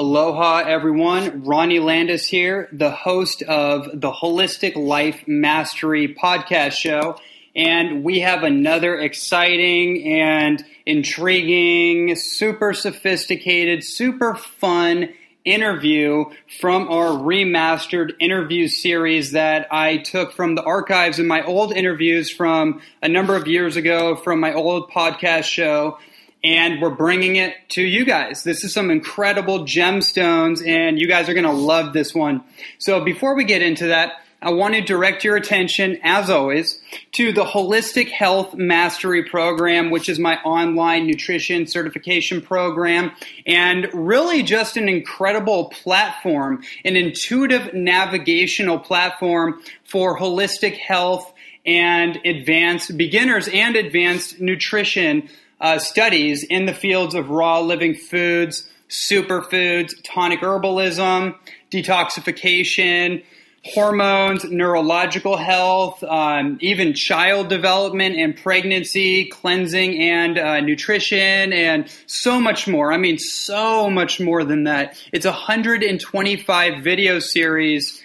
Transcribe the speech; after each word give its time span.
Aloha, 0.00 0.62
everyone. 0.66 1.44
Ronnie 1.44 1.78
Landis 1.78 2.26
here, 2.26 2.70
the 2.72 2.90
host 2.90 3.42
of 3.42 3.84
the 3.92 4.10
Holistic 4.10 4.74
Life 4.74 5.28
Mastery 5.28 6.14
podcast 6.14 6.72
show. 6.72 7.18
And 7.54 8.02
we 8.02 8.20
have 8.20 8.42
another 8.42 8.98
exciting 8.98 10.02
and 10.10 10.64
intriguing, 10.86 12.16
super 12.16 12.72
sophisticated, 12.72 13.84
super 13.84 14.34
fun 14.34 15.10
interview 15.44 16.24
from 16.60 16.88
our 16.88 17.10
remastered 17.10 18.12
interview 18.20 18.68
series 18.68 19.32
that 19.32 19.66
I 19.70 19.98
took 19.98 20.32
from 20.32 20.54
the 20.54 20.62
archives 20.62 21.18
in 21.18 21.26
my 21.26 21.42
old 21.42 21.74
interviews 21.74 22.30
from 22.30 22.80
a 23.02 23.08
number 23.08 23.36
of 23.36 23.46
years 23.46 23.76
ago 23.76 24.16
from 24.16 24.40
my 24.40 24.54
old 24.54 24.90
podcast 24.90 25.44
show 25.44 25.98
and 26.42 26.80
we're 26.80 26.90
bringing 26.90 27.36
it 27.36 27.54
to 27.70 27.82
you 27.82 28.04
guys. 28.04 28.42
This 28.42 28.64
is 28.64 28.72
some 28.72 28.90
incredible 28.90 29.60
gemstones, 29.60 30.66
and 30.66 30.98
you 30.98 31.06
guys 31.06 31.28
are 31.28 31.34
going 31.34 31.44
to 31.44 31.52
love 31.52 31.92
this 31.92 32.14
one. 32.14 32.42
So, 32.78 33.04
before 33.04 33.34
we 33.34 33.44
get 33.44 33.62
into 33.62 33.88
that, 33.88 34.12
I 34.42 34.52
want 34.52 34.72
to 34.72 34.80
direct 34.80 35.22
your 35.22 35.36
attention, 35.36 35.98
as 36.02 36.30
always, 36.30 36.80
to 37.12 37.30
the 37.30 37.44
Holistic 37.44 38.08
Health 38.08 38.54
Mastery 38.54 39.22
Program, 39.22 39.90
which 39.90 40.08
is 40.08 40.18
my 40.18 40.36
online 40.36 41.06
nutrition 41.06 41.66
certification 41.66 42.40
program, 42.40 43.12
and 43.46 43.86
really 43.92 44.42
just 44.42 44.78
an 44.78 44.88
incredible 44.88 45.66
platform, 45.68 46.62
an 46.86 46.96
intuitive 46.96 47.74
navigational 47.74 48.78
platform 48.78 49.60
for 49.84 50.18
holistic 50.18 50.78
health 50.78 51.30
and 51.66 52.18
advanced 52.24 52.96
beginners 52.96 53.46
and 53.52 53.76
advanced 53.76 54.40
nutrition 54.40 55.28
uh, 55.60 55.78
studies 55.78 56.42
in 56.44 56.66
the 56.66 56.74
fields 56.74 57.14
of 57.14 57.30
raw 57.30 57.60
living 57.60 57.94
foods, 57.94 58.68
superfoods, 58.88 59.94
tonic 60.02 60.40
herbalism, 60.40 61.36
detoxification, 61.70 63.22
hormones, 63.62 64.44
neurological 64.44 65.36
health, 65.36 66.02
um, 66.04 66.58
even 66.60 66.94
child 66.94 67.48
development 67.48 68.16
and 68.16 68.36
pregnancy, 68.36 69.26
cleansing 69.26 69.98
and 70.00 70.38
uh, 70.38 70.60
nutrition, 70.60 71.52
and 71.52 71.90
so 72.06 72.40
much 72.40 72.66
more. 72.66 72.92
I 72.92 72.96
mean, 72.96 73.18
so 73.18 73.90
much 73.90 74.18
more 74.18 74.44
than 74.44 74.64
that. 74.64 74.96
It's 75.12 75.26
a 75.26 75.30
125 75.30 76.82
video 76.82 77.18
series, 77.18 78.02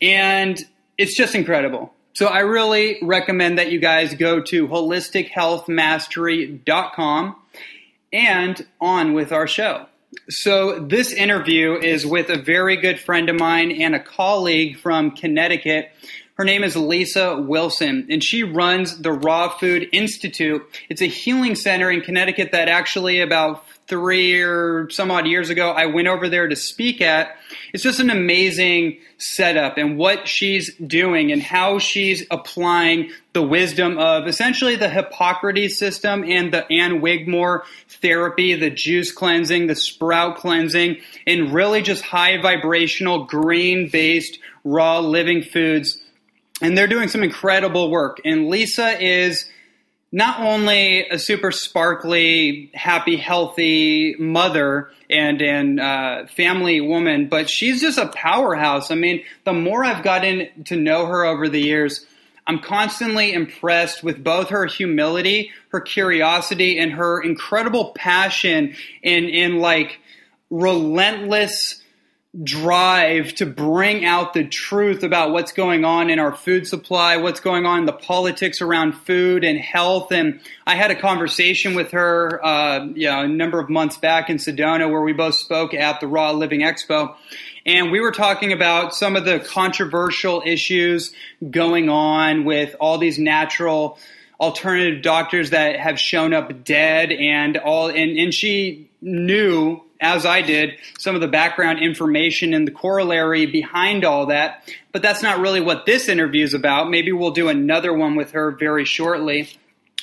and 0.00 0.58
it's 0.96 1.16
just 1.16 1.34
incredible. 1.34 1.92
So 2.14 2.26
I 2.26 2.40
really 2.40 2.98
recommend 3.02 3.58
that 3.58 3.70
you 3.70 3.78
guys 3.78 4.14
go 4.14 4.40
to 4.42 4.66
holistichealthmastery.com 4.66 7.36
and 8.12 8.66
on 8.80 9.14
with 9.14 9.30
our 9.32 9.46
show. 9.46 9.86
So 10.30 10.80
this 10.80 11.12
interview 11.12 11.74
is 11.74 12.06
with 12.06 12.30
a 12.30 12.38
very 12.38 12.76
good 12.76 12.98
friend 12.98 13.28
of 13.28 13.36
mine 13.36 13.70
and 13.70 13.94
a 13.94 14.00
colleague 14.00 14.78
from 14.78 15.10
Connecticut. 15.12 15.92
Her 16.38 16.44
name 16.44 16.62
is 16.62 16.76
Lisa 16.76 17.36
Wilson, 17.36 18.06
and 18.10 18.22
she 18.22 18.44
runs 18.44 18.98
the 18.98 19.10
Raw 19.10 19.48
Food 19.48 19.88
Institute. 19.90 20.62
It's 20.88 21.02
a 21.02 21.06
healing 21.06 21.56
center 21.56 21.90
in 21.90 22.00
Connecticut 22.00 22.52
that 22.52 22.68
actually 22.68 23.20
about 23.20 23.64
three 23.88 24.40
or 24.40 24.88
some 24.90 25.10
odd 25.10 25.26
years 25.26 25.50
ago 25.50 25.72
I 25.72 25.86
went 25.86 26.06
over 26.06 26.28
there 26.28 26.46
to 26.46 26.54
speak 26.54 27.00
at. 27.00 27.36
It's 27.72 27.82
just 27.82 27.98
an 27.98 28.08
amazing 28.08 28.98
setup 29.16 29.78
and 29.78 29.98
what 29.98 30.28
she's 30.28 30.72
doing 30.76 31.32
and 31.32 31.42
how 31.42 31.80
she's 31.80 32.24
applying 32.30 33.10
the 33.32 33.42
wisdom 33.42 33.98
of 33.98 34.28
essentially 34.28 34.76
the 34.76 34.88
Hippocrates 34.88 35.76
system 35.76 36.22
and 36.22 36.52
the 36.52 36.70
Ann 36.70 37.00
Wigmore 37.00 37.64
therapy, 37.88 38.54
the 38.54 38.70
juice 38.70 39.10
cleansing, 39.10 39.66
the 39.66 39.74
sprout 39.74 40.36
cleansing, 40.36 40.98
and 41.26 41.52
really 41.52 41.82
just 41.82 42.04
high 42.04 42.40
vibrational 42.40 43.24
green 43.24 43.88
based 43.90 44.38
raw 44.62 45.00
living 45.00 45.42
foods. 45.42 45.98
And 46.60 46.76
they're 46.76 46.88
doing 46.88 47.08
some 47.08 47.22
incredible 47.22 47.90
work. 47.90 48.20
And 48.24 48.48
Lisa 48.48 49.00
is 49.00 49.48
not 50.10 50.40
only 50.40 51.06
a 51.08 51.18
super 51.18 51.52
sparkly, 51.52 52.70
happy, 52.74 53.16
healthy 53.16 54.16
mother 54.18 54.90
and 55.10 55.42
and 55.42 55.80
uh, 55.80 56.26
family 56.26 56.80
woman, 56.80 57.28
but 57.28 57.50
she's 57.50 57.80
just 57.80 57.98
a 57.98 58.08
powerhouse. 58.08 58.90
I 58.90 58.94
mean, 58.94 59.24
the 59.44 59.52
more 59.52 59.84
I've 59.84 60.02
gotten 60.02 60.64
to 60.64 60.76
know 60.76 61.06
her 61.06 61.24
over 61.24 61.48
the 61.48 61.60
years, 61.60 62.06
I'm 62.46 62.60
constantly 62.60 63.34
impressed 63.34 64.02
with 64.02 64.24
both 64.24 64.48
her 64.48 64.64
humility, 64.64 65.50
her 65.68 65.80
curiosity, 65.80 66.78
and 66.78 66.92
her 66.92 67.20
incredible 67.20 67.92
passion 67.92 68.74
in 69.02 69.24
in 69.28 69.58
like 69.58 70.00
relentless 70.50 71.77
drive 72.42 73.34
to 73.34 73.46
bring 73.46 74.04
out 74.04 74.32
the 74.32 74.44
truth 74.44 75.02
about 75.02 75.32
what's 75.32 75.52
going 75.52 75.84
on 75.84 76.08
in 76.10 76.18
our 76.18 76.32
food 76.32 76.66
supply, 76.66 77.16
what's 77.16 77.40
going 77.40 77.66
on 77.66 77.80
in 77.80 77.86
the 77.86 77.92
politics 77.92 78.60
around 78.60 78.92
food 78.92 79.44
and 79.44 79.58
health. 79.58 80.12
And 80.12 80.40
I 80.66 80.76
had 80.76 80.90
a 80.90 80.94
conversation 80.94 81.74
with 81.74 81.90
her, 81.92 82.44
uh, 82.44 82.84
you 82.94 83.08
know, 83.08 83.22
a 83.22 83.28
number 83.28 83.58
of 83.58 83.68
months 83.68 83.96
back 83.96 84.30
in 84.30 84.36
Sedona 84.36 84.90
where 84.90 85.00
we 85.00 85.12
both 85.12 85.34
spoke 85.34 85.74
at 85.74 86.00
the 86.00 86.06
Raw 86.06 86.32
Living 86.32 86.60
Expo. 86.60 87.16
And 87.66 87.90
we 87.90 88.00
were 88.00 88.12
talking 88.12 88.52
about 88.52 88.94
some 88.94 89.16
of 89.16 89.24
the 89.24 89.40
controversial 89.40 90.42
issues 90.46 91.12
going 91.50 91.88
on 91.88 92.44
with 92.44 92.76
all 92.78 92.98
these 92.98 93.18
natural 93.18 93.98
alternative 94.38 95.02
doctors 95.02 95.50
that 95.50 95.80
have 95.80 95.98
shown 95.98 96.32
up 96.32 96.62
dead 96.62 97.10
and 97.10 97.56
all 97.56 97.88
and, 97.88 98.16
and 98.16 98.32
she 98.32 98.88
knew 99.00 99.82
as 100.00 100.24
I 100.24 100.42
did, 100.42 100.78
some 100.98 101.14
of 101.14 101.20
the 101.20 101.28
background 101.28 101.80
information 101.80 102.54
and 102.54 102.66
the 102.66 102.72
corollary 102.72 103.46
behind 103.46 104.04
all 104.04 104.26
that. 104.26 104.68
But 104.92 105.02
that's 105.02 105.22
not 105.22 105.38
really 105.40 105.60
what 105.60 105.86
this 105.86 106.08
interview 106.08 106.44
is 106.44 106.54
about. 106.54 106.90
Maybe 106.90 107.12
we'll 107.12 107.30
do 107.32 107.48
another 107.48 107.92
one 107.92 108.14
with 108.14 108.32
her 108.32 108.52
very 108.52 108.84
shortly. 108.84 109.48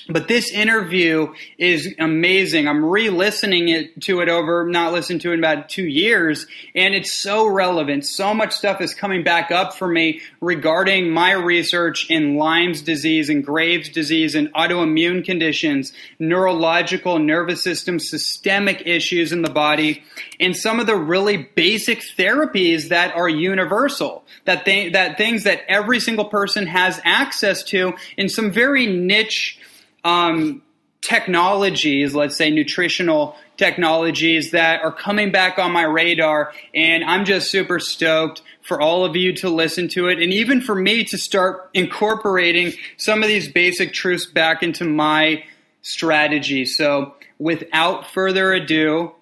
But 0.07 0.27
this 0.27 0.51
interview 0.51 1.33
is 1.57 1.95
amazing. 1.97 2.67
I'm 2.67 2.85
re-listening 2.85 3.69
it 3.69 4.01
to 4.01 4.21
it 4.21 4.29
over, 4.29 4.63
not 4.63 4.93
listened 4.93 5.21
to 5.21 5.31
it 5.31 5.33
in 5.33 5.39
about 5.39 5.67
two 5.67 5.85
years, 5.85 6.45
and 6.75 6.93
it's 6.93 7.11
so 7.11 7.47
relevant. 7.47 8.05
So 8.05 8.35
much 8.35 8.53
stuff 8.53 8.81
is 8.81 8.93
coming 8.93 9.23
back 9.23 9.49
up 9.49 9.73
for 9.73 9.87
me 9.87 10.21
regarding 10.41 11.09
my 11.09 11.31
research 11.31 12.05
in 12.11 12.35
Lyme's 12.35 12.83
disease 12.83 13.29
and 13.29 13.43
Graves' 13.43 13.89
disease 13.89 14.35
and 14.35 14.53
autoimmune 14.53 15.25
conditions, 15.25 15.91
neurological, 16.19 17.17
nervous 17.17 17.63
system, 17.63 17.97
systemic 17.99 18.83
issues 18.85 19.31
in 19.31 19.41
the 19.41 19.49
body, 19.49 20.03
and 20.39 20.55
some 20.55 20.79
of 20.79 20.85
the 20.85 20.95
really 20.95 21.37
basic 21.37 22.01
therapies 22.15 22.89
that 22.89 23.15
are 23.15 23.29
universal. 23.29 24.23
That 24.43 24.65
th- 24.65 24.93
that 24.93 25.17
things 25.17 25.45
that 25.45 25.61
every 25.67 25.99
single 25.99 26.25
person 26.25 26.67
has 26.67 27.01
access 27.03 27.63
to 27.63 27.93
in 28.17 28.29
some 28.29 28.51
very 28.51 28.85
niche 28.85 29.57
um, 30.05 30.61
technologies, 31.01 32.15
let's 32.15 32.37
say 32.37 32.49
nutritional 32.49 33.35
technologies 33.57 34.51
that 34.51 34.81
are 34.81 34.91
coming 34.91 35.31
back 35.31 35.59
on 35.59 35.71
my 35.71 35.83
radar. 35.83 36.53
And 36.73 37.03
I'm 37.03 37.25
just 37.25 37.51
super 37.51 37.79
stoked 37.79 38.41
for 38.61 38.79
all 38.79 39.03
of 39.03 39.15
you 39.15 39.33
to 39.33 39.49
listen 39.49 39.87
to 39.89 40.07
it 40.07 40.19
and 40.21 40.33
even 40.33 40.61
for 40.61 40.75
me 40.75 41.03
to 41.05 41.17
start 41.17 41.69
incorporating 41.73 42.73
some 42.97 43.21
of 43.21 43.27
these 43.27 43.47
basic 43.51 43.93
truths 43.93 44.25
back 44.25 44.63
into 44.63 44.85
my 44.85 45.43
strategy. 45.81 46.65
So 46.65 47.15
without 47.37 48.07
further 48.07 48.53
ado, 48.53 49.13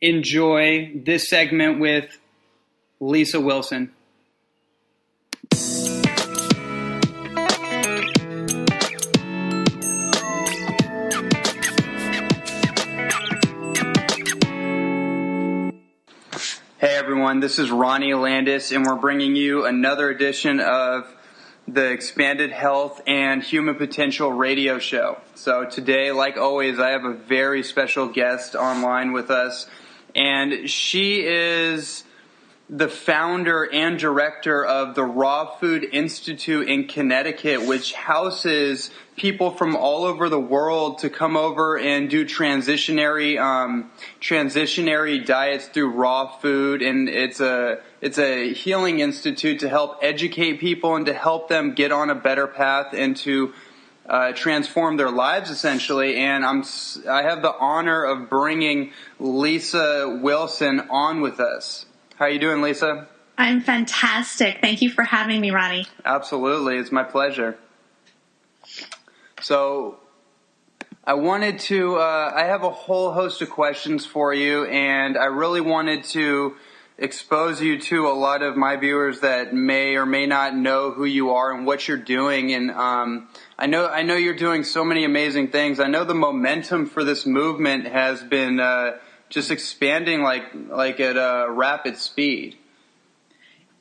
enjoy 0.00 0.92
this 0.94 1.28
segment 1.28 1.80
with 1.80 2.18
Lisa 3.00 3.40
Wilson. 3.40 3.92
Everyone, 17.10 17.40
this 17.40 17.58
is 17.58 17.72
Ronnie 17.72 18.14
Landis, 18.14 18.70
and 18.70 18.86
we're 18.86 18.94
bringing 18.94 19.34
you 19.34 19.66
another 19.66 20.10
edition 20.10 20.60
of 20.60 21.12
the 21.66 21.90
Expanded 21.90 22.52
Health 22.52 23.00
and 23.04 23.42
Human 23.42 23.74
Potential 23.74 24.30
radio 24.30 24.78
show. 24.78 25.18
So 25.34 25.64
today, 25.64 26.12
like 26.12 26.36
always, 26.36 26.78
I 26.78 26.90
have 26.90 27.04
a 27.04 27.12
very 27.12 27.64
special 27.64 28.06
guest 28.06 28.54
online 28.54 29.10
with 29.10 29.28
us, 29.28 29.66
and 30.14 30.70
she 30.70 31.26
is 31.26 32.04
the 32.72 32.88
founder 32.88 33.68
and 33.72 33.98
director 33.98 34.64
of 34.64 34.94
the 34.94 35.02
Raw 35.02 35.56
Food 35.56 35.84
Institute 35.90 36.68
in 36.68 36.86
Connecticut, 36.86 37.66
which 37.66 37.92
houses 37.92 38.92
people 39.16 39.50
from 39.50 39.74
all 39.74 40.04
over 40.04 40.28
the 40.28 40.38
world 40.38 40.98
to 40.98 41.10
come 41.10 41.36
over 41.36 41.76
and 41.76 42.08
do 42.08 42.24
transitionary 42.24 43.40
um, 43.40 43.90
transitionary 44.20 45.24
diets 45.26 45.66
through 45.66 45.90
raw 45.90 46.28
food, 46.38 46.80
and 46.80 47.08
it's 47.08 47.40
a 47.40 47.80
it's 48.00 48.18
a 48.18 48.52
healing 48.54 49.00
institute 49.00 49.58
to 49.60 49.68
help 49.68 49.98
educate 50.00 50.60
people 50.60 50.94
and 50.94 51.06
to 51.06 51.12
help 51.12 51.48
them 51.48 51.74
get 51.74 51.90
on 51.90 52.08
a 52.08 52.14
better 52.14 52.46
path 52.46 52.94
and 52.94 53.16
to 53.16 53.52
uh, 54.08 54.30
transform 54.32 54.96
their 54.96 55.10
lives 55.10 55.50
essentially. 55.50 56.18
And 56.18 56.44
I'm 56.44 56.62
I 57.08 57.22
have 57.22 57.42
the 57.42 57.52
honor 57.52 58.04
of 58.04 58.30
bringing 58.30 58.92
Lisa 59.18 60.20
Wilson 60.22 60.78
on 60.88 61.20
with 61.20 61.40
us. 61.40 61.86
How 62.20 62.26
are 62.26 62.30
you 62.30 62.38
doing, 62.38 62.60
Lisa? 62.60 63.08
I'm 63.38 63.62
fantastic. 63.62 64.58
Thank 64.60 64.82
you 64.82 64.90
for 64.90 65.04
having 65.04 65.40
me, 65.40 65.52
Ronnie. 65.52 65.86
Absolutely, 66.04 66.76
it's 66.76 66.92
my 66.92 67.02
pleasure. 67.02 67.56
So, 69.40 70.00
I 71.02 71.14
wanted 71.14 71.60
to. 71.60 71.96
Uh, 71.96 72.30
I 72.36 72.44
have 72.44 72.62
a 72.62 72.68
whole 72.68 73.12
host 73.12 73.40
of 73.40 73.48
questions 73.48 74.04
for 74.04 74.34
you, 74.34 74.66
and 74.66 75.16
I 75.16 75.24
really 75.24 75.62
wanted 75.62 76.04
to 76.10 76.56
expose 76.98 77.62
you 77.62 77.80
to 77.80 78.06
a 78.08 78.12
lot 78.12 78.42
of 78.42 78.54
my 78.54 78.76
viewers 78.76 79.20
that 79.20 79.54
may 79.54 79.96
or 79.96 80.04
may 80.04 80.26
not 80.26 80.54
know 80.54 80.90
who 80.90 81.06
you 81.06 81.30
are 81.30 81.54
and 81.54 81.64
what 81.64 81.88
you're 81.88 81.96
doing. 81.96 82.52
And 82.52 82.70
um, 82.70 83.28
I 83.58 83.64
know 83.64 83.88
I 83.88 84.02
know 84.02 84.16
you're 84.16 84.36
doing 84.36 84.64
so 84.64 84.84
many 84.84 85.06
amazing 85.06 85.48
things. 85.48 85.80
I 85.80 85.86
know 85.86 86.04
the 86.04 86.14
momentum 86.14 86.84
for 86.84 87.02
this 87.02 87.24
movement 87.24 87.86
has 87.86 88.22
been 88.22 88.60
uh, 88.60 88.98
just 89.30 89.50
expanding 89.50 90.22
like 90.22 90.42
like 90.68 91.00
at 91.00 91.16
a 91.16 91.50
rapid 91.50 91.96
speed. 91.96 92.56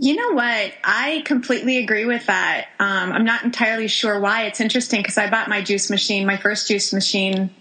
You 0.02 0.16
know 0.16 0.32
what? 0.32 0.72
I 0.82 1.24
completely 1.26 1.78
agree 1.78 2.06
with 2.06 2.28
that. 2.28 2.70
Um, 2.80 3.12
I'm 3.12 3.26
not 3.26 3.44
entirely 3.44 3.90
sure 3.90 4.18
why. 4.22 4.44
It's 4.46 4.62
interesting 4.62 5.02
because 5.02 5.18
I 5.18 5.30
bought 5.30 5.50
my 5.50 5.62
juice 5.62 5.90
machine, 5.90 6.26
my 6.26 6.38
first 6.38 6.70
juice 6.70 6.94
machine, 6.94 7.54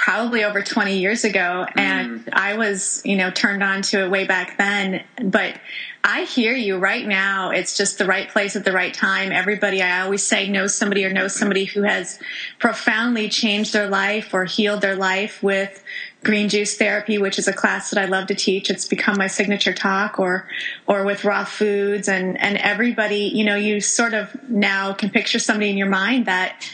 probably 0.00 0.42
over 0.42 0.62
20 0.62 0.98
years 0.98 1.24
ago 1.24 1.66
and 1.76 2.24
mm. 2.24 2.32
I 2.32 2.56
was, 2.56 3.02
you 3.04 3.16
know, 3.16 3.30
turned 3.30 3.62
on 3.62 3.82
to 3.82 4.02
it 4.02 4.10
way 4.10 4.24
back 4.26 4.56
then. 4.56 5.04
But 5.22 5.60
I 6.02 6.22
hear 6.22 6.54
you 6.54 6.78
right 6.78 7.06
now. 7.06 7.50
It's 7.50 7.76
just 7.76 7.98
the 7.98 8.06
right 8.06 8.26
place 8.26 8.56
at 8.56 8.64
the 8.64 8.72
right 8.72 8.94
time. 8.94 9.30
Everybody, 9.30 9.82
I 9.82 10.00
always 10.00 10.26
say, 10.26 10.48
knows 10.48 10.74
somebody 10.74 11.04
or 11.04 11.12
knows 11.12 11.36
somebody 11.36 11.66
who 11.66 11.82
has 11.82 12.18
profoundly 12.58 13.28
changed 13.28 13.74
their 13.74 13.88
life 13.88 14.32
or 14.32 14.46
healed 14.46 14.80
their 14.80 14.96
life 14.96 15.42
with 15.42 15.84
green 16.22 16.48
juice 16.48 16.76
therapy, 16.76 17.18
which 17.18 17.38
is 17.38 17.48
a 17.48 17.52
class 17.52 17.90
that 17.90 17.98
I 17.98 18.06
love 18.06 18.26
to 18.28 18.34
teach. 18.34 18.70
It's 18.70 18.86
become 18.86 19.16
my 19.16 19.26
signature 19.26 19.72
talk 19.72 20.18
or, 20.18 20.48
or 20.86 21.04
with 21.04 21.24
raw 21.24 21.44
foods 21.44 22.08
and, 22.08 22.38
and 22.40 22.58
everybody, 22.58 23.30
you 23.34 23.44
know, 23.44 23.56
you 23.56 23.80
sort 23.80 24.14
of 24.14 24.30
now 24.48 24.92
can 24.92 25.10
picture 25.10 25.38
somebody 25.38 25.70
in 25.70 25.78
your 25.78 25.88
mind 25.88 26.26
that 26.26 26.70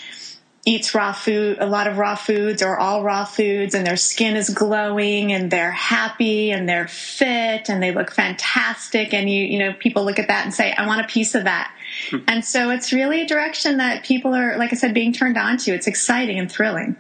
eats 0.69 0.96
raw 0.96 1.12
food, 1.12 1.58
a 1.60 1.66
lot 1.66 1.87
of 1.87 1.96
raw 1.96 2.16
foods 2.16 2.60
or 2.60 2.76
all 2.76 3.04
raw 3.04 3.25
foods 3.25 3.72
and 3.72 3.87
their 3.87 3.96
skin 3.96 4.34
is 4.34 4.50
glowing 4.50 5.32
and 5.32 5.48
they're 5.48 5.70
happy 5.70 6.50
and 6.50 6.69
they're 6.69 6.88
fit 6.88 7.69
and 7.69 7.81
they 7.81 7.93
look 7.93 8.10
fantastic. 8.10 9.14
And 9.14 9.31
you, 9.31 9.44
you 9.44 9.60
know, 9.60 9.72
people 9.75 10.04
look 10.04 10.19
at 10.19 10.26
that 10.26 10.44
and 10.44 10.52
say, 10.52 10.72
I 10.72 10.84
want 10.88 11.02
a 11.02 11.06
piece 11.06 11.37
of 11.37 11.44
that. 11.44 11.72
Hmm. 12.10 12.19
and 12.26 12.44
so 12.44 12.70
it's 12.70 12.93
really 12.93 13.22
a 13.22 13.26
direction 13.26 13.76
that 13.76 14.04
people 14.04 14.34
are, 14.34 14.58
like 14.58 14.72
I 14.72 14.76
said, 14.76 14.93
being 14.93 15.12
turned 15.12 15.38
on 15.38 15.56
to. 15.58 15.72
It's 15.72 15.87
exciting 15.87 16.37
and 16.37 16.50
thrilling. 16.50 16.96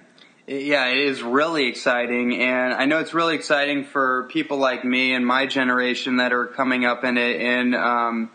Yeah, 0.48 0.86
it 0.90 0.98
is 0.98 1.24
really 1.24 1.66
exciting, 1.66 2.40
and 2.40 2.72
I 2.72 2.84
know 2.84 3.00
it's 3.00 3.12
really 3.12 3.34
exciting 3.34 3.82
for 3.82 4.28
people 4.30 4.58
like 4.58 4.84
me 4.84 5.12
and 5.12 5.26
my 5.26 5.46
generation 5.46 6.18
that 6.18 6.32
are 6.32 6.46
coming 6.46 6.84
up 6.84 7.02
in 7.02 7.18
it, 7.18 7.40
and 7.40 7.74
um, 7.74 8.30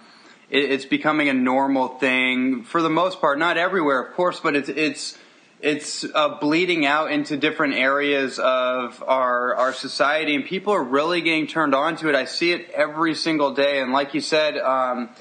it, 0.49 0.71
it's 0.71 0.83
becoming 0.83 1.29
a 1.29 1.33
normal 1.33 1.87
thing 1.87 2.65
for 2.65 2.81
the 2.81 2.89
most 2.89 3.21
part. 3.21 3.39
Not 3.39 3.55
everywhere, 3.55 4.01
of 4.03 4.13
course, 4.13 4.41
but 4.41 4.57
it's 4.57 4.67
it's 4.67 5.17
it's 5.61 6.03
uh, 6.03 6.37
bleeding 6.41 6.85
out 6.85 7.13
into 7.13 7.37
different 7.37 7.75
areas 7.75 8.39
of 8.39 9.01
our 9.07 9.55
our 9.55 9.71
society, 9.71 10.35
and 10.35 10.43
people 10.43 10.73
are 10.73 10.83
really 10.83 11.21
getting 11.21 11.47
turned 11.47 11.73
on 11.73 11.95
to 11.95 12.09
it. 12.09 12.15
I 12.15 12.25
see 12.25 12.51
it 12.51 12.71
every 12.71 13.15
single 13.15 13.53
day, 13.53 13.79
and 13.79 13.93
like 13.93 14.13
you 14.13 14.19
said, 14.19 14.57
um, 14.57 15.11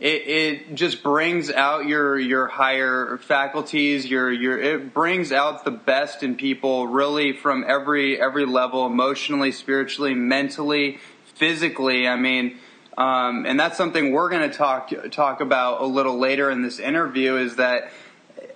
it, 0.00 0.28
it 0.28 0.74
just 0.74 1.02
brings 1.02 1.50
out 1.50 1.86
your 1.86 2.18
your 2.18 2.46
higher 2.46 3.18
faculties. 3.18 4.06
Your 4.06 4.32
your 4.32 4.58
it 4.58 4.94
brings 4.94 5.30
out 5.30 5.64
the 5.64 5.70
best 5.70 6.22
in 6.22 6.36
people, 6.36 6.86
really 6.86 7.32
from 7.32 7.64
every 7.68 8.20
every 8.20 8.46
level, 8.46 8.86
emotionally, 8.86 9.52
spiritually, 9.52 10.14
mentally, 10.14 10.98
physically. 11.34 12.08
I 12.08 12.16
mean. 12.16 12.58
Um, 12.98 13.46
and 13.46 13.58
that's 13.58 13.78
something 13.78 14.12
we're 14.12 14.28
going 14.28 14.50
to 14.50 14.54
talk 14.54 14.90
talk 15.10 15.40
about 15.40 15.80
a 15.80 15.86
little 15.86 16.18
later 16.18 16.50
in 16.50 16.60
this 16.60 16.78
interview. 16.78 17.36
Is 17.36 17.56
that 17.56 17.90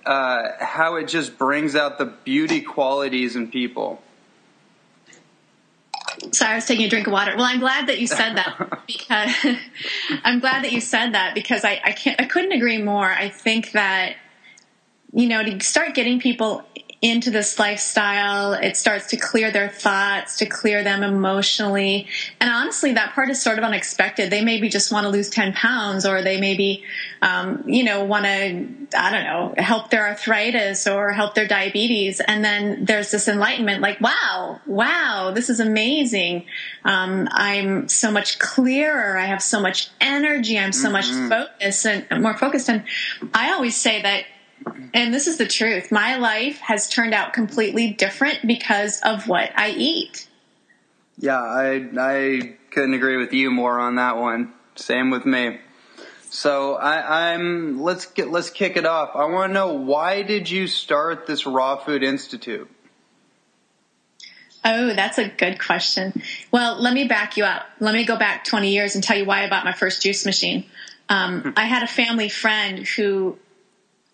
uh, 0.05 0.49
how 0.59 0.95
it 0.95 1.07
just 1.07 1.37
brings 1.37 1.75
out 1.75 1.97
the 1.97 2.05
beauty 2.05 2.61
qualities 2.61 3.35
in 3.35 3.49
people. 3.49 4.01
Sorry, 6.31 6.53
I 6.53 6.55
was 6.55 6.65
taking 6.65 6.85
a 6.85 6.89
drink 6.89 7.07
of 7.07 7.13
water. 7.13 7.33
Well, 7.35 7.45
I'm 7.45 7.59
glad 7.59 7.87
that 7.87 7.99
you 7.99 8.07
said 8.07 8.35
that 8.35 8.81
because 8.87 9.31
I'm 10.23 10.39
glad 10.39 10.63
that 10.63 10.71
you 10.71 10.81
said 10.81 11.13
that 11.13 11.35
because 11.35 11.63
I, 11.63 11.81
I 11.83 11.91
can't 11.91 12.19
I 12.21 12.25
couldn't 12.25 12.51
agree 12.51 12.81
more. 12.81 13.11
I 13.11 13.29
think 13.29 13.71
that 13.71 14.15
you 15.13 15.27
know 15.27 15.43
to 15.43 15.59
start 15.63 15.93
getting 15.93 16.19
people 16.19 16.63
into 17.05 17.29
this 17.29 17.59
lifestyle. 17.59 18.53
It 18.53 18.75
starts 18.75 19.07
to 19.07 19.17
clear 19.17 19.51
their 19.51 19.69
thoughts, 19.69 20.37
to 20.37 20.47
clear 20.47 20.83
them 20.83 21.03
emotionally. 21.03 22.07
And 22.41 22.49
honestly, 22.49 22.93
that 22.93 23.13
part 23.13 23.29
is 23.29 23.39
sort 23.39 23.59
of 23.59 23.63
unexpected. 23.63 24.31
They 24.31 24.43
maybe 24.43 24.69
just 24.69 24.91
want 24.91 25.03
to 25.03 25.09
lose 25.09 25.29
10 25.29 25.53
pounds 25.53 26.05
or 26.07 26.23
they 26.23 26.39
maybe, 26.39 26.83
um, 27.21 27.63
you 27.67 27.83
know, 27.83 28.05
want 28.05 28.25
to, 28.25 28.67
I 28.97 29.11
don't 29.11 29.23
know, 29.23 29.53
help 29.61 29.91
their 29.91 30.07
arthritis 30.07 30.87
or 30.87 31.11
help 31.11 31.35
their 31.35 31.47
diabetes. 31.47 32.21
And 32.21 32.43
then 32.43 32.85
there's 32.85 33.11
this 33.11 33.27
enlightenment 33.27 33.81
like, 33.81 34.01
wow, 34.01 34.59
wow, 34.65 35.31
this 35.35 35.51
is 35.51 35.59
amazing. 35.59 36.45
Um, 36.83 37.27
I'm 37.31 37.87
so 37.87 38.09
much 38.09 38.39
clearer. 38.39 39.15
I 39.15 39.25
have 39.25 39.43
so 39.43 39.61
much 39.61 39.89
energy. 40.01 40.57
I'm 40.57 40.71
so 40.71 40.89
mm-hmm. 40.89 41.29
much 41.29 41.49
focused 41.49 41.85
and 41.85 42.23
more 42.23 42.35
focused. 42.35 42.69
And 42.69 42.83
I 43.33 43.51
always 43.53 43.75
say 43.75 44.01
that 44.01 44.25
and 44.93 45.13
this 45.13 45.27
is 45.27 45.37
the 45.37 45.47
truth. 45.47 45.91
My 45.91 46.17
life 46.17 46.57
has 46.59 46.89
turned 46.89 47.13
out 47.13 47.33
completely 47.33 47.91
different 47.91 48.45
because 48.45 49.01
of 49.01 49.27
what 49.27 49.51
I 49.55 49.71
eat. 49.71 50.27
Yeah, 51.17 51.39
I 51.39 51.87
I 51.97 52.55
couldn't 52.71 52.93
agree 52.93 53.17
with 53.17 53.33
you 53.33 53.51
more 53.51 53.79
on 53.79 53.95
that 53.95 54.17
one. 54.17 54.53
Same 54.75 55.09
with 55.09 55.25
me. 55.25 55.59
So 56.29 56.75
I, 56.75 57.31
I'm 57.33 57.81
let's 57.81 58.07
get 58.07 58.29
let's 58.29 58.49
kick 58.49 58.75
it 58.75 58.85
off. 58.85 59.11
I 59.15 59.25
want 59.25 59.49
to 59.49 59.53
know 59.53 59.73
why 59.73 60.21
did 60.21 60.49
you 60.49 60.67
start 60.67 61.27
this 61.27 61.45
Raw 61.45 61.77
Food 61.77 62.03
Institute? 62.03 62.69
Oh, 64.65 64.93
that's 64.93 65.19
a 65.19 65.29
good 65.29 65.59
question. 65.59 66.21
Well, 66.51 66.81
let 66.81 66.93
me 66.93 67.07
back 67.07 67.37
you 67.37 67.45
up. 67.45 67.67
Let 67.79 67.93
me 67.93 68.03
go 68.03 68.17
back 68.17 68.45
20 68.45 68.71
years 68.71 68.95
and 68.95 69.03
tell 69.03 69.15
you 69.15 69.23
why 69.23 69.43
I 69.43 69.49
bought 69.49 69.63
my 69.63 69.73
first 69.73 70.01
juice 70.01 70.25
machine. 70.25 70.65
Um, 71.07 71.53
I 71.57 71.65
had 71.65 71.83
a 71.83 71.87
family 71.87 72.29
friend 72.29 72.79
who 72.79 73.37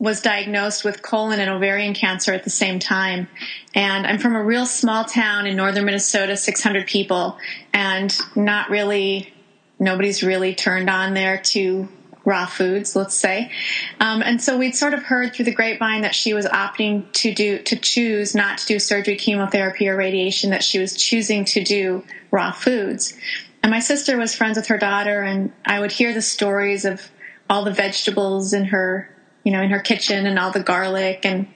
was 0.02 0.20
diagnosed 0.20 0.84
with 0.84 1.04
colon 1.04 1.40
and 1.40 1.52
ovarian 1.52 1.94
cancer 1.94 2.34
at 2.34 2.44
the 2.44 2.50
same 2.50 2.80
time. 2.80 3.28
And 3.76 4.08
I'm 4.08 4.18
from 4.18 4.36
a 4.36 4.44
real 4.44 4.66
small 4.66 5.06
town 5.06 5.46
in 5.46 5.56
northern 5.56 5.86
Minnesota, 5.86 6.36
600 6.36 6.88
people, 6.88 7.38
and 7.72 8.12
not 8.36 8.72
really, 8.72 9.32
nobody's 9.78 10.24
really 10.24 10.56
turned 10.56 10.90
on 10.90 11.14
there 11.14 11.38
to 11.38 11.88
raw 12.26 12.48
foods, 12.48 12.96
let's 12.96 13.16
say. 13.16 13.52
Um, 14.00 14.24
and 14.24 14.42
so 14.42 14.58
we'd 14.58 14.76
sort 14.76 14.96
of 14.96 15.04
heard 15.04 15.36
through 15.36 15.46
the 15.46 15.54
grapevine 15.54 16.02
that 16.02 16.16
she 16.16 16.34
was 16.34 16.48
opting 16.48 17.12
to 17.14 17.32
do, 17.32 17.60
to 17.60 17.76
choose 17.76 18.34
not 18.34 18.58
to 18.58 18.66
do 18.66 18.80
surgery, 18.80 19.18
chemotherapy, 19.18 19.88
or 19.88 19.96
radiation, 19.96 20.50
that 20.50 20.64
she 20.64 20.80
was 20.80 20.96
choosing 20.96 21.46
to 21.46 21.64
do 21.64 22.04
raw 22.32 22.52
foods. 22.52 23.14
And 23.62 23.70
my 23.70 23.80
sister 23.80 24.18
was 24.18 24.34
friends 24.34 24.58
with 24.58 24.66
her 24.68 24.80
daughter, 24.80 25.22
and 25.22 25.54
I 25.64 25.80
would 25.80 25.92
hear 25.92 26.12
the 26.12 26.24
stories 26.24 26.86
of 26.86 27.08
all 27.48 27.64
the 27.64 27.72
vegetables 27.72 28.54
in 28.54 28.66
her 28.66 29.08
you 29.44 29.52
know, 29.52 29.62
in 29.62 29.70
her 29.70 29.80
kitchen 29.80 30.26
and 30.26 30.38
all 30.38 30.52
the 30.52 30.64
garlic 30.64 31.26
and 31.26 31.48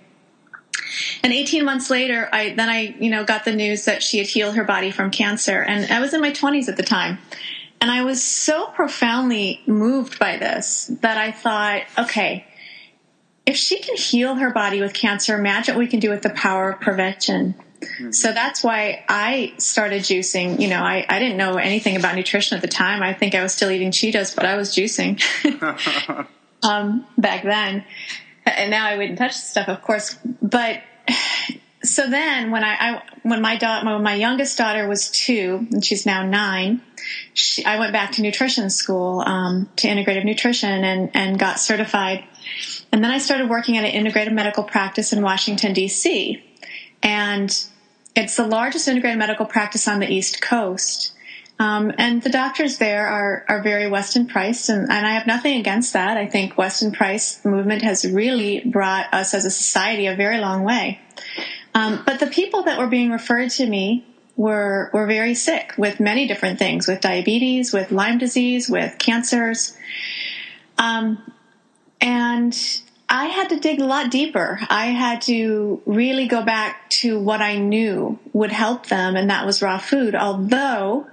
and 1.24 1.34
18 1.34 1.66
months 1.66 1.90
later, 1.90 2.30
I 2.32 2.54
then 2.54 2.70
I, 2.70 2.96
you 3.00 3.10
know, 3.10 3.24
got 3.24 3.46
the 3.46 3.56
news 3.56 3.86
that 3.86 4.04
she 4.04 4.18
had 4.18 4.28
healed 4.28 4.56
her 4.56 4.64
body 4.64 4.92
from 4.92 5.12
cancer 5.12 5.62
and 5.62 5.92
I 5.92 6.00
was 6.00 6.14
in 6.14 6.22
my 6.22 6.32
20s 6.32 6.68
at 6.68 6.78
the 6.78 6.84
time. 6.84 7.20
And 7.82 7.92
I 7.92 8.04
was 8.04 8.24
so 8.24 8.68
profoundly 8.68 9.62
moved 9.68 10.18
by 10.18 10.38
this 10.38 10.90
that 11.02 11.18
I 11.18 11.32
thought, 11.32 11.84
okay, 11.98 12.46
if 13.46 13.58
she 13.58 13.80
can 13.80 13.96
heal 13.96 14.36
her 14.36 14.52
body 14.52 14.82
with 14.82 14.94
cancer, 14.94 15.38
imagine 15.38 15.76
what 15.76 15.80
we 15.80 15.88
can 15.88 16.00
do 16.00 16.10
with 16.10 16.22
the 16.22 16.32
power 16.32 16.72
of 16.72 16.80
prevention. 16.80 17.56
Mm-hmm. 17.82 18.12
So 18.12 18.32
that's 18.32 18.64
why 18.64 19.04
I 19.08 19.54
started 19.58 20.02
juicing. 20.02 20.60
You 20.60 20.70
know, 20.70 20.82
I, 20.82 21.06
I 21.08 21.20
didn't 21.20 21.38
know 21.38 21.58
anything 21.58 21.96
about 21.96 22.16
nutrition 22.16 22.56
at 22.56 22.62
the 22.62 22.68
time. 22.68 23.04
I 23.04 23.14
think 23.14 23.36
I 23.36 23.44
was 23.44 23.54
still 23.54 23.70
eating 23.70 23.92
Cheetos, 23.92 24.36
but 24.36 24.46
I 24.46 24.56
was 24.56 24.74
juicing. 24.74 25.22
um, 26.66 27.06
back 27.18 27.44
then. 27.44 27.86
And 28.46 28.70
now 28.72 28.86
I 28.86 28.98
wouldn't 28.98 29.18
touch 29.18 29.34
stuff, 29.34 29.68
of 29.68 29.82
course. 29.82 30.18
But 30.42 30.82
so 31.84 32.10
then 32.10 32.52
when 32.52 32.64
I, 32.64 32.76
I 32.80 33.02
when 33.24 33.42
my 33.42 33.56
daughter, 33.58 33.86
when 33.86 34.04
my 34.04 34.16
youngest 34.16 34.58
daughter 34.58 34.88
was 34.88 35.10
two, 35.10 35.68
and 35.72 35.84
she's 35.84 36.06
now 36.06 36.26
nine, 36.26 36.82
she, 37.34 37.66
I 37.66 37.80
went 37.80 37.94
back 37.94 38.14
to 38.14 38.22
nutrition 38.22 38.70
school, 38.70 39.24
um, 39.26 39.70
to 39.78 39.88
integrative 39.88 40.26
nutrition 40.26 40.84
and, 40.84 41.12
and 41.14 41.40
got 41.40 41.60
certified. 41.60 42.24
And 42.92 43.04
then 43.04 43.12
I 43.12 43.18
started 43.18 43.50
working 43.50 43.78
at 43.78 43.84
an 43.84 44.06
integrative 44.06 44.34
medical 44.34 44.64
practice 44.64 45.12
in 45.12 45.22
Washington, 45.22 45.74
D.C. 45.74 46.44
And 47.02 47.56
it's 48.16 48.38
the 48.38 48.48
largest 48.48 48.88
integrated 48.88 49.20
medical 49.20 49.46
practice 49.46 49.88
on 49.88 50.00
the 50.00 50.12
East 50.12 50.42
Coast. 50.42 51.15
Um, 51.58 51.94
and 51.98 52.22
the 52.22 52.30
doctors 52.30 52.80
there 52.80 53.08
are, 53.08 53.46
are 53.48 53.62
very 53.62 53.88
Weston 53.88 54.28
priced, 54.28 54.68
and, 54.70 54.90
and 54.92 55.08
I 55.08 55.14
have 55.14 55.26
nothing 55.26 55.58
against 55.60 55.94
that. 55.94 56.18
I 56.18 56.28
think 56.28 56.58
Weston 56.58 56.92
Price 56.92 57.44
movement 57.46 57.82
has 57.82 58.06
really 58.06 58.62
brought 58.66 59.14
us 59.14 59.34
as 59.34 59.46
a 59.46 59.52
society 59.52 60.08
a 60.08 60.16
very 60.16 60.40
long 60.40 60.64
way. 60.64 61.00
Um, 61.74 62.04
but 62.06 62.20
the 62.20 62.28
people 62.28 62.64
that 62.64 62.78
were 62.78 62.88
being 62.88 63.10
referred 63.10 63.52
to 63.52 63.66
me 63.66 64.06
were 64.36 64.90
were 64.94 65.08
very 65.08 65.34
sick 65.34 65.74
with 65.78 66.02
many 66.02 66.28
different 66.28 66.60
things, 66.60 66.88
with 66.88 67.00
diabetes, 67.00 67.72
with 67.72 67.90
Lyme 67.92 68.18
disease, 68.18 68.70
with 68.70 68.98
cancers, 68.98 69.78
um, 70.78 71.32
and 72.02 72.82
I 73.08 73.26
had 73.28 73.50
to 73.50 73.60
dig 73.60 73.80
a 73.80 73.86
lot 73.86 74.12
deeper. 74.12 74.60
I 74.70 74.88
had 74.88 75.22
to 75.24 75.82
really 75.86 76.28
go 76.28 76.44
back 76.44 76.90
to 77.02 77.20
what 77.20 77.42
I 77.42 77.58
knew 77.58 78.20
would 78.34 78.52
help 78.52 78.88
them, 78.88 79.16
and 79.16 79.30
that 79.30 79.46
was 79.46 79.62
raw 79.62 79.78
food. 79.78 80.16
Although 80.16 81.08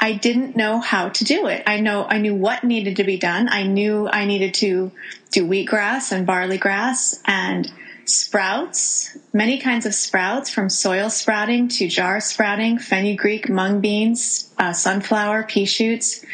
I 0.00 0.12
didn't 0.12 0.56
know 0.56 0.78
how 0.78 1.08
to 1.08 1.24
do 1.24 1.46
it. 1.48 1.64
I 1.66 1.80
know 1.80 2.04
I 2.04 2.18
knew 2.18 2.34
what 2.34 2.62
needed 2.62 2.96
to 2.96 3.04
be 3.04 3.18
done. 3.18 3.48
I 3.48 3.64
knew 3.64 4.08
I 4.08 4.26
needed 4.26 4.54
to 4.54 4.92
do 5.30 5.46
wheatgrass 5.46 6.12
and 6.12 6.26
barley 6.26 6.58
grass 6.58 7.20
and 7.24 7.70
sprouts, 8.04 9.16
many 9.32 9.58
kinds 9.58 9.84
of 9.84 9.94
sprouts 9.94 10.50
from 10.50 10.70
soil 10.70 11.10
sprouting 11.10 11.68
to 11.68 11.88
jar 11.88 12.20
sprouting, 12.20 12.78
fenugreek, 12.78 13.50
mung 13.50 13.80
beans, 13.80 14.50
uh, 14.56 14.72
sunflower, 14.72 15.42
pea 15.42 15.66
shoots. 15.66 16.24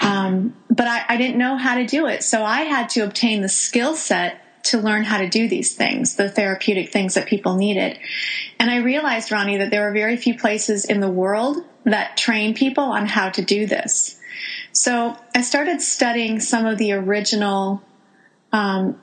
Um, 0.00 0.54
but 0.70 0.86
I, 0.86 1.04
I 1.08 1.16
didn't 1.16 1.38
know 1.38 1.56
how 1.56 1.76
to 1.76 1.86
do 1.86 2.06
it. 2.06 2.22
So 2.22 2.44
I 2.44 2.60
had 2.62 2.90
to 2.90 3.00
obtain 3.00 3.42
the 3.42 3.48
skill 3.48 3.96
set 3.96 4.40
to 4.66 4.78
learn 4.78 5.04
how 5.04 5.18
to 5.18 5.28
do 5.28 5.48
these 5.48 5.74
things, 5.74 6.16
the 6.16 6.28
therapeutic 6.28 6.92
things 6.92 7.14
that 7.14 7.26
people 7.26 7.56
needed. 7.56 7.98
And 8.58 8.70
I 8.70 8.78
realized, 8.78 9.32
Ronnie, 9.32 9.58
that 9.58 9.70
there 9.70 9.88
are 9.88 9.92
very 9.92 10.16
few 10.16 10.36
places 10.36 10.84
in 10.84 11.00
the 11.00 11.10
world 11.10 11.58
that 11.84 12.16
train 12.16 12.54
people 12.54 12.84
on 12.84 13.06
how 13.06 13.30
to 13.30 13.42
do 13.42 13.66
this. 13.66 14.18
So 14.72 15.16
I 15.34 15.42
started 15.42 15.80
studying 15.80 16.40
some 16.40 16.66
of 16.66 16.78
the 16.78 16.92
original 16.92 17.82
um, 18.52 19.00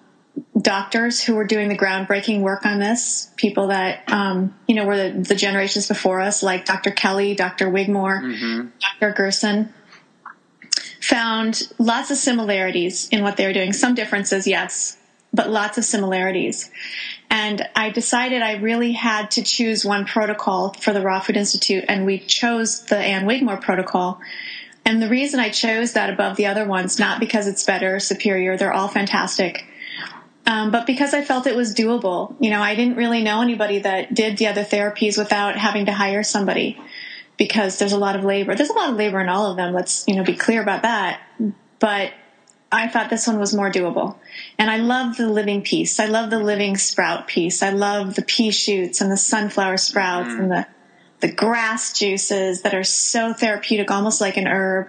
doctors 0.59 1.21
who 1.21 1.35
were 1.35 1.45
doing 1.45 1.69
the 1.69 1.77
groundbreaking 1.77 2.41
work 2.41 2.65
on 2.65 2.79
this, 2.79 3.31
people 3.37 3.67
that, 3.67 4.03
um, 4.11 4.55
you 4.67 4.75
know, 4.75 4.85
were 4.85 4.97
the, 4.97 5.19
the, 5.19 5.35
generations 5.35 5.87
before 5.87 6.19
us, 6.19 6.43
like 6.43 6.65
Dr. 6.65 6.91
Kelley, 6.91 7.35
Dr. 7.35 7.69
Wigmore, 7.69 8.21
mm-hmm. 8.21 8.67
Dr. 8.79 9.13
Gerson, 9.13 9.73
found 11.01 11.67
lots 11.77 12.11
of 12.11 12.17
similarities 12.17 13.09
in 13.09 13.23
what 13.23 13.37
they 13.37 13.45
were 13.45 13.53
doing. 13.53 13.73
Some 13.73 13.93
differences, 13.95 14.47
yes, 14.47 14.97
but 15.33 15.49
lots 15.49 15.77
of 15.77 15.85
similarities. 15.85 16.69
And 17.29 17.67
I 17.75 17.89
decided 17.89 18.41
I 18.41 18.57
really 18.57 18.91
had 18.91 19.31
to 19.31 19.43
choose 19.43 19.83
one 19.83 20.05
protocol 20.05 20.73
for 20.73 20.93
the 20.93 21.01
Raw 21.01 21.19
Food 21.19 21.37
Institute, 21.37 21.85
and 21.87 22.05
we 22.05 22.19
chose 22.19 22.85
the 22.85 22.97
Ann 22.97 23.25
Wigmore 23.25 23.57
protocol. 23.57 24.19
And 24.85 25.01
the 25.01 25.09
reason 25.09 25.39
I 25.39 25.49
chose 25.49 25.93
that 25.93 26.09
above 26.09 26.35
the 26.35 26.45
other 26.47 26.65
ones, 26.65 26.99
not 26.99 27.19
because 27.19 27.47
it's 27.47 27.63
better, 27.63 27.99
superior, 27.99 28.57
they're 28.57 28.73
all 28.73 28.89
fantastic 28.89 29.65
um, 30.45 30.71
but 30.71 30.85
because 30.85 31.13
I 31.13 31.23
felt 31.23 31.47
it 31.47 31.55
was 31.55 31.73
doable, 31.73 32.35
you 32.39 32.49
know, 32.49 32.61
I 32.61 32.75
didn't 32.75 32.97
really 32.97 33.23
know 33.23 33.41
anybody 33.41 33.79
that 33.79 34.13
did 34.13 34.37
the 34.37 34.47
other 34.47 34.63
therapies 34.63 35.17
without 35.17 35.55
having 35.57 35.85
to 35.85 35.93
hire 35.93 36.23
somebody 36.23 36.79
because 37.37 37.79
there's 37.79 37.93
a 37.93 37.97
lot 37.97 38.15
of 38.15 38.25
labor. 38.25 38.53
There's 38.53 38.69
a 38.69 38.73
lot 38.73 38.89
of 38.89 38.97
labor 38.97 39.21
in 39.21 39.29
all 39.29 39.49
of 39.49 39.57
them. 39.57 39.73
Let's, 39.73 40.05
you 40.07 40.15
know, 40.15 40.23
be 40.23 40.35
clear 40.35 40.61
about 40.61 40.81
that. 40.81 41.21
But 41.79 42.11
I 42.73 42.87
thought 42.87 43.11
this 43.11 43.27
one 43.27 43.39
was 43.39 43.53
more 43.53 43.71
doable. 43.71 44.15
And 44.57 44.69
I 44.69 44.77
love 44.77 45.15
the 45.15 45.29
living 45.29 45.61
piece. 45.61 45.99
I 45.99 46.07
love 46.07 46.31
the 46.31 46.39
living 46.39 46.75
sprout 46.75 47.27
piece. 47.27 47.61
I 47.61 47.69
love 47.69 48.15
the 48.15 48.23
pea 48.23 48.49
shoots 48.49 48.99
and 48.99 49.11
the 49.11 49.17
sunflower 49.17 49.77
sprouts 49.77 50.29
mm. 50.29 50.39
and 50.39 50.51
the, 50.51 50.67
the 51.19 51.31
grass 51.31 51.93
juices 51.97 52.63
that 52.63 52.73
are 52.73 52.83
so 52.83 53.31
therapeutic, 53.31 53.91
almost 53.91 54.21
like 54.21 54.37
an 54.37 54.47
herb. 54.47 54.87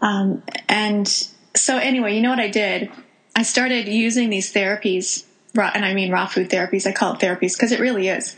Um, 0.00 0.42
and 0.70 1.06
so 1.54 1.76
anyway, 1.76 2.16
you 2.16 2.22
know 2.22 2.30
what 2.30 2.40
I 2.40 2.48
did? 2.48 2.90
I 3.36 3.42
started 3.42 3.88
using 3.88 4.30
these 4.30 4.52
therapies, 4.52 5.26
raw, 5.54 5.70
and 5.74 5.84
I 5.84 5.92
mean 5.92 6.10
raw 6.10 6.26
food 6.26 6.48
therapies. 6.48 6.86
I 6.86 6.92
call 6.92 7.12
it 7.12 7.20
therapies 7.20 7.54
because 7.54 7.72
it 7.72 7.80
really 7.80 8.08
is. 8.08 8.36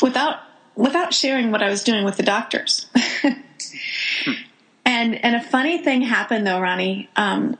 Without 0.00 0.40
without 0.76 1.12
sharing 1.12 1.50
what 1.50 1.62
I 1.62 1.68
was 1.68 1.84
doing 1.84 2.04
with 2.04 2.16
the 2.16 2.22
doctors. 2.22 2.86
and 5.00 5.24
and 5.24 5.36
a 5.36 5.40
funny 5.40 5.78
thing 5.78 6.02
happened 6.02 6.46
though, 6.46 6.60
Ronnie. 6.60 7.08
Um, 7.16 7.56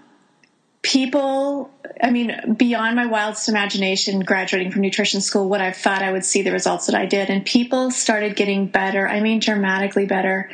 people, 0.82 1.70
I 2.02 2.11
mean, 2.11 2.54
beyond 2.56 2.97
my 2.97 3.06
wildest 3.06 3.49
imagination, 3.49 4.20
graduating 4.20 4.73
from 4.73 4.82
nutrition 4.82 5.20
school, 5.20 5.49
what 5.49 5.61
I 5.61 5.73
thought 5.73 6.02
I 6.02 6.12
would 6.12 6.25
see 6.25 6.42
the 6.42 6.52
results 6.52 6.87
that 6.87 6.94
I 6.94 7.06
did, 7.06 7.30
and 7.30 7.44
people 7.44 7.90
started 7.90 8.37
getting 8.37 8.66
better. 8.66 9.09
I 9.09 9.20
mean, 9.20 9.40
dramatically 9.40 10.06
better. 10.06 10.50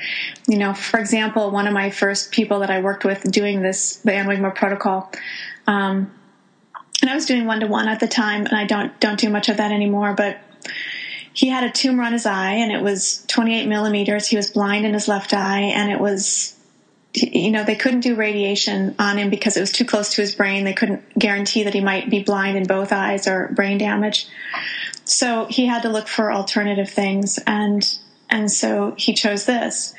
You 0.46 0.58
know, 0.58 0.74
for 0.74 0.98
example, 0.98 1.50
one 1.50 1.66
of 1.66 1.74
my 1.74 1.90
first 1.90 2.32
people 2.32 2.60
that 2.60 2.70
I 2.70 2.80
worked 2.80 3.04
with 3.04 3.22
doing 3.30 3.62
this, 3.62 3.96
the 3.96 4.12
Ann 4.12 4.26
Wigmore 4.26 4.54
protocol, 4.54 5.12
um, 5.66 6.12
and 7.02 7.10
I 7.10 7.14
was 7.14 7.26
doing 7.26 7.46
one 7.46 7.60
to 7.60 7.66
one 7.66 7.88
at 7.88 8.00
the 8.00 8.08
time, 8.08 8.46
and 8.46 8.56
I 8.56 8.64
don't 8.64 8.98
don't 9.00 9.18
do 9.18 9.28
much 9.28 9.48
of 9.48 9.56
that 9.56 9.72
anymore. 9.72 10.14
But 10.14 10.38
he 11.32 11.48
had 11.48 11.64
a 11.64 11.70
tumor 11.70 12.02
on 12.02 12.12
his 12.12 12.26
eye, 12.26 12.52
and 12.52 12.72
it 12.72 12.82
was 12.82 13.24
28 13.28 13.66
millimeters. 13.66 14.26
He 14.26 14.36
was 14.36 14.50
blind 14.50 14.86
in 14.86 14.94
his 14.94 15.06
left 15.06 15.34
eye, 15.34 15.72
and 15.74 15.90
it 15.90 16.00
was 16.00 16.55
you 17.16 17.50
know, 17.50 17.64
they 17.64 17.76
couldn't 17.76 18.00
do 18.00 18.14
radiation 18.14 18.94
on 18.98 19.18
him 19.18 19.30
because 19.30 19.56
it 19.56 19.60
was 19.60 19.72
too 19.72 19.84
close 19.84 20.14
to 20.14 20.20
his 20.20 20.34
brain. 20.34 20.64
They 20.64 20.74
couldn't 20.74 21.18
guarantee 21.18 21.64
that 21.64 21.74
he 21.74 21.80
might 21.80 22.10
be 22.10 22.22
blind 22.22 22.56
in 22.56 22.64
both 22.64 22.92
eyes 22.92 23.26
or 23.26 23.48
brain 23.48 23.78
damage. 23.78 24.28
So 25.04 25.46
he 25.46 25.66
had 25.66 25.82
to 25.82 25.88
look 25.88 26.08
for 26.08 26.32
alternative 26.32 26.90
things 26.90 27.38
and 27.46 27.98
and 28.28 28.50
so 28.50 28.94
he 28.98 29.14
chose 29.14 29.46
this. 29.46 29.94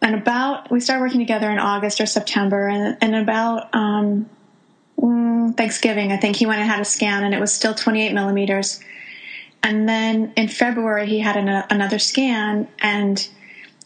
And 0.00 0.14
about 0.14 0.70
we 0.70 0.80
started 0.80 1.02
working 1.02 1.20
together 1.20 1.50
in 1.50 1.58
August 1.58 2.00
or 2.00 2.06
September 2.06 2.68
and 2.68 2.96
and 3.00 3.14
about 3.16 3.74
um, 3.74 4.30
Thanksgiving, 5.56 6.12
I 6.12 6.16
think 6.16 6.36
he 6.36 6.46
went 6.46 6.60
and 6.60 6.68
had 6.68 6.80
a 6.80 6.84
scan, 6.84 7.24
and 7.24 7.34
it 7.34 7.40
was 7.40 7.52
still 7.52 7.74
28 7.74 8.12
millimeters. 8.12 8.80
And 9.62 9.88
then 9.88 10.32
in 10.36 10.48
February, 10.48 11.06
he 11.06 11.18
had 11.18 11.36
an, 11.36 11.48
another 11.70 11.98
scan, 11.98 12.68
and 12.78 13.26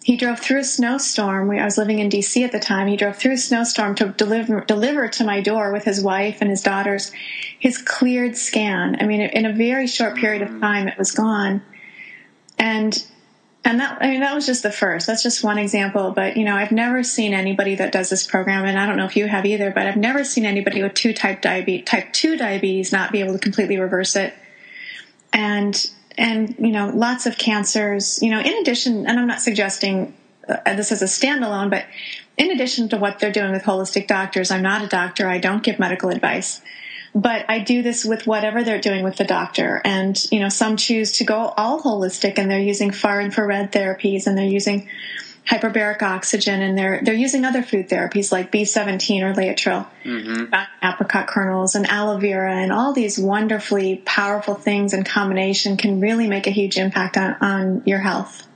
he 0.03 0.17
drove 0.17 0.41
through 0.41 0.61
a 0.61 0.65
snowstorm. 0.65 1.51
I 1.51 1.65
was 1.65 1.77
living 1.77 1.99
in 1.99 2.09
DC 2.09 2.43
at 2.43 2.53
the 2.53 2.59
time. 2.59 2.87
He 2.89 2.97
drove 2.97 3.17
through 3.17 3.35
a 3.35 3.39
snowstorm 3.39 3.95
to 3.97 4.09
deliver 4.09 4.63
deliver 4.63 5.09
to 5.09 5.25
my 5.25 5.41
door 5.41 5.73
with 5.73 5.85
his 5.85 6.03
wife 6.03 6.39
and 6.41 6.49
his 6.49 6.63
daughters 6.63 7.13
his 7.61 7.79
cleared 7.79 8.37
scan. 8.37 8.97
I 9.01 9.07
mean, 9.07 9.21
in 9.21 9.45
a 9.45 9.53
very 9.53 9.87
short 9.87 10.17
period 10.17 10.43
of 10.43 10.49
mm. 10.49 10.61
time, 10.61 10.89
it 10.89 10.99
was 10.99 11.13
gone. 11.13 11.63
And 12.59 13.07
and 13.63 13.79
that 13.79 13.99
I 14.01 14.11
mean 14.11 14.21
that 14.21 14.35
was 14.35 14.47
just 14.47 14.63
the 14.63 14.73
first. 14.73 15.07
That's 15.07 15.23
just 15.23 15.45
one 15.45 15.59
example. 15.59 16.13
But 16.13 16.39
you 16.39 16.45
know, 16.45 16.57
I've 16.57 16.73
never 16.73 17.03
seen 17.03 17.35
anybody 17.35 17.75
that 17.75 17.93
does 17.93 18.09
this 18.09 18.27
program, 18.27 18.65
and 18.65 18.79
I 18.79 18.87
don't 18.87 18.97
know 18.97 19.05
if 19.05 19.17
you 19.17 19.27
have 19.27 19.45
either. 19.45 19.71
But 19.71 19.87
I've 19.87 19.99
never 19.99 20.25
seen 20.25 20.47
anybody 20.47 20.83
with 20.83 20.95
two 20.95 21.13
type 21.13 21.43
diabetes, 21.43 21.85
type 21.85 22.13
two 22.15 22.39
diabetes, 22.39 22.91
not 22.91 23.13
be 23.13 23.21
able 23.21 23.35
to 23.35 23.39
completely 23.39 23.79
reverse 23.79 24.17
it. 24.17 24.33
And 25.35 25.87
and 26.19 26.55
you 26.59 26.73
know, 26.73 26.91
lots 26.95 27.27
of 27.27 27.39
cancers. 27.39 28.23
You 28.23 28.31
know, 28.31 28.41
in 28.41 28.59
addition, 28.59 29.07
and 29.07 29.19
I'm 29.19 29.27
not 29.27 29.41
suggesting 29.41 30.15
uh, 30.49 30.75
this 30.75 30.93
as 30.93 31.03
a 31.03 31.07
standalone, 31.07 31.71
but 31.71 31.87
in 32.37 32.51
addition 32.51 32.89
to 32.91 32.97
what 32.97 33.19
they're 33.19 33.33
doing 33.33 33.53
with 33.53 33.63
holistic 33.63 34.07
doctors, 34.07 34.51
I'm 34.51 34.63
not 34.63 34.83
a 34.83 34.89
doctor. 34.89 35.29
I 35.29 35.39
don't 35.39 35.63
give 35.63 35.79
medical 35.79 36.11
advice 36.11 36.63
but 37.15 37.45
I 37.49 37.59
do 37.59 37.83
this 37.83 38.05
with 38.05 38.27
whatever 38.27 38.63
they're 38.63 38.81
doing 38.81 39.03
with 39.03 39.17
the 39.17 39.25
doctor. 39.25 39.81
And, 39.85 40.17
you 40.31 40.41
know, 40.41 40.49
some 40.49 40.77
choose 40.77 41.13
to 41.13 41.25
go 41.25 41.53
all 41.57 41.81
holistic 41.81 42.39
and 42.39 42.51
they're 42.51 42.61
using 42.61 42.93
far 42.93 43.21
infrared 43.21 43.73
therapies 43.73 44.27
and 44.27 44.39
they're 44.39 44.45
using 44.45 44.89
hyperbaric 45.47 46.03
oxygen 46.03 46.63
and 46.63 46.79
they're, 46.79 47.01
they're 47.03 47.15
using 47.15 47.45
other 47.45 47.63
food 47.63 47.89
therapies 47.89 48.31
like 48.31 48.53
B17 48.53 49.23
or 49.23 49.35
Laetrile, 49.35 49.87
mm-hmm. 50.05 50.55
apricot 50.83 51.27
kernels 51.27 51.75
and 51.75 51.87
aloe 51.87 52.19
vera 52.19 52.55
and 52.55 52.73
all 52.73 52.93
these 52.93 53.19
wonderfully 53.19 54.03
powerful 54.05 54.55
things 54.55 54.95
in 54.95 55.05
combination 55.05 55.77
can 55.77 56.01
really 56.01 56.29
make 56.29 56.47
a 56.47 56.51
huge 56.51 56.79
impact 56.79 57.17
on, 57.17 57.37
on 57.41 57.83
your 57.87 57.99
health. 57.99 58.47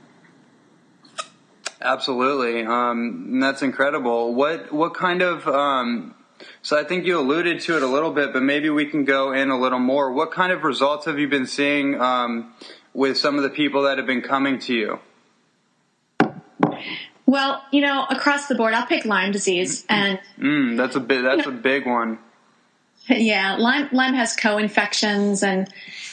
Absolutely. 1.81 2.65
Um, 2.65 3.39
that's 3.39 3.61
incredible. 3.61 4.33
What, 4.33 4.71
what 4.73 4.95
kind 4.95 5.21
of, 5.21 5.47
um, 5.47 6.15
so 6.61 6.79
I 6.79 6.83
think 6.83 7.05
you 7.05 7.19
alluded 7.19 7.59
to 7.61 7.77
it 7.77 7.83
a 7.83 7.87
little 7.87 8.11
bit, 8.11 8.33
but 8.33 8.41
maybe 8.41 8.69
we 8.69 8.87
can 8.87 9.05
go 9.05 9.33
in 9.33 9.49
a 9.49 9.59
little 9.59 9.79
more. 9.79 10.11
What 10.11 10.31
kind 10.31 10.51
of 10.51 10.63
results 10.63 11.05
have 11.05 11.19
you 11.19 11.27
been 11.27 11.45
seeing 11.45 11.99
um, 12.01 12.53
with 12.93 13.17
some 13.17 13.35
of 13.37 13.43
the 13.43 13.49
people 13.49 13.83
that 13.83 13.97
have 13.97 14.07
been 14.07 14.21
coming 14.21 14.59
to 14.59 14.73
you? 14.73 14.99
Well, 17.25 17.63
you 17.71 17.81
know, 17.81 18.05
across 18.09 18.47
the 18.47 18.55
board, 18.55 18.73
I'll 18.73 18.85
pick 18.85 19.05
Lyme 19.05 19.31
disease, 19.31 19.85
and 19.89 20.19
mm, 20.37 20.77
that's 20.77 20.95
a 20.95 20.99
big 20.99 21.23
that's 21.23 21.45
you 21.45 21.51
know, 21.51 21.57
a 21.57 21.61
big 21.61 21.87
one. 21.87 22.19
Yeah, 23.07 23.55
Lyme 23.57 23.89
Lyme 23.91 24.13
has 24.13 24.35
co-infections, 24.35 25.41
and 25.41 25.67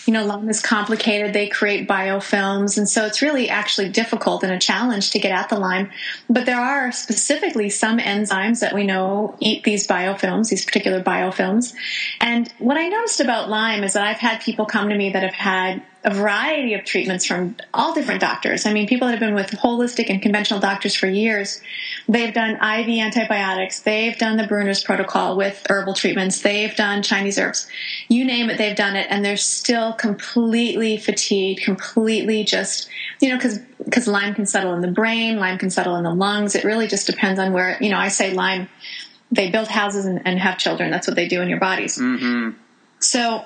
you 0.06 0.12
know 0.14 0.24
Lyme 0.24 0.48
is 0.48 0.60
complicated. 0.60 1.34
They 1.34 1.48
create 1.48 1.86
biofilms, 1.86 2.78
and 2.78 2.88
so 2.88 3.04
it's 3.04 3.20
really 3.20 3.50
actually 3.50 3.90
difficult 3.90 4.42
and 4.42 4.52
a 4.52 4.58
challenge 4.58 5.10
to 5.10 5.18
get 5.18 5.32
at 5.32 5.50
the 5.50 5.58
Lyme. 5.58 5.90
But 6.30 6.46
there 6.46 6.60
are 6.60 6.92
specifically 6.92 7.68
some 7.68 7.98
enzymes 7.98 8.60
that 8.60 8.74
we 8.74 8.84
know 8.84 9.36
eat 9.38 9.64
these 9.64 9.86
biofilms, 9.86 10.48
these 10.48 10.64
particular 10.64 11.02
biofilms. 11.02 11.74
And 12.20 12.50
what 12.58 12.78
I 12.78 12.88
noticed 12.88 13.20
about 13.20 13.50
Lyme 13.50 13.84
is 13.84 13.92
that 13.92 14.06
I've 14.06 14.18
had 14.18 14.40
people 14.40 14.64
come 14.64 14.88
to 14.88 14.94
me 14.94 15.10
that 15.10 15.22
have 15.22 15.34
had 15.34 15.82
a 16.04 16.12
variety 16.12 16.74
of 16.74 16.84
treatments 16.84 17.24
from 17.24 17.56
all 17.72 17.94
different 17.94 18.20
doctors. 18.20 18.66
I 18.66 18.72
mean, 18.72 18.88
people 18.88 19.06
that 19.06 19.12
have 19.12 19.20
been 19.20 19.34
with 19.34 19.50
holistic 19.52 20.10
and 20.10 20.20
conventional 20.20 20.58
doctors 20.58 20.96
for 20.96 21.06
years. 21.06 21.60
They've 22.08 22.34
done 22.34 22.56
IV 22.56 22.88
antibiotics. 22.88 23.80
They've 23.80 24.16
done 24.18 24.36
the 24.36 24.42
Buhner's 24.42 24.82
protocol 24.82 25.36
with 25.36 25.64
herbal 25.70 25.94
treatments. 25.94 26.42
They've 26.42 26.74
done 26.74 27.02
Chinese 27.02 27.38
herbs. 27.38 27.68
You 28.08 28.24
name 28.24 28.50
it, 28.50 28.58
they've 28.58 28.76
done 28.76 28.96
it, 28.96 29.06
and 29.10 29.24
they're 29.24 29.36
still 29.36 29.92
completely 29.92 30.96
fatigued, 30.96 31.62
completely 31.62 32.42
just, 32.42 32.88
you 33.20 33.28
know, 33.28 33.36
because 33.36 33.60
because 33.84 34.06
Lyme 34.06 34.34
can 34.34 34.46
settle 34.46 34.74
in 34.74 34.80
the 34.80 34.90
brain, 34.90 35.38
Lyme 35.38 35.58
can 35.58 35.70
settle 35.70 35.96
in 35.96 36.04
the 36.04 36.14
lungs. 36.14 36.54
It 36.54 36.64
really 36.64 36.86
just 36.86 37.06
depends 37.06 37.38
on 37.40 37.52
where, 37.52 37.78
you 37.80 37.90
know, 37.90 37.98
I 37.98 38.08
say 38.08 38.32
Lyme, 38.32 38.68
they 39.30 39.50
build 39.50 39.68
houses 39.68 40.04
and, 40.04 40.20
and 40.24 40.38
have 40.38 40.58
children. 40.58 40.90
That's 40.90 41.06
what 41.06 41.16
they 41.16 41.26
do 41.26 41.40
in 41.40 41.48
your 41.48 41.58
bodies. 41.58 41.98
Mm-hmm. 41.98 42.58
So 43.00 43.44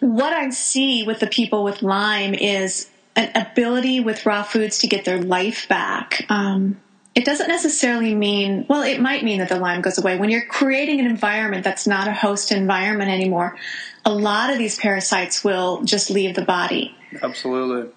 what 0.00 0.32
I 0.32 0.50
see 0.50 1.04
with 1.04 1.20
the 1.20 1.26
people 1.26 1.64
with 1.64 1.82
Lyme 1.82 2.34
is 2.34 2.88
an 3.16 3.30
ability 3.34 4.00
with 4.00 4.26
raw 4.26 4.42
foods 4.42 4.78
to 4.78 4.86
get 4.86 5.04
their 5.04 5.20
life 5.20 5.68
back. 5.68 6.26
Um, 6.28 6.80
it 7.14 7.24
doesn't 7.24 7.46
necessarily 7.46 8.14
mean, 8.14 8.66
well, 8.68 8.82
it 8.82 9.00
might 9.00 9.22
mean 9.22 9.38
that 9.38 9.48
the 9.48 9.58
Lyme 9.58 9.82
goes 9.82 9.98
away. 9.98 10.18
When 10.18 10.30
you're 10.30 10.46
creating 10.46 10.98
an 10.98 11.06
environment 11.06 11.62
that's 11.62 11.86
not 11.86 12.08
a 12.08 12.12
host 12.12 12.50
environment 12.50 13.10
anymore, 13.10 13.56
a 14.04 14.12
lot 14.12 14.50
of 14.50 14.58
these 14.58 14.78
parasites 14.78 15.44
will 15.44 15.82
just 15.82 16.10
leave 16.10 16.34
the 16.34 16.44
body. 16.44 16.94
Absolutely. 17.22 17.90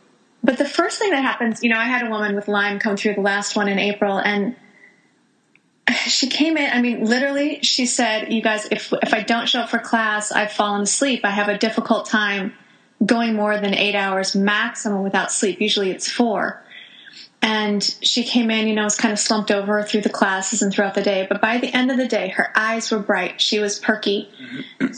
But 0.44 0.60
the 0.60 0.66
first 0.66 1.00
thing 1.00 1.10
that 1.12 1.24
happens, 1.24 1.64
you 1.64 1.70
know, 1.70 1.80
I 1.80 1.86
had 1.86 2.06
a 2.06 2.10
woman 2.10 2.36
with 2.36 2.48
Lyme 2.48 2.78
come 2.78 2.96
through 2.96 3.16
the 3.16 3.22
last 3.22 3.56
one 3.56 3.68
in 3.68 3.80
April, 3.80 4.18
and 4.18 4.56
she 5.94 6.28
came 6.28 6.58
in. 6.58 6.72
I 6.72 6.82
mean, 6.82 7.06
literally, 7.06 7.60
she 7.62 7.86
said, 7.86 8.32
"You 8.32 8.42
guys, 8.42 8.68
if 8.72 8.92
if 9.02 9.14
I 9.14 9.22
don't 9.22 9.48
show 9.48 9.62
up 9.62 9.70
for 9.70 9.80
class, 9.80 10.32
I've 10.32 10.52
fallen 10.52 10.82
asleep. 10.82 11.22
I 11.24 11.32
have 11.32 11.48
a 11.48 11.58
difficult 11.58 12.08
time 12.08 12.54
going 13.06 13.36
more 13.36 13.60
than 13.60 13.74
eight 13.74 13.96
hours 13.96 14.36
maximum 14.36 15.04
without 15.04 15.32
sleep. 15.32 15.62
Usually, 15.62 15.92
it's 15.92 16.10
four. 16.10 16.64
And 17.42 17.84
she 18.02 18.24
came 18.24 18.50
in, 18.50 18.68
you 18.68 18.74
know, 18.74 18.84
was 18.84 18.98
kind 18.98 19.12
of 19.12 19.20
slumped 19.20 19.52
over 19.52 19.84
through 19.84 20.02
the 20.02 20.10
classes 20.10 20.64
and 20.64 20.74
throughout 20.74 20.96
the 20.96 21.04
day. 21.04 21.28
But 21.30 21.40
by 21.40 21.60
the 21.60 21.72
end 21.74 21.92
of 21.92 21.98
the 21.98 22.08
day, 22.08 22.30
her 22.30 22.52
eyes 22.56 22.90
were 22.90 23.00
bright. 23.00 23.40
She 23.40 23.60
was 23.60 23.78
perky. 23.78 24.30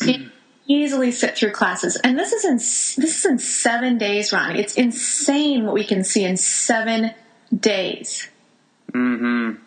she 0.01 0.29
easily 0.65 1.11
sit 1.11 1.35
through 1.35 1.51
classes. 1.51 1.97
And 1.97 2.17
this 2.17 2.31
is 2.31 2.45
in 2.45 2.55
this 2.55 3.19
is 3.19 3.25
in 3.25 3.39
seven 3.39 3.97
days, 3.97 4.31
Ronnie. 4.31 4.59
It's 4.59 4.75
insane 4.75 5.65
what 5.65 5.73
we 5.73 5.83
can 5.83 6.03
see 6.03 6.23
in 6.23 6.37
seven 6.37 7.13
days. 7.53 8.29
Mm-hmm 8.93 9.63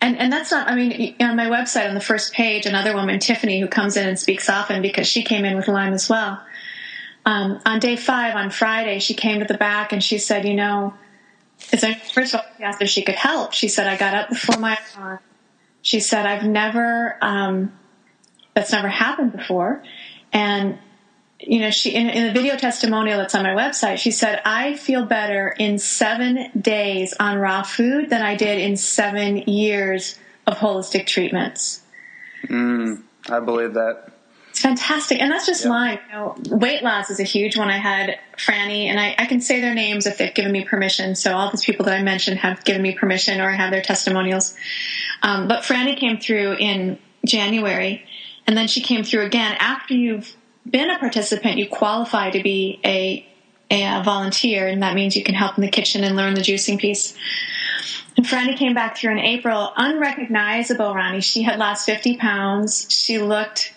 and 0.00 0.18
and 0.18 0.32
that's 0.32 0.50
not 0.50 0.68
i 0.68 0.74
mean 0.74 1.14
on 1.20 1.36
my 1.36 1.46
website 1.46 1.88
on 1.88 1.94
the 1.94 2.00
first 2.00 2.32
page 2.32 2.66
another 2.66 2.94
woman 2.94 3.18
tiffany 3.18 3.60
who 3.60 3.68
comes 3.68 3.96
in 3.96 4.08
and 4.08 4.18
speaks 4.18 4.48
often 4.48 4.82
because 4.82 5.06
she 5.06 5.22
came 5.22 5.44
in 5.44 5.56
with 5.56 5.68
lyme 5.68 5.92
as 5.92 6.08
well. 6.08 6.42
Um, 7.26 7.60
on 7.66 7.80
day 7.80 7.96
five 7.96 8.34
on 8.34 8.50
friday 8.50 8.98
she 8.98 9.14
came 9.14 9.40
to 9.40 9.44
the 9.44 9.58
back 9.58 9.92
and 9.92 10.02
she 10.02 10.18
said 10.18 10.46
you 10.46 10.54
know 10.54 10.94
first 11.58 12.34
of 12.34 12.40
all 12.40 12.46
she 12.56 12.64
asked 12.64 12.82
if 12.82 12.88
she 12.88 13.02
could 13.02 13.16
help. 13.16 13.52
She 13.52 13.68
said 13.68 13.86
i 13.86 13.96
got 13.96 14.14
up 14.14 14.28
before 14.30 14.58
my 14.58 14.78
alarm. 14.96 15.20
She 15.82 16.00
said 16.00 16.26
i've 16.26 16.44
never 16.44 17.16
um, 17.20 17.72
that's 18.54 18.72
never 18.72 18.88
happened 18.88 19.32
before. 19.32 19.82
And 20.32 20.78
you 21.42 21.60
know, 21.60 21.70
she 21.70 21.94
in, 21.94 22.08
in, 22.08 22.26
the 22.26 22.32
video 22.32 22.56
testimonial 22.56 23.18
that's 23.18 23.34
on 23.34 23.42
my 23.42 23.54
website, 23.54 23.98
she 23.98 24.10
said, 24.10 24.40
"I 24.44 24.74
feel 24.74 25.04
better 25.04 25.54
in 25.58 25.78
seven 25.78 26.50
days 26.60 27.14
on 27.18 27.38
raw 27.38 27.62
food 27.62 28.10
than 28.10 28.22
I 28.22 28.34
did 28.34 28.58
in 28.58 28.76
seven 28.76 29.38
years 29.38 30.18
of 30.46 30.58
holistic 30.58 31.06
treatments." 31.06 31.82
Mm, 32.46 33.02
I 33.28 33.40
believe 33.40 33.74
that. 33.74 34.10
It's 34.50 34.60
fantastic, 34.60 35.20
and 35.20 35.30
that's 35.30 35.46
just 35.46 35.64
yep. 35.64 35.70
Lyme. 35.70 35.98
You 36.08 36.12
know, 36.12 36.36
weight 36.56 36.82
loss 36.82 37.08
is 37.08 37.20
a 37.20 37.24
huge 37.24 37.56
one. 37.56 37.70
I 37.70 37.78
had 37.78 38.18
Franny, 38.36 38.86
and 38.86 39.00
I, 39.00 39.14
I, 39.16 39.26
can 39.26 39.40
say 39.40 39.60
their 39.60 39.74
names 39.74 40.06
if 40.06 40.18
they've 40.18 40.34
given 40.34 40.52
me 40.52 40.64
permission. 40.64 41.14
So 41.14 41.36
all 41.36 41.50
these 41.50 41.64
people 41.64 41.86
that 41.86 41.94
I 41.94 42.02
mentioned 42.02 42.38
have 42.40 42.64
given 42.64 42.82
me 42.82 42.92
permission, 42.94 43.40
or 43.40 43.48
I 43.48 43.54
have 43.54 43.70
their 43.70 43.82
testimonials. 43.82 44.54
Um, 45.22 45.48
but 45.48 45.62
Franny 45.62 45.96
came 45.96 46.18
through 46.18 46.54
in 46.54 46.98
January, 47.24 48.04
and 48.46 48.56
then 48.56 48.66
she 48.66 48.80
came 48.82 49.04
through 49.04 49.24
again 49.24 49.56
after 49.58 49.94
you've 49.94 50.34
been 50.68 50.90
a 50.90 50.98
participant, 50.98 51.58
you 51.58 51.68
qualify 51.68 52.30
to 52.30 52.42
be 52.42 52.80
a, 52.84 53.26
a, 53.70 54.02
volunteer, 54.02 54.66
and 54.66 54.82
that 54.82 54.94
means 54.94 55.16
you 55.16 55.24
can 55.24 55.34
help 55.34 55.56
in 55.56 55.62
the 55.62 55.70
kitchen 55.70 56.04
and 56.04 56.16
learn 56.16 56.34
the 56.34 56.40
juicing 56.40 56.78
piece. 56.78 57.16
And 58.16 58.26
Franny 58.26 58.56
came 58.56 58.74
back 58.74 58.96
through 58.96 59.12
in 59.12 59.18
April, 59.18 59.72
unrecognizable, 59.76 60.94
Ronnie. 60.94 61.20
She 61.20 61.42
had 61.42 61.58
lost 61.58 61.86
50 61.86 62.16
pounds. 62.16 62.86
She 62.90 63.18
looked 63.18 63.72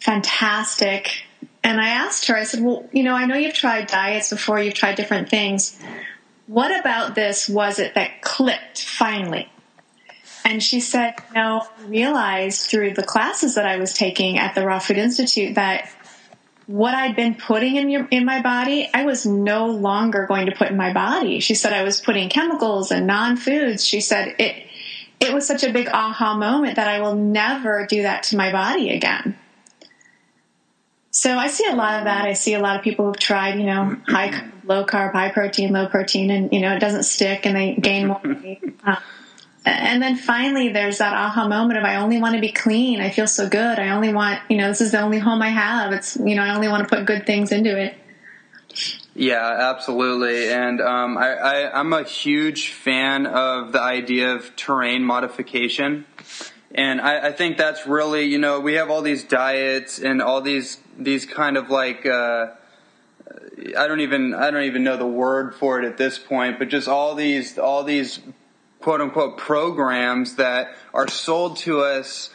fantastic. 0.00 1.24
And 1.64 1.80
I 1.80 1.88
asked 1.88 2.26
her, 2.26 2.36
I 2.36 2.44
said, 2.44 2.62
Well, 2.62 2.88
you 2.92 3.02
know, 3.02 3.14
I 3.14 3.26
know 3.26 3.36
you've 3.36 3.54
tried 3.54 3.86
diets 3.86 4.30
before, 4.30 4.60
you've 4.60 4.74
tried 4.74 4.96
different 4.96 5.28
things. 5.28 5.78
What 6.46 6.78
about 6.78 7.14
this 7.14 7.48
was 7.48 7.78
it 7.78 7.94
that 7.94 8.22
clicked 8.22 8.82
finally? 8.82 9.48
And 10.44 10.62
she 10.62 10.80
said, 10.80 11.14
No, 11.34 11.66
I 11.78 11.84
realized 11.86 12.68
through 12.68 12.94
the 12.94 13.02
classes 13.02 13.54
that 13.54 13.66
I 13.66 13.76
was 13.76 13.94
taking 13.94 14.38
at 14.38 14.54
the 14.54 14.66
Raw 14.66 14.80
Food 14.80 14.98
Institute 14.98 15.54
that 15.54 15.88
what 16.66 16.94
I'd 16.94 17.16
been 17.16 17.34
putting 17.34 17.76
in 17.76 17.90
your, 17.90 18.06
in 18.10 18.24
my 18.24 18.42
body, 18.42 18.88
I 18.92 19.04
was 19.04 19.26
no 19.26 19.66
longer 19.66 20.26
going 20.26 20.46
to 20.46 20.52
put 20.52 20.68
in 20.68 20.76
my 20.76 20.92
body. 20.92 21.40
She 21.40 21.54
said 21.54 21.72
I 21.72 21.82
was 21.82 22.00
putting 22.00 22.28
chemicals 22.28 22.90
and 22.90 23.06
non-foods. 23.06 23.84
She 23.84 24.00
said 24.00 24.34
it 24.38 24.68
it 25.20 25.32
was 25.32 25.46
such 25.46 25.62
a 25.62 25.72
big 25.72 25.88
aha 25.88 26.36
moment 26.36 26.76
that 26.76 26.88
I 26.88 27.00
will 27.00 27.14
never 27.14 27.86
do 27.86 28.02
that 28.02 28.24
to 28.24 28.36
my 28.36 28.50
body 28.50 28.90
again. 28.90 29.38
So 31.12 31.36
I 31.36 31.46
see 31.46 31.66
a 31.68 31.76
lot 31.76 32.00
of 32.00 32.06
that. 32.06 32.24
I 32.24 32.32
see 32.32 32.54
a 32.54 32.58
lot 32.58 32.76
of 32.76 32.82
people 32.82 33.06
who've 33.06 33.18
tried, 33.18 33.58
you 33.58 33.66
know, 33.66 33.96
high 34.08 34.50
low 34.64 34.84
carb, 34.84 35.12
high 35.12 35.30
protein, 35.30 35.72
low 35.72 35.86
protein, 35.86 36.30
and 36.30 36.52
you 36.52 36.60
know 36.60 36.74
it 36.74 36.80
doesn't 36.80 37.04
stick, 37.04 37.46
and 37.46 37.54
they 37.54 37.74
gain 37.74 38.08
more 38.08 38.20
weight. 38.24 38.62
Um, 38.84 38.96
and 39.64 40.02
then 40.02 40.16
finally 40.16 40.70
there's 40.70 40.98
that 40.98 41.14
aha 41.14 41.46
moment 41.46 41.78
of 41.78 41.84
I 41.84 41.96
only 41.96 42.18
want 42.18 42.34
to 42.34 42.40
be 42.40 42.50
clean. 42.50 43.00
I 43.00 43.10
feel 43.10 43.26
so 43.26 43.48
good. 43.48 43.78
I 43.78 43.90
only 43.90 44.12
want, 44.12 44.40
you 44.48 44.56
know, 44.56 44.68
this 44.68 44.80
is 44.80 44.92
the 44.92 45.00
only 45.00 45.18
home 45.18 45.40
I 45.40 45.50
have. 45.50 45.92
It's, 45.92 46.16
you 46.16 46.34
know, 46.34 46.42
I 46.42 46.54
only 46.54 46.68
want 46.68 46.88
to 46.88 46.94
put 46.94 47.06
good 47.06 47.26
things 47.26 47.52
into 47.52 47.78
it. 47.78 47.94
Yeah, 49.14 49.70
absolutely. 49.70 50.50
And 50.50 50.80
um, 50.80 51.18
I, 51.18 51.34
I, 51.34 51.78
I'm 51.78 51.92
a 51.92 52.02
huge 52.02 52.70
fan 52.70 53.26
of 53.26 53.72
the 53.72 53.80
idea 53.80 54.34
of 54.34 54.56
terrain 54.56 55.04
modification. 55.04 56.06
And 56.74 57.00
I, 57.00 57.28
I 57.28 57.32
think 57.32 57.58
that's 57.58 57.86
really, 57.86 58.24
you 58.24 58.38
know, 58.38 58.58
we 58.58 58.74
have 58.74 58.90
all 58.90 59.02
these 59.02 59.24
diets 59.24 59.98
and 59.98 60.22
all 60.22 60.40
these 60.40 60.78
these 60.98 61.26
kind 61.26 61.56
of 61.56 61.70
like 61.70 62.06
uh, 62.06 62.48
I 63.76 63.86
don't 63.86 64.00
even 64.00 64.32
I 64.32 64.50
don't 64.50 64.64
even 64.64 64.82
know 64.82 64.96
the 64.96 65.06
word 65.06 65.54
for 65.54 65.78
it 65.78 65.84
at 65.84 65.98
this 65.98 66.18
point, 66.18 66.58
but 66.58 66.68
just 66.68 66.88
all 66.88 67.14
these 67.14 67.58
all 67.58 67.84
these 67.84 68.20
quote 68.82 69.00
unquote 69.00 69.38
programs 69.38 70.36
that 70.36 70.74
are 70.92 71.08
sold 71.08 71.56
to 71.58 71.80
us 71.80 72.30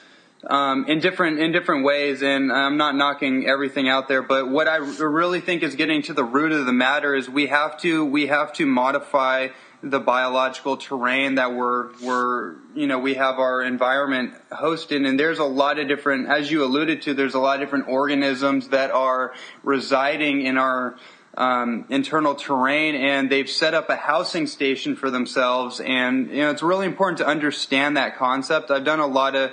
um, 0.45 0.85
in 0.87 0.99
different 0.99 1.39
in 1.39 1.51
different 1.51 1.83
ways. 1.83 2.23
And 2.23 2.51
I'm 2.51 2.77
not 2.77 2.95
knocking 2.95 3.47
everything 3.47 3.89
out 3.89 4.07
there, 4.07 4.21
but 4.21 4.49
what 4.49 4.67
I 4.67 4.77
really 4.77 5.41
think 5.41 5.63
is 5.63 5.75
getting 5.75 6.01
to 6.03 6.13
the 6.13 6.23
root 6.23 6.51
of 6.51 6.65
the 6.65 6.73
matter 6.73 7.15
is 7.15 7.29
we 7.29 7.47
have 7.47 7.79
to 7.81 8.05
we 8.05 8.27
have 8.27 8.53
to 8.53 8.65
modify 8.65 9.49
the 9.83 9.99
biological 9.99 10.75
terrain 10.75 11.35
that 11.35 11.53
we're 11.53 11.91
we're 12.01 12.55
you 12.73 12.87
know 12.87 12.97
we 12.97 13.13
have 13.13 13.37
our 13.37 13.61
environment 13.61 14.33
hosted 14.51 15.07
and 15.07 15.19
there's 15.19 15.37
a 15.37 15.43
lot 15.43 15.77
of 15.77 15.87
different 15.87 16.27
as 16.27 16.49
you 16.49 16.63
alluded 16.63 17.03
to 17.03 17.13
there's 17.13 17.35
a 17.35 17.39
lot 17.39 17.55
of 17.55 17.61
different 17.61 17.87
organisms 17.87 18.69
that 18.69 18.89
are 18.89 19.33
residing 19.63 20.41
in 20.41 20.57
our 20.57 20.97
um, 21.37 21.85
internal 21.89 22.33
terrain 22.35 22.95
and 22.95 23.29
they've 23.29 23.49
set 23.49 23.73
up 23.73 23.89
a 23.89 23.95
housing 23.95 24.47
station 24.47 24.95
for 24.95 25.11
themselves. 25.11 25.79
And, 25.79 26.29
you 26.31 26.37
know, 26.37 26.49
it's 26.49 26.63
really 26.63 26.87
important 26.87 27.19
to 27.19 27.27
understand 27.27 27.95
that 27.95 28.17
concept. 28.17 28.71
I've 28.71 28.83
done 28.83 28.99
a 28.99 29.07
lot 29.07 29.35
of, 29.35 29.51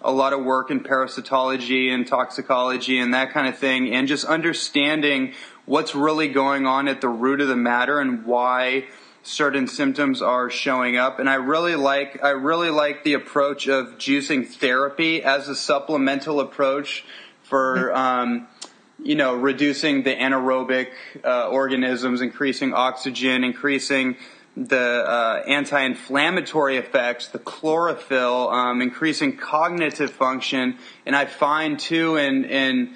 a 0.00 0.10
lot 0.10 0.32
of 0.32 0.44
work 0.44 0.70
in 0.70 0.80
parasitology 0.80 1.90
and 1.90 2.06
toxicology 2.06 2.98
and 2.98 3.12
that 3.12 3.32
kind 3.32 3.46
of 3.46 3.58
thing 3.58 3.92
and 3.92 4.08
just 4.08 4.24
understanding 4.24 5.34
what's 5.66 5.94
really 5.94 6.28
going 6.28 6.66
on 6.66 6.88
at 6.88 7.02
the 7.02 7.08
root 7.08 7.40
of 7.40 7.48
the 7.48 7.56
matter 7.56 8.00
and 8.00 8.24
why 8.24 8.86
certain 9.22 9.66
symptoms 9.66 10.22
are 10.22 10.48
showing 10.48 10.96
up 10.96 11.18
and 11.18 11.28
I 11.28 11.34
really 11.34 11.74
like 11.74 12.22
I 12.22 12.30
really 12.30 12.70
like 12.70 13.02
the 13.02 13.14
approach 13.14 13.66
of 13.66 13.98
juicing 13.98 14.46
therapy 14.46 15.20
as 15.24 15.48
a 15.48 15.56
supplemental 15.56 16.38
approach 16.38 17.04
for 17.42 17.92
um, 17.92 18.46
you 19.06 19.14
know, 19.14 19.34
reducing 19.34 20.02
the 20.02 20.14
anaerobic 20.14 20.88
uh, 21.24 21.48
organisms, 21.48 22.20
increasing 22.20 22.74
oxygen, 22.74 23.44
increasing 23.44 24.16
the 24.56 25.04
uh, 25.06 25.44
anti-inflammatory 25.46 26.76
effects, 26.76 27.28
the 27.28 27.38
chlorophyll, 27.38 28.48
um, 28.48 28.82
increasing 28.82 29.36
cognitive 29.36 30.10
function, 30.10 30.76
and 31.04 31.14
I 31.14 31.26
find 31.26 31.78
too 31.78 32.16
in 32.16 32.44
in 32.46 32.94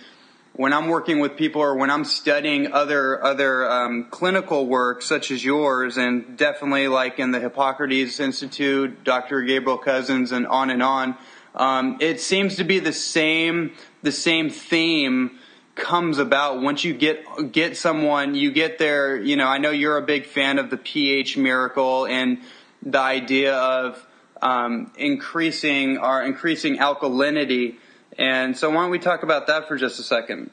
when 0.55 0.73
I'm 0.73 0.89
working 0.89 1.21
with 1.21 1.37
people 1.37 1.63
or 1.63 1.77
when 1.77 1.91
I'm 1.91 2.05
studying 2.05 2.73
other 2.73 3.23
other 3.23 3.71
um, 3.71 4.09
clinical 4.11 4.67
work 4.67 5.03
such 5.03 5.31
as 5.31 5.45
yours, 5.45 5.97
and 5.97 6.37
definitely 6.37 6.89
like 6.89 7.21
in 7.21 7.31
the 7.31 7.39
Hippocrates 7.39 8.19
Institute, 8.19 9.05
Dr. 9.05 9.43
Gabriel 9.43 9.79
Cousens, 9.79 10.33
and 10.33 10.47
on 10.47 10.71
and 10.71 10.83
on, 10.83 11.15
um, 11.55 11.99
it 12.01 12.21
seems 12.21 12.57
to 12.57 12.65
be 12.65 12.81
the 12.81 12.93
same 12.93 13.75
the 14.03 14.13
same 14.13 14.51
theme 14.51 15.39
comes 15.75 16.19
about 16.19 16.61
once 16.61 16.85
you 16.85 16.93
get 16.93 17.53
get 17.53 17.77
someone 17.77 18.35
you 18.35 18.51
get 18.51 18.79
there 18.79 19.17
you 19.17 19.37
know 19.37 19.47
i 19.47 19.59
know 19.59 19.71
you're 19.71 19.97
a 19.97 20.03
big 20.03 20.27
fan 20.27 20.59
of 20.59 20.69
the 20.69 20.77
ph 20.77 21.37
miracle 21.37 22.07
and 22.07 22.39
the 22.83 22.99
idea 22.99 23.55
of 23.55 24.07
um, 24.43 24.91
increasing 24.97 25.99
our 25.99 26.23
increasing 26.23 26.79
alkalinity 26.79 27.77
and 28.19 28.57
so 28.57 28.71
why 28.71 28.83
don't 28.83 28.91
we 28.91 28.99
talk 28.99 29.23
about 29.23 29.47
that 29.47 29.69
for 29.69 29.77
just 29.77 30.01
a 30.01 30.03
second 30.03 30.51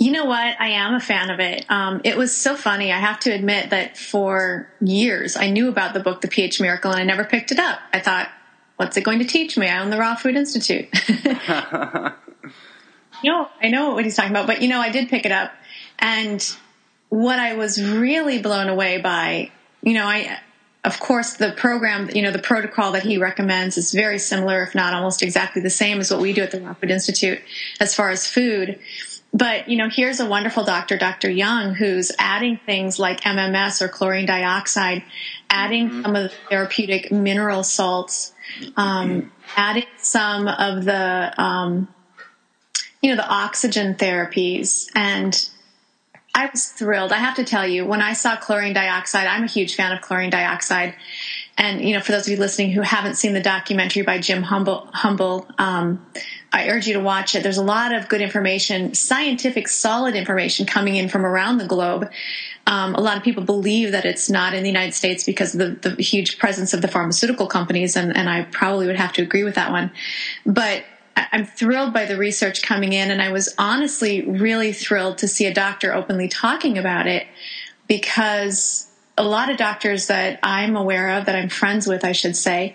you 0.00 0.12
know 0.12 0.24
what? 0.24 0.58
I 0.58 0.68
am 0.68 0.94
a 0.94 1.00
fan 1.00 1.28
of 1.30 1.40
it. 1.40 1.66
Um, 1.68 2.00
it 2.04 2.16
was 2.16 2.34
so 2.34 2.56
funny. 2.56 2.90
I 2.90 2.98
have 2.98 3.20
to 3.20 3.30
admit 3.30 3.68
that 3.68 3.98
for 3.98 4.66
years 4.80 5.36
I 5.36 5.50
knew 5.50 5.68
about 5.68 5.92
the 5.92 6.00
book, 6.00 6.22
The 6.22 6.28
pH 6.28 6.58
Miracle, 6.58 6.90
and 6.90 6.98
I 6.98 7.04
never 7.04 7.22
picked 7.22 7.52
it 7.52 7.58
up. 7.58 7.78
I 7.92 8.00
thought, 8.00 8.30
what's 8.76 8.96
it 8.96 9.02
going 9.02 9.18
to 9.18 9.26
teach 9.26 9.58
me? 9.58 9.68
I 9.68 9.78
own 9.78 9.90
the 9.90 9.98
Raw 9.98 10.14
Food 10.14 10.36
Institute. 10.36 10.88
No, 13.22 13.48
I 13.62 13.68
know 13.68 13.94
what 13.94 14.04
he's 14.04 14.16
talking 14.16 14.30
about, 14.30 14.46
but 14.46 14.62
you 14.62 14.68
know, 14.68 14.80
I 14.80 14.90
did 14.90 15.08
pick 15.08 15.26
it 15.26 15.32
up, 15.32 15.52
and 15.98 16.44
what 17.10 17.38
I 17.38 17.54
was 17.54 17.82
really 17.82 18.40
blown 18.40 18.68
away 18.68 18.98
by, 18.98 19.50
you 19.82 19.94
know, 19.94 20.06
I, 20.06 20.38
of 20.84 20.98
course, 20.98 21.34
the 21.34 21.52
program, 21.52 22.08
you 22.14 22.22
know, 22.22 22.30
the 22.30 22.38
protocol 22.38 22.92
that 22.92 23.02
he 23.02 23.18
recommends 23.18 23.76
is 23.76 23.92
very 23.92 24.18
similar, 24.18 24.62
if 24.62 24.74
not 24.74 24.94
almost 24.94 25.22
exactly 25.22 25.60
the 25.60 25.70
same 25.70 26.00
as 26.00 26.10
what 26.10 26.20
we 26.20 26.32
do 26.32 26.42
at 26.42 26.52
the 26.52 26.60
Raw 26.60 26.72
Food 26.74 26.90
Institute 26.90 27.40
as 27.80 27.94
far 27.94 28.10
as 28.10 28.26
food. 28.26 28.78
But, 29.32 29.68
you 29.68 29.76
know, 29.76 29.88
here's 29.88 30.18
a 30.18 30.26
wonderful 30.26 30.64
doctor, 30.64 30.96
Dr. 30.96 31.30
Young, 31.30 31.74
who's 31.74 32.10
adding 32.18 32.58
things 32.64 32.98
like 32.98 33.20
MMS 33.20 33.82
or 33.82 33.88
chlorine 33.88 34.26
dioxide, 34.26 35.04
adding 35.48 35.88
mm-hmm. 35.88 36.02
some 36.02 36.16
of 36.16 36.22
the 36.24 36.32
therapeutic 36.48 37.12
mineral 37.12 37.62
salts, 37.62 38.32
um, 38.76 39.30
adding 39.56 39.86
some 39.98 40.48
of 40.48 40.84
the, 40.84 41.34
um, 41.40 41.88
you 43.00 43.10
know, 43.10 43.16
the 43.16 43.28
oxygen 43.28 43.94
therapies. 43.94 44.90
And 44.94 45.48
I 46.34 46.48
was 46.52 46.66
thrilled. 46.66 47.12
I 47.12 47.16
have 47.18 47.36
to 47.36 47.44
tell 47.44 47.66
you, 47.66 47.84
when 47.84 48.00
I 48.02 48.12
saw 48.12 48.36
chlorine 48.36 48.72
dioxide, 48.72 49.26
I'm 49.26 49.44
a 49.44 49.48
huge 49.48 49.74
fan 49.74 49.92
of 49.92 50.00
chlorine 50.00 50.30
dioxide. 50.30 50.94
And, 51.58 51.80
you 51.82 51.94
know, 51.94 52.00
for 52.00 52.12
those 52.12 52.26
of 52.26 52.32
you 52.32 52.38
listening 52.38 52.70
who 52.70 52.80
haven't 52.80 53.16
seen 53.16 53.34
the 53.34 53.40
documentary 53.40 54.02
by 54.02 54.18
Jim 54.18 54.42
Humble, 54.42 54.88
Humble 54.92 55.46
um, 55.58 56.06
I 56.52 56.68
urge 56.68 56.86
you 56.86 56.94
to 56.94 57.00
watch 57.00 57.34
it. 57.34 57.42
There's 57.42 57.58
a 57.58 57.62
lot 57.62 57.94
of 57.94 58.08
good 58.08 58.20
information, 58.20 58.94
scientific, 58.94 59.68
solid 59.68 60.16
information 60.16 60.66
coming 60.66 60.96
in 60.96 61.08
from 61.08 61.24
around 61.24 61.58
the 61.58 61.66
globe. 61.66 62.10
Um, 62.66 62.94
a 62.94 63.00
lot 63.00 63.16
of 63.16 63.22
people 63.22 63.44
believe 63.44 63.92
that 63.92 64.04
it's 64.04 64.28
not 64.28 64.54
in 64.54 64.62
the 64.62 64.68
United 64.68 64.94
States 64.94 65.24
because 65.24 65.54
of 65.54 65.82
the, 65.82 65.90
the 65.90 66.02
huge 66.02 66.38
presence 66.38 66.74
of 66.74 66.82
the 66.82 66.88
pharmaceutical 66.88 67.46
companies, 67.46 67.96
and, 67.96 68.16
and 68.16 68.28
I 68.28 68.42
probably 68.42 68.86
would 68.86 68.96
have 68.96 69.12
to 69.14 69.22
agree 69.22 69.44
with 69.44 69.54
that 69.54 69.70
one. 69.70 69.92
But 70.44 70.84
I'm 71.32 71.44
thrilled 71.44 71.92
by 71.92 72.06
the 72.06 72.16
research 72.16 72.62
coming 72.62 72.92
in, 72.92 73.10
and 73.10 73.20
I 73.20 73.32
was 73.32 73.54
honestly 73.58 74.22
really 74.22 74.72
thrilled 74.72 75.18
to 75.18 75.28
see 75.28 75.46
a 75.46 75.54
doctor 75.54 75.94
openly 75.94 76.28
talking 76.28 76.78
about 76.78 77.06
it 77.06 77.26
because 77.86 78.86
a 79.18 79.24
lot 79.24 79.50
of 79.50 79.56
doctors 79.56 80.06
that 80.06 80.38
I'm 80.42 80.76
aware 80.76 81.18
of, 81.18 81.26
that 81.26 81.34
I'm 81.34 81.48
friends 81.48 81.86
with, 81.86 82.04
I 82.04 82.12
should 82.12 82.36
say, 82.36 82.74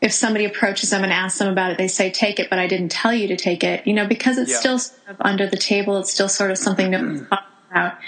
if 0.00 0.12
somebody 0.12 0.44
approaches 0.44 0.90
them 0.90 1.04
and 1.04 1.12
asks 1.12 1.38
them 1.38 1.48
about 1.48 1.70
it, 1.70 1.78
they 1.78 1.88
say, 1.88 2.10
take 2.10 2.38
it, 2.38 2.50
but 2.50 2.58
I 2.58 2.66
didn't 2.66 2.90
tell 2.90 3.14
you 3.14 3.28
to 3.28 3.36
take 3.36 3.64
it, 3.64 3.86
you 3.86 3.94
know, 3.94 4.06
because 4.06 4.36
it's 4.36 4.50
yeah. 4.50 4.58
still 4.58 4.78
sort 4.78 5.08
of 5.08 5.16
under 5.20 5.46
the 5.46 5.56
table. 5.56 5.98
It's 5.98 6.12
still 6.12 6.28
sort 6.28 6.50
of 6.50 6.58
something 6.58 6.92
to 6.92 7.26
about. 7.76 7.98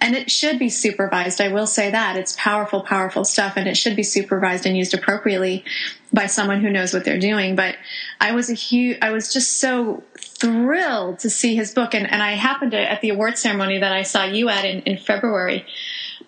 And 0.00 0.14
it 0.14 0.30
should 0.30 0.58
be 0.58 0.68
supervised. 0.68 1.40
I 1.40 1.48
will 1.48 1.66
say 1.66 1.90
that 1.90 2.16
it's 2.16 2.34
powerful, 2.38 2.82
powerful 2.82 3.24
stuff 3.24 3.54
and 3.56 3.68
it 3.68 3.76
should 3.76 3.96
be 3.96 4.02
supervised 4.02 4.66
and 4.66 4.76
used 4.76 4.94
appropriately 4.94 5.64
by 6.12 6.26
someone 6.26 6.60
who 6.60 6.70
knows 6.70 6.92
what 6.92 7.04
they're 7.04 7.18
doing. 7.18 7.56
But 7.56 7.76
I 8.20 8.32
was 8.32 8.50
a 8.50 8.54
huge, 8.54 8.98
I 9.00 9.10
was 9.10 9.32
just 9.32 9.58
so 9.58 10.02
thrilled 10.18 11.20
to 11.20 11.30
see 11.30 11.54
his 11.54 11.72
book. 11.72 11.94
And, 11.94 12.10
and 12.10 12.22
I 12.22 12.32
happened 12.32 12.72
to, 12.72 12.78
at 12.78 13.00
the 13.00 13.10
award 13.10 13.38
ceremony 13.38 13.78
that 13.78 13.92
I 13.92 14.02
saw 14.02 14.24
you 14.24 14.48
at 14.48 14.64
in, 14.64 14.80
in 14.82 14.98
February, 14.98 15.64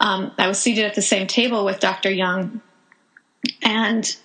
um, 0.00 0.32
I 0.38 0.48
was 0.48 0.58
seated 0.58 0.84
at 0.84 0.94
the 0.94 1.02
same 1.02 1.26
table 1.26 1.64
with 1.64 1.80
Dr. 1.80 2.10
Young. 2.10 2.60
And 3.62 4.16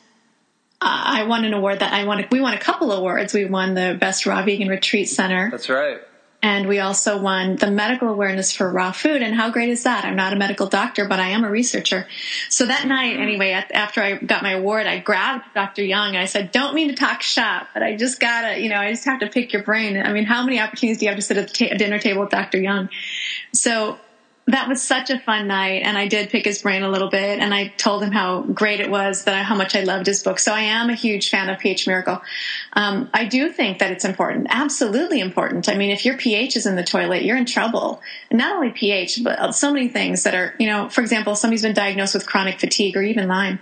I 0.82 1.24
won 1.24 1.44
an 1.44 1.54
award 1.54 1.80
that 1.80 1.92
I 1.92 2.06
won. 2.06 2.26
We 2.32 2.40
won 2.40 2.54
a 2.54 2.60
couple 2.60 2.94
awards. 2.94 3.34
We 3.34 3.44
won 3.44 3.74
the 3.74 3.98
best 4.00 4.26
raw 4.26 4.44
vegan 4.46 4.70
retreat 4.70 5.10
center. 5.10 5.50
That's 5.52 5.68
right. 5.68 6.00
And 6.42 6.70
we 6.70 6.80
also 6.80 7.20
won 7.20 7.58
the 7.58 7.70
medical 7.70 8.08
awareness 8.08 8.54
for 8.54 8.72
raw 8.72 8.94
food. 8.94 9.22
And 9.22 9.36
how 9.36 9.50
great 9.50 9.68
is 9.70 9.84
that? 9.84 10.06
I'm 10.06 10.16
not 10.16 10.32
a 10.32 10.38
medical 10.38 10.68
doctor, 10.68 11.06
but 11.06 11.20
I 11.20 11.30
am 11.30 11.44
a 11.44 11.50
researcher. 11.50 12.08
So 12.50 12.66
that 12.66 12.88
night, 12.88 13.20
anyway, 13.20 13.52
after 13.52 14.02
I 14.02 14.16
got 14.16 14.42
my 14.42 14.52
award, 14.52 14.88
I 14.88 15.00
grabbed 15.00 15.54
Dr. 15.54 15.84
Young 15.84 16.10
and 16.10 16.18
I 16.18 16.26
said, 16.26 16.54
don't 16.54 16.76
mean 16.76 16.88
to 16.88 16.96
talk 16.96 17.22
shop, 17.22 17.68
but 17.74 17.84
I 17.84 17.98
just 17.98 18.22
gotta, 18.22 18.58
you 18.58 18.70
know, 18.70 18.78
I 18.78 18.90
just 18.92 19.04
have 19.04 19.20
to 19.20 19.28
pick 19.28 19.52
your 19.52 19.64
brain. 19.64 19.98
I 19.98 20.14
mean, 20.14 20.24
how 20.24 20.46
many 20.46 20.62
opportunities 20.62 21.00
do 21.00 21.06
you 21.06 21.10
have 21.10 21.18
to 21.18 21.22
sit 21.22 21.36
at 21.36 21.50
the 21.50 21.54
ta- 21.54 21.76
dinner 21.76 22.00
table 22.00 22.22
with 22.22 22.30
Dr. 22.30 22.60
Young? 22.60 22.90
So 23.54 24.00
that 24.50 24.68
was 24.68 24.82
such 24.82 25.12
a 25.12 25.20
fun 25.20 25.48
night 25.48 25.84
and 25.84 25.98
i 25.98 26.08
did 26.08 26.30
pick 26.30 26.46
his 26.46 26.62
brain 26.62 26.82
a 26.82 26.90
little 26.90 27.10
bit 27.10 27.40
and 27.40 27.54
i 27.54 27.68
told 27.78 28.02
him 28.02 28.12
how 28.12 28.42
great 28.42 28.80
it 28.80 28.90
was 28.90 29.26
that 29.26 29.36
I, 29.36 29.44
how 29.44 29.56
much 29.56 29.76
i 29.76 29.84
loved 29.84 30.08
his 30.08 30.24
book. 30.24 30.40
So 30.40 30.54
i 30.54 30.62
am 30.62 30.90
a 30.90 30.96
huge 30.96 31.30
fan 31.30 31.50
of 31.50 31.60
ph 31.60 31.86
miracle. 31.88 32.22
Um, 32.74 33.10
i 33.14 33.26
do 33.26 33.52
think 33.52 33.80
that 33.80 33.92
it's 33.92 34.06
important 34.06 34.48
absolutely 34.50 35.20
important. 35.20 35.70
I 35.70 35.76
mean 35.76 35.92
if 35.92 36.06
your 36.06 36.18
ph 36.18 36.56
is 36.56 36.66
in 36.66 36.76
the 36.76 36.84
toilet 36.84 37.24
you're 37.24 37.38
in 37.38 37.46
trouble. 37.46 38.02
Not 38.32 38.56
only 38.56 38.72
ph 38.72 39.24
but 39.24 39.54
so 39.54 39.72
many 39.72 39.88
things 39.88 40.24
that 40.24 40.34
are 40.36 40.56
you 40.60 40.68
know 40.68 40.90
for 40.90 41.02
example 41.02 41.36
somebody's 41.36 41.62
been 41.62 41.74
diagnosed 41.74 42.16
with 42.16 42.26
chronic 42.26 42.60
fatigue 42.60 42.98
or 42.98 43.04
even 43.04 43.28
lyme. 43.28 43.60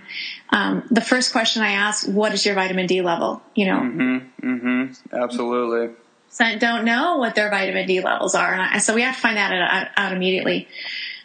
Um, 0.50 0.84
the 0.90 1.02
first 1.02 1.32
question 1.32 1.62
i 1.62 1.72
ask 1.72 2.06
what 2.08 2.32
is 2.32 2.46
your 2.46 2.54
vitamin 2.54 2.86
d 2.86 3.02
level? 3.02 3.42
You 3.54 3.66
know? 3.66 3.80
Mm-hmm, 3.80 4.50
mm-hmm, 4.50 5.14
absolutely 5.14 5.94
don't 6.36 6.84
know 6.84 7.16
what 7.16 7.34
their 7.34 7.50
vitamin 7.50 7.86
D 7.86 8.00
levels 8.00 8.34
are. 8.34 8.54
And 8.54 8.82
so 8.82 8.94
we 8.94 9.02
have 9.02 9.14
to 9.14 9.20
find 9.20 9.36
that 9.36 9.52
out, 9.52 9.88
out 9.96 10.12
immediately. 10.12 10.68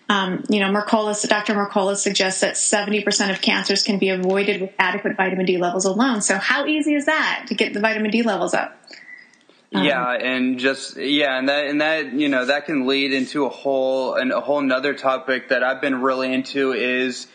Um, 0.10 0.44
you 0.50 0.60
know, 0.60 0.68
Mercola, 0.68 1.28
Dr. 1.28 1.54
Mercola 1.54 1.96
suggests 1.96 2.42
that 2.42 2.56
70% 2.56 3.32
of 3.32 3.42
cancers 3.42 3.84
can 3.84 4.00
be 4.00 4.10
avoided 4.10 4.62
with 4.62 4.72
adequate 4.78 5.16
vitamin 5.16 5.46
D 5.46 5.58
levels 5.58 5.86
alone. 5.86 6.22
So 6.22 6.38
how 6.38 6.66
easy 6.66 6.94
is 6.94 7.06
that 7.06 7.46
to 7.48 7.56
get 7.56 7.74
the 7.74 7.80
vitamin 7.80 8.12
D 8.12 8.22
levels 8.22 8.54
up? 8.54 8.78
Um, 9.74 9.86
yeah, 9.86 10.12
and 10.12 10.60
just 10.60 10.98
yeah, 10.98 11.40
and 11.40 11.50
that 11.50 11.66
and 11.66 11.82
that 11.82 12.14
you 12.14 12.30
know 12.30 12.46
that 12.46 12.68
can 12.68 12.86
lead 12.86 13.12
into 13.12 13.46
a 13.46 13.50
whole 13.50 14.14
and 14.14 14.32
a 14.32 14.40
whole 14.40 14.60
another 14.60 14.94
topic 14.94 15.50
that 15.50 15.64
I've 15.64 15.82
been 15.82 16.02
really 16.02 16.32
into 16.32 16.74
is 16.74 17.26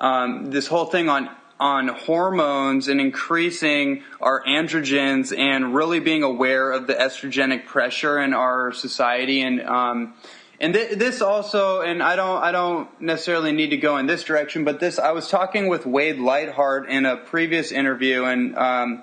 um, 0.00 0.52
this 0.52 0.68
whole 0.68 0.84
thing 0.84 1.08
on 1.08 1.28
on 1.60 1.88
hormones 1.88 2.88
and 2.88 3.00
increasing 3.00 4.02
our 4.18 4.42
androgens 4.44 5.36
and 5.36 5.74
really 5.74 6.00
being 6.00 6.22
aware 6.22 6.72
of 6.72 6.86
the 6.86 6.94
estrogenic 6.94 7.66
pressure 7.66 8.18
in 8.18 8.32
our 8.32 8.72
society. 8.72 9.42
And 9.42 9.60
um, 9.60 10.14
and 10.58 10.74
th- 10.74 10.98
this 10.98 11.20
also 11.20 11.82
and 11.82 12.02
I 12.02 12.16
don't 12.16 12.42
I 12.42 12.50
don't 12.50 13.00
necessarily 13.00 13.52
need 13.52 13.70
to 13.70 13.76
go 13.76 13.98
in 13.98 14.06
this 14.06 14.24
direction 14.24 14.64
but 14.64 14.80
this 14.80 14.98
I 14.98 15.12
was 15.12 15.28
talking 15.28 15.68
with 15.68 15.86
Wade 15.86 16.18
Lightheart 16.18 16.88
in 16.88 17.06
a 17.06 17.16
previous 17.16 17.72
interview 17.72 18.24
and 18.24 18.56
um, 18.56 19.02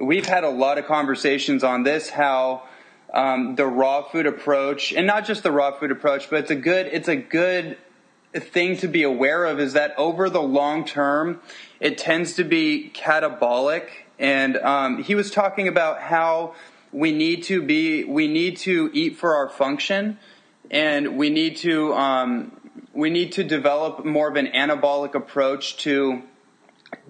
we've 0.00 0.26
had 0.26 0.44
a 0.44 0.50
lot 0.50 0.78
of 0.78 0.86
conversations 0.86 1.64
on 1.64 1.82
this 1.82 2.10
how 2.10 2.64
um, 3.12 3.56
the 3.56 3.66
raw 3.66 4.02
food 4.02 4.26
approach 4.26 4.92
and 4.92 5.06
not 5.06 5.24
just 5.24 5.42
the 5.42 5.50
raw 5.50 5.72
food 5.72 5.90
approach 5.90 6.28
but 6.28 6.40
it's 6.40 6.50
a 6.50 6.56
good 6.56 6.86
it's 6.86 7.08
a 7.08 7.16
good 7.16 7.78
thing 8.34 8.76
to 8.76 8.86
be 8.86 9.02
aware 9.02 9.44
of 9.44 9.58
is 9.58 9.72
that 9.72 9.94
over 9.98 10.30
the 10.30 10.42
long 10.42 10.84
term 10.84 11.40
it 11.80 11.98
tends 11.98 12.34
to 12.34 12.44
be 12.44 12.92
catabolic. 12.94 13.88
And 14.18 14.56
um, 14.58 15.02
he 15.02 15.14
was 15.14 15.30
talking 15.30 15.66
about 15.66 16.00
how 16.00 16.54
we 16.92 17.10
need 17.10 17.44
to 17.44 17.62
be, 17.62 18.04
we 18.04 18.28
need 18.28 18.58
to 18.58 18.90
eat 18.92 19.16
for 19.16 19.34
our 19.34 19.48
function, 19.48 20.18
and 20.70 21.16
we 21.16 21.30
need 21.30 21.56
to, 21.58 21.94
um, 21.94 22.52
we 22.92 23.08
need 23.08 23.32
to 23.32 23.44
develop 23.44 24.04
more 24.04 24.28
of 24.28 24.36
an 24.36 24.48
anabolic 24.48 25.14
approach 25.14 25.76
to 25.78 26.22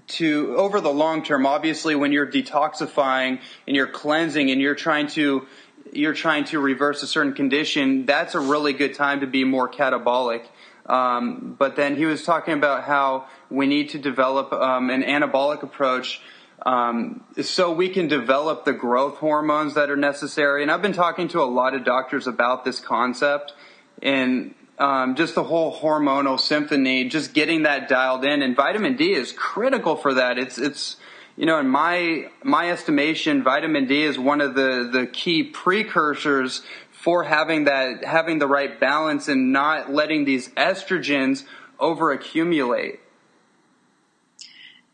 to 0.07 0.57
over 0.57 0.81
the 0.81 0.93
long 0.93 1.23
term 1.23 1.47
obviously 1.47 1.95
when 1.95 2.11
you're 2.11 2.27
detoxifying 2.27 3.39
and 3.67 3.77
you're 3.77 3.87
cleansing 3.87 4.51
and 4.51 4.61
you're 4.61 4.75
trying 4.75 5.07
to 5.07 5.47
you're 5.93 6.15
trying 6.15 6.45
to 6.45 6.59
reverse 6.59 7.03
a 7.05 7.07
certain 7.07 7.33
condition 7.33 8.07
that's 8.07 8.35
a 8.35 8.41
really 8.41 8.73
good 8.73 8.93
time 8.93 9.21
to 9.21 9.27
be 9.27 9.45
more 9.45 9.69
catabolic 9.69 10.43
um, 10.91 11.55
but 11.57 11.77
then 11.77 11.97
he 11.97 12.05
was 12.05 12.25
talking 12.25 12.55
about 12.55 12.85
how 12.85 13.27
we 13.49 13.67
need 13.67 13.91
to 13.91 13.99
develop 13.99 14.53
um, 14.53 14.91
an 14.91 15.03
anabolic 15.03 15.63
approach 15.63 16.21
um, 16.67 17.25
so 17.41 17.73
we 17.73 17.89
can 17.89 18.09
develop 18.09 18.65
the 18.65 18.73
growth 18.73 19.17
hormones 19.19 19.75
that 19.75 19.89
are 19.89 19.97
necessary. 19.97 20.63
And 20.63 20.71
I've 20.71 20.83
been 20.83 20.93
talking 20.93 21.29
to 21.29 21.41
a 21.41 21.45
lot 21.45 21.75
of 21.75 21.85
doctors 21.85 22.27
about 22.27 22.65
this 22.65 22.81
concept, 22.81 23.55
and 24.03 24.55
um, 24.79 25.15
just 25.15 25.35
the 25.35 25.45
whole 25.45 25.75
hormonal 25.75 26.39
symphony, 26.41 27.09
just 27.09 27.35
getting 27.35 27.63
that 27.63 27.89
dialed 27.89 28.25
in. 28.25 28.43
And 28.43 28.57
vitamin 28.57 28.97
D 28.97 29.13
is 29.13 29.33
critical 29.33 29.97
for 29.97 30.15
that. 30.15 30.39
It's 30.39 30.59
it's 30.59 30.97
you 31.37 31.47
know, 31.47 31.59
in 31.59 31.69
my 31.69 32.31
my 32.43 32.71
estimation, 32.71 33.43
vitamin 33.43 33.87
D 33.87 34.03
is 34.03 34.19
one 34.19 34.41
of 34.41 34.55
the 34.55 34.91
the 34.93 35.07
key 35.07 35.45
precursors 35.45 36.63
for 37.01 37.25
having 37.25 37.65
that 37.65 38.05
having 38.05 38.39
the 38.39 38.47
right 38.47 38.79
balance 38.79 39.27
and 39.29 39.53
not 39.53 39.91
letting 39.91 40.25
these 40.25 40.49
estrogens 40.51 41.45
over 41.79 42.13
accumulate. 42.13 43.01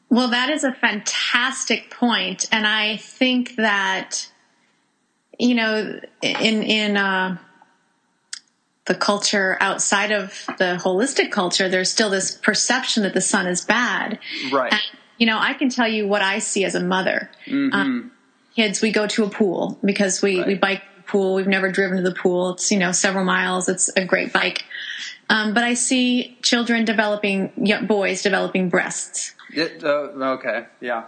Well, 0.08 0.30
that 0.30 0.50
is 0.50 0.62
a 0.62 0.72
fantastic 0.72 1.90
point, 1.90 2.46
and 2.52 2.64
I 2.64 2.96
think 2.96 3.56
that 3.56 4.30
you 5.38 5.54
know, 5.54 6.00
in 6.22 6.62
in 6.62 6.96
uh, 6.96 7.38
the 8.86 8.94
culture 8.94 9.56
outside 9.60 10.12
of 10.12 10.30
the 10.58 10.80
holistic 10.82 11.32
culture, 11.32 11.68
there's 11.68 11.90
still 11.90 12.08
this 12.08 12.36
perception 12.36 13.02
that 13.02 13.14
the 13.14 13.20
sun 13.20 13.46
is 13.46 13.64
bad. 13.64 14.18
Right. 14.52 14.72
And, 14.72 14.82
you 15.18 15.26
know, 15.26 15.38
I 15.38 15.54
can 15.54 15.70
tell 15.70 15.88
you 15.88 16.06
what 16.06 16.22
I 16.22 16.38
see 16.38 16.64
as 16.64 16.74
a 16.74 16.82
mother. 16.82 17.30
Mm-hmm. 17.46 17.74
Um, 17.74 18.12
kids, 18.54 18.80
we 18.80 18.92
go 18.92 19.06
to 19.08 19.24
a 19.24 19.28
pool 19.28 19.78
because 19.84 20.22
we 20.22 20.38
right. 20.38 20.46
we 20.46 20.54
bike 20.54 20.82
pool. 21.06 21.34
We've 21.34 21.46
never 21.46 21.70
driven 21.70 21.96
to 21.98 22.02
the 22.02 22.14
pool. 22.14 22.50
It's 22.50 22.70
you 22.70 22.78
know 22.78 22.92
several 22.92 23.24
miles. 23.24 23.68
It's 23.68 23.88
a 23.96 24.04
great 24.04 24.32
bike. 24.32 24.64
Um, 25.28 25.54
but 25.54 25.64
I 25.64 25.74
see 25.74 26.38
children 26.42 26.84
developing, 26.84 27.52
young 27.56 27.86
boys 27.86 28.22
developing 28.22 28.68
breasts. 28.68 29.34
It, 29.52 29.82
uh, 29.82 30.10
okay, 30.36 30.66
yeah. 30.80 31.06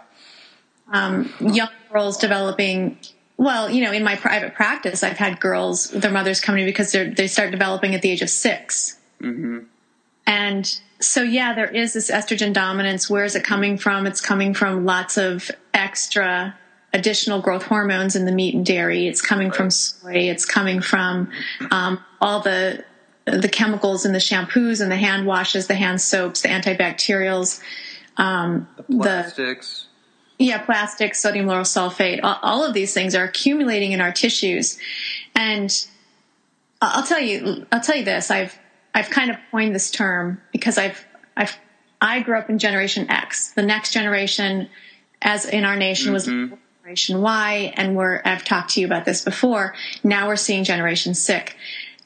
Um, 0.93 1.33
young 1.41 1.69
girls 1.93 2.17
developing 2.17 2.99
well, 3.39 3.71
you 3.71 3.85
know, 3.85 3.93
in 3.93 4.03
my 4.03 4.17
private 4.17 4.55
practice, 4.55 5.05
I've 5.05 5.17
had 5.17 5.39
girls, 5.41 5.91
their 5.91 6.11
mothers 6.11 6.41
come 6.41 6.57
to 6.57 6.61
me 6.61 6.67
because 6.67 6.91
they 6.93 7.29
start 7.29 7.53
developing 7.53 7.95
at 7.95 8.03
the 8.03 8.11
age 8.11 8.21
of 8.21 8.29
6 8.29 8.99
mm-hmm. 9.23 9.59
And 10.27 10.81
so, 11.01 11.23
yeah, 11.23 11.55
there 11.55 11.71
is 11.71 11.95
this 11.95 12.11
estrogen 12.11 12.53
dominance. 12.53 13.09
Where 13.09 13.25
is 13.25 13.35
it 13.35 13.45
coming 13.45 13.79
from? 13.79 14.07
It's 14.07 14.21
coming 14.21 14.53
from 14.53 14.85
lots 14.85 15.17
of 15.17 15.51
extra 15.73 16.59
additional 16.93 17.41
growth 17.41 17.63
hormones 17.63 18.17
in 18.17 18.25
the 18.25 18.33
meat 18.33 18.55
and 18.55 18.65
dairy. 18.65 19.07
It's 19.07 19.21
coming 19.21 19.49
right. 19.49 19.57
from 19.57 19.71
soy. 19.71 20.15
It's 20.15 20.45
coming 20.45 20.81
from 20.81 21.31
um, 21.71 22.03
all 22.21 22.41
the 22.41 22.85
the 23.27 23.49
chemicals 23.49 24.07
in 24.07 24.13
the 24.13 24.19
shampoos 24.19 24.81
and 24.81 24.91
the 24.91 24.97
hand 24.97 25.27
washes, 25.27 25.67
the 25.67 25.75
hand 25.75 26.01
soaps, 26.01 26.41
the 26.41 26.49
antibacterials, 26.49 27.61
um, 28.17 28.67
the 28.77 28.97
plastics. 28.97 29.87
The, 30.39 30.47
yeah, 30.47 30.59
plastic, 30.59 31.15
sodium 31.15 31.47
lauryl 31.47 31.63
sulfate, 31.63 32.21
all, 32.23 32.65
of 32.65 32.73
these 32.73 32.95
things 32.95 33.15
are 33.15 33.25
accumulating 33.25 33.93
in 33.93 34.01
our 34.01 34.13
tissues. 34.13 34.79
And 35.35 35.71
I'll 36.81 37.05
tell 37.05 37.21
you, 37.21 37.67
I'll 37.73 37.81
tell 37.81 37.97
you 37.97 38.05
this. 38.05 38.31
I've, 38.31 38.57
I've 38.95 39.11
kind 39.11 39.31
of 39.31 39.37
coined 39.51 39.75
this 39.75 39.91
term 39.91 40.41
because 40.53 40.79
I've, 40.79 41.05
I've, 41.37 41.57
I 42.01 42.21
grew 42.21 42.39
up 42.39 42.49
in 42.49 42.59
Generation 42.59 43.11
X. 43.11 43.51
The 43.51 43.63
next 43.63 43.93
generation, 43.93 44.69
as 45.21 45.45
in 45.45 45.65
our 45.65 45.77
nation, 45.77 46.15
mm-hmm. 46.15 46.53
was 46.53 46.59
Generation 46.89 47.21
Y, 47.21 47.75
and 47.77 47.95
we're, 47.97 48.23
I've 48.25 48.47
talked 48.47 48.71
to 48.71 48.81
you 48.81 48.87
about 48.87 49.05
this 49.05 49.23
before. 49.23 49.75
Now 50.03 50.27
we're 50.27 50.37
seeing 50.37 50.65
Generation 50.65 51.13
Sick. 51.13 51.55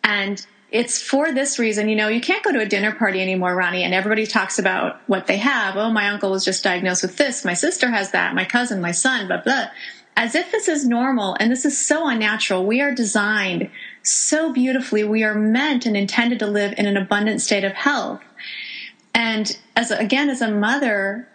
And 0.02 0.44
it's 0.72 1.00
for 1.00 1.32
this 1.32 1.56
reason. 1.56 1.88
You 1.88 1.94
know, 1.94 2.08
you 2.08 2.20
can't 2.20 2.42
go 2.42 2.50
to 2.50 2.58
a 2.58 2.66
dinner 2.66 2.92
party 2.92 3.22
anymore, 3.22 3.54
Ronnie, 3.54 3.84
and 3.84 3.94
everybody 3.94 4.26
talks 4.26 4.58
about 4.58 5.00
what 5.06 5.28
they 5.28 5.36
have. 5.36 5.76
Oh, 5.76 5.90
my 5.90 6.08
uncle 6.08 6.32
was 6.32 6.44
just 6.44 6.64
diagnosed 6.64 7.02
with 7.02 7.16
this. 7.16 7.44
My 7.44 7.54
sister 7.54 7.90
has 7.90 8.10
that. 8.10 8.34
My 8.34 8.44
cousin, 8.44 8.80
my 8.80 8.90
son, 8.90 9.28
blah, 9.28 9.40
blah. 9.42 9.66
As 10.16 10.34
if 10.34 10.50
this 10.50 10.66
is 10.66 10.84
normal. 10.84 11.36
And 11.38 11.52
this 11.52 11.64
is 11.64 11.78
so 11.78 12.08
unnatural. 12.08 12.66
We 12.66 12.80
are 12.80 12.92
designed 12.92 13.70
so 14.02 14.52
beautifully. 14.52 15.04
We 15.04 15.22
are 15.22 15.36
meant 15.36 15.86
and 15.86 15.96
intended 15.96 16.40
to 16.40 16.48
live 16.48 16.74
in 16.76 16.86
an 16.86 16.96
abundant 16.96 17.40
state 17.40 17.62
of 17.62 17.74
health. 17.74 18.20
And 19.14 19.56
as 19.76 19.92
again, 19.92 20.28
as 20.28 20.42
a 20.42 20.50
mother, 20.50 21.28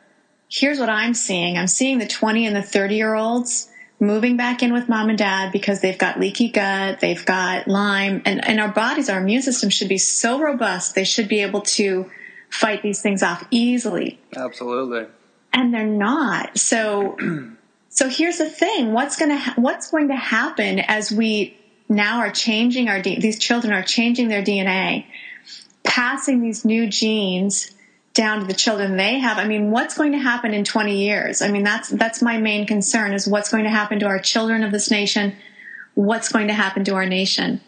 here's 0.50 0.80
what 0.80 0.90
I'm 0.90 1.14
seeing. 1.14 1.58
I'm 1.58 1.68
seeing 1.68 2.00
the 2.00 2.08
20 2.08 2.46
and 2.46 2.56
the 2.56 2.62
30 2.62 2.96
year 2.96 3.14
olds 3.16 3.70
moving 4.00 4.38
back 4.38 4.62
in 4.62 4.74
with 4.74 4.88
mom 4.88 5.10
and 5.10 5.18
dad 5.18 5.52
because 5.52 5.82
they've 5.82 5.98
got 5.98 6.20
leaky 6.20 6.50
gut, 6.50 7.00
they've 7.00 7.26
got 7.26 7.68
Lyme, 7.68 8.22
and, 8.26 8.48
and 8.48 8.60
our 8.60 8.70
bodies, 8.70 9.10
our 9.10 9.20
immune 9.20 9.42
system 9.42 9.70
should 9.70 9.90
be 9.90 9.98
so 9.98 10.40
robust, 10.40 10.96
they 10.96 11.04
should 11.04 11.28
be 11.28 11.42
able 11.42 11.62
to 11.62 12.10
fight 12.50 12.84
these 12.84 13.02
things 13.02 13.24
off 13.24 13.44
easily. 13.50 14.20
Absolutely. 14.36 15.08
And 15.52 15.74
they're 15.74 15.86
not. 15.86 16.58
So, 16.58 17.18
so 17.90 18.10
here's 18.10 18.38
the 18.38 18.50
thing: 18.50 18.94
what's 18.94 19.18
going 19.18 19.32
to 19.32 19.38
ha- 19.38 19.56
what's 19.56 19.90
going 19.90 20.10
to 20.10 20.16
happen 20.16 20.80
as 20.80 21.12
we 21.12 21.58
now 21.90 22.20
are 22.20 22.32
changing 22.32 22.90
our 22.90 23.02
D- 23.02 23.20
these 23.20 23.40
children 23.40 23.74
are 23.74 23.82
changing 23.82 24.28
their 24.28 24.44
DNA, 24.44 25.06
passing 25.84 26.42
these 26.42 26.64
new 26.64 26.88
genes 26.88 27.72
down 28.18 28.40
to 28.40 28.48
the 28.48 28.54
children 28.54 28.98
they 28.98 29.20
have. 29.20 29.38
I 29.38 29.46
mean, 29.46 29.70
what's 29.70 29.96
going 29.96 30.14
to 30.14 30.18
happen 30.18 30.52
in 30.52 30.64
20 30.64 30.98
years? 30.98 31.44
I 31.44 31.52
mean, 31.52 31.64
that's 31.64 31.90
that's 31.90 32.20
my 32.20 32.40
main 32.40 32.66
concern 32.66 33.14
is 33.14 33.28
what's 33.28 33.52
going 33.52 33.64
to 33.66 33.70
happen 33.70 34.00
to 34.00 34.08
our 34.08 34.18
children 34.20 34.64
of 34.64 34.72
this 34.72 34.90
nation, 34.90 35.36
what's 35.94 36.30
going 36.30 36.48
to 36.48 36.54
happen 36.54 36.84
to 36.86 36.96
our 36.96 37.06
nation. 37.06 37.62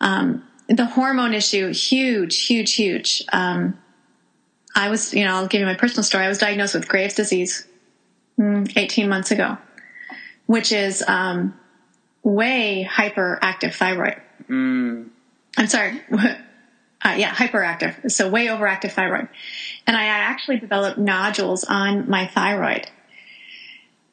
Um, 0.00 0.46
the 0.68 0.84
hormone 0.84 1.32
issue, 1.32 1.72
huge, 1.72 2.46
huge, 2.46 2.74
huge. 2.74 3.24
Um, 3.32 3.78
I 4.74 4.90
was, 4.90 5.14
you 5.14 5.24
know, 5.24 5.34
I'll 5.34 5.46
give 5.46 5.60
you 5.60 5.66
my 5.66 5.74
personal 5.74 6.04
story. 6.04 6.26
I 6.26 6.28
was 6.28 6.38
diagnosed 6.38 6.74
with 6.74 6.86
Graves' 6.86 7.14
disease 7.14 7.66
mm, 8.38 8.70
18 8.76 9.08
months 9.08 9.30
ago, 9.30 9.56
which 10.44 10.72
is 10.72 11.02
um, 11.08 11.58
way 12.22 12.86
hyperactive 12.88 13.74
thyroid. 13.74 14.20
Mm. 14.50 15.08
I'm 15.56 15.66
sorry, 15.68 16.02
uh, 16.12 16.34
yeah, 17.16 17.30
hyperactive. 17.30 18.10
So 18.10 18.28
way 18.28 18.48
overactive 18.48 18.92
thyroid. 18.92 19.28
And 19.86 19.96
I 19.96 20.04
actually 20.06 20.58
developed 20.58 20.98
nodules 20.98 21.64
on 21.64 22.10
my 22.10 22.26
thyroid. 22.26 22.90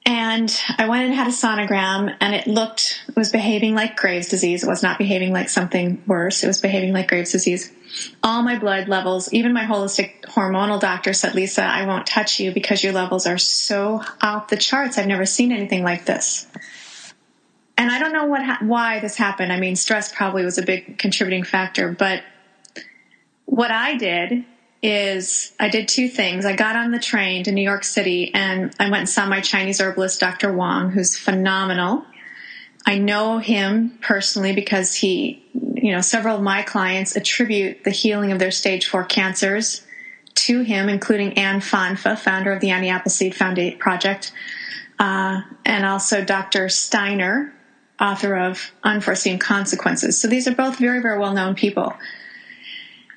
And 0.06 0.54
I 0.78 0.90
went 0.90 1.06
and 1.06 1.14
had 1.14 1.28
a 1.28 1.32
sonogram 1.32 2.14
and 2.20 2.36
it 2.36 2.46
looked, 2.46 3.04
it 3.08 3.16
was 3.16 3.32
behaving 3.32 3.74
like 3.74 3.96
Graves' 3.96 4.28
disease. 4.28 4.64
It 4.64 4.68
was 4.68 4.84
not 4.84 4.98
behaving 4.98 5.32
like 5.32 5.50
something 5.50 6.04
worse. 6.06 6.44
It 6.44 6.48
was 6.48 6.60
behaving 6.60 6.92
like 6.92 7.08
Graves' 7.08 7.32
disease. 7.32 7.72
All 8.22 8.44
my 8.44 8.60
blood 8.60 8.90
levels, 8.90 9.32
even 9.32 9.54
my 9.54 9.64
holistic 9.64 10.22
hormonal 10.24 10.80
doctor 10.80 11.14
said, 11.14 11.36
Lisa, 11.36 11.64
I 11.64 11.86
won't 11.86 12.06
touch 12.06 12.40
you 12.40 12.52
because 12.52 12.84
your 12.84 12.92
levels 12.92 13.26
are 13.26 13.38
so 13.38 14.04
off 14.22 14.50
the 14.50 14.58
charts. 14.58 14.98
I've 14.98 15.08
never 15.08 15.26
seen 15.26 15.54
anything 15.54 15.84
like 15.84 16.04
this. 16.04 16.48
And 17.78 17.90
I 17.90 18.00
don't 18.00 18.14
know 18.14 18.26
what, 18.26 18.62
why 18.62 19.00
this 19.00 19.16
happened. 19.16 19.54
I 19.54 19.60
mean, 19.60 19.76
stress 19.76 20.14
probably 20.14 20.44
was 20.44 20.58
a 20.58 20.64
big 20.64 20.98
contributing 20.98 21.44
factor, 21.44 21.92
but 21.92 22.24
what 23.46 23.72
I 23.72 23.96
did 23.96 24.46
is 24.84 25.54
I 25.60 25.70
did 25.70 25.88
two 25.88 26.10
things. 26.10 26.46
I 26.46 26.56
got 26.56 26.76
on 26.76 26.92
the 26.92 27.00
train 27.00 27.46
to 27.46 27.52
New 27.54 27.64
York 27.64 27.86
City 27.86 28.32
and 28.34 28.76
I 28.80 28.90
went 28.90 29.00
and 29.00 29.10
saw 29.10 29.26
my 29.26 29.40
Chinese 29.40 29.80
herbalist, 29.80 30.20
Dr. 30.20 30.54
Wong, 30.54 30.92
who's 30.92 31.18
phenomenal. 31.18 32.06
I 32.86 32.98
know 32.98 33.38
him 33.38 33.98
personally 34.02 34.54
because 34.54 34.94
he, 34.94 35.46
you 35.54 35.94
know, 35.94 36.02
several 36.02 36.36
of 36.36 36.42
my 36.42 36.64
clients 36.64 37.16
attribute 37.16 37.86
the 37.86 37.92
healing 37.92 38.34
of 38.34 38.40
their 38.40 38.52
stage 38.52 38.88
four 38.88 39.06
cancers 39.06 39.88
to 40.36 40.62
him, 40.64 40.90
including 40.90 41.38
Anne 41.38 41.62
Fonfa, 41.62 42.20
founder 42.20 42.52
of 42.52 42.60
the 42.60 42.72
Annie 42.72 42.90
Appleseed 42.90 43.36
Foundation 43.36 43.80
Project, 43.80 44.34
uh, 45.00 45.42
and 45.66 45.86
also 45.86 46.26
Dr. 46.26 46.68
Steiner, 46.68 47.54
author 48.02 48.36
of 48.36 48.72
Unforeseen 48.84 49.40
Consequences. 49.40 50.20
So 50.20 50.28
these 50.28 50.46
are 50.46 50.56
both 50.56 50.78
very, 50.78 51.02
very 51.02 51.20
well 51.20 51.34
known 51.34 51.56
people. 51.56 51.94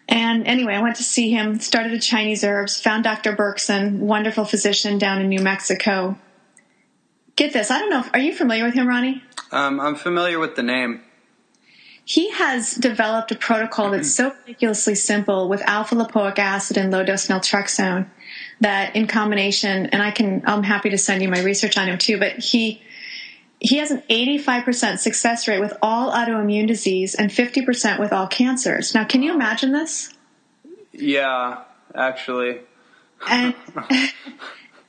And 0.08 0.46
anyway, 0.46 0.74
I 0.74 0.82
went 0.82 0.96
to 0.96 1.02
see 1.02 1.30
him, 1.30 1.58
started 1.58 1.92
a 1.92 1.98
Chinese 1.98 2.44
herbs, 2.44 2.80
found 2.80 3.04
Dr. 3.04 3.34
Berkson, 3.34 3.98
wonderful 3.98 4.44
physician 4.44 4.98
down 4.98 5.20
in 5.20 5.28
New 5.28 5.40
Mexico. 5.40 6.16
Get 7.34 7.52
this, 7.52 7.70
I 7.70 7.80
don't 7.80 7.90
know, 7.90 8.00
if, 8.00 8.10
are 8.14 8.20
you 8.20 8.34
familiar 8.34 8.64
with 8.64 8.74
him, 8.74 8.86
Ronnie? 8.86 9.22
Um, 9.50 9.80
I'm 9.80 9.96
familiar 9.96 10.38
with 10.38 10.56
the 10.56 10.62
name. 10.62 11.02
He 12.04 12.30
has 12.30 12.74
developed 12.74 13.32
a 13.32 13.34
protocol 13.34 13.90
that's 13.90 14.14
so 14.14 14.32
ridiculously 14.46 14.94
simple 14.94 15.48
with 15.48 15.60
alpha 15.62 15.96
lipoic 15.96 16.38
acid 16.38 16.76
and 16.76 16.92
low 16.92 17.02
dose 17.02 17.26
naltrexone 17.26 18.06
that 18.60 18.94
in 18.94 19.08
combination, 19.08 19.86
and 19.86 20.00
I 20.00 20.12
can, 20.12 20.42
I'm 20.46 20.62
happy 20.62 20.90
to 20.90 20.98
send 20.98 21.20
you 21.20 21.28
my 21.28 21.40
research 21.40 21.76
on 21.76 21.88
him 21.88 21.98
too, 21.98 22.16
but 22.18 22.38
he, 22.38 22.80
he 23.60 23.78
has 23.78 23.90
an 23.90 24.02
85% 24.10 24.98
success 24.98 25.48
rate 25.48 25.60
with 25.60 25.74
all 25.80 26.12
autoimmune 26.12 26.68
disease 26.68 27.14
and 27.14 27.30
50% 27.30 27.98
with 27.98 28.12
all 28.12 28.26
cancers. 28.26 28.94
Now, 28.94 29.04
can 29.04 29.22
you 29.22 29.32
imagine 29.32 29.72
this? 29.72 30.12
Yeah, 30.92 31.62
actually. 31.94 32.60
And 33.28 33.54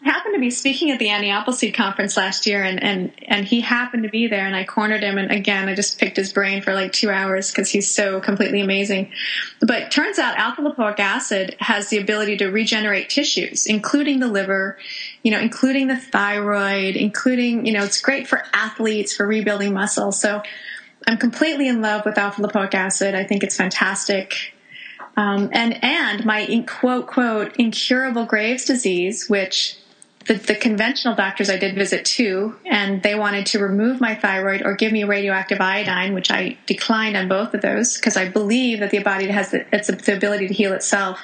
happened 0.08 0.36
to 0.36 0.39
be 0.39 0.49
speaking 0.49 0.91
at 0.91 0.99
the 0.99 1.10
Annie 1.10 1.30
Appleseed 1.30 1.73
conference 1.73 2.17
last 2.17 2.45
year, 2.45 2.63
and, 2.63 2.82
and, 2.82 3.12
and 3.27 3.45
he 3.45 3.62
happened 3.62 4.03
to 4.03 4.10
be 4.10 4.27
there, 4.27 4.45
and 4.45 4.56
I 4.56 4.63
cornered 4.63 5.03
him. 5.03 5.17
And 5.17 5.32
again, 5.32 5.69
I 5.69 5.75
just 5.75 5.99
picked 5.99 6.17
his 6.17 6.34
brain 6.34 6.62
for 6.62 6.73
like 6.73 6.93
two 6.93 7.10
hours 7.10 7.51
because 7.51 7.69
he's 7.69 7.93
so 7.93 8.19
completely 8.19 8.62
amazing. 8.62 9.12
But 9.62 9.91
turns 9.91 10.19
out 10.19 10.38
alpha 10.38 10.62
lipoic 10.62 10.99
acid 10.99 11.56
has 11.60 11.89
the 11.89 11.97
ability 11.97 12.38
to 12.38 12.47
regenerate 12.47 13.10
tissues, 13.10 13.65
including 13.65 14.19
the 14.19 14.27
liver, 14.27 14.77
you 15.23 15.32
know, 15.32 15.39
including 15.39 15.88
the 15.88 15.97
thyroid, 15.97 16.95
including, 16.95 17.65
you 17.65 17.73
know, 17.73 17.84
it's 17.84 18.01
great 18.01 18.27
for 18.27 18.43
athletes 18.53 19.15
for 19.15 19.27
rebuilding 19.27 19.73
muscle. 19.73 20.12
So 20.12 20.41
I'm 21.08 21.17
completely 21.17 21.67
in 21.67 21.82
love 21.82 22.06
with 22.06 22.17
alpha 22.17 22.41
lipoic 22.41 22.73
acid. 22.73 23.15
I 23.15 23.23
think 23.23 23.43
it's 23.43 23.56
fantastic. 23.56 24.53
Um, 25.15 25.49
and 25.51 25.84
and 25.84 26.25
my 26.25 26.63
quote 26.67 27.08
quote 27.08 27.56
incurable 27.56 28.25
Graves 28.25 28.65
disease, 28.65 29.27
which 29.27 29.77
the, 30.27 30.36
the 30.36 30.56
conventional 30.56 31.15
doctors 31.15 31.49
I 31.49 31.58
did 31.58 31.75
visit 31.75 32.06
too, 32.06 32.56
and 32.65 33.01
they 33.01 33.15
wanted 33.15 33.45
to 33.47 33.60
remove 33.60 33.99
my 34.01 34.13
thyroid 34.13 34.62
or 34.63 34.75
give 34.75 34.91
me 34.91 35.03
radioactive 35.06 35.60
iodine, 35.60 36.13
which 36.13 36.30
I 36.30 36.58
declined 36.65 37.15
on 37.15 37.27
both 37.27 37.53
of 37.53 37.62
those 37.62 37.95
because 37.95 38.17
I 38.17 38.30
believe 38.30 38.82
that 38.82 38.91
the 38.91 38.99
body 38.99 39.27
has 39.27 39.51
the, 39.51 39.65
it's 39.73 39.88
the 39.88 40.15
ability 40.15 40.49
to 40.49 40.53
heal 40.53 40.73
itself. 40.73 41.19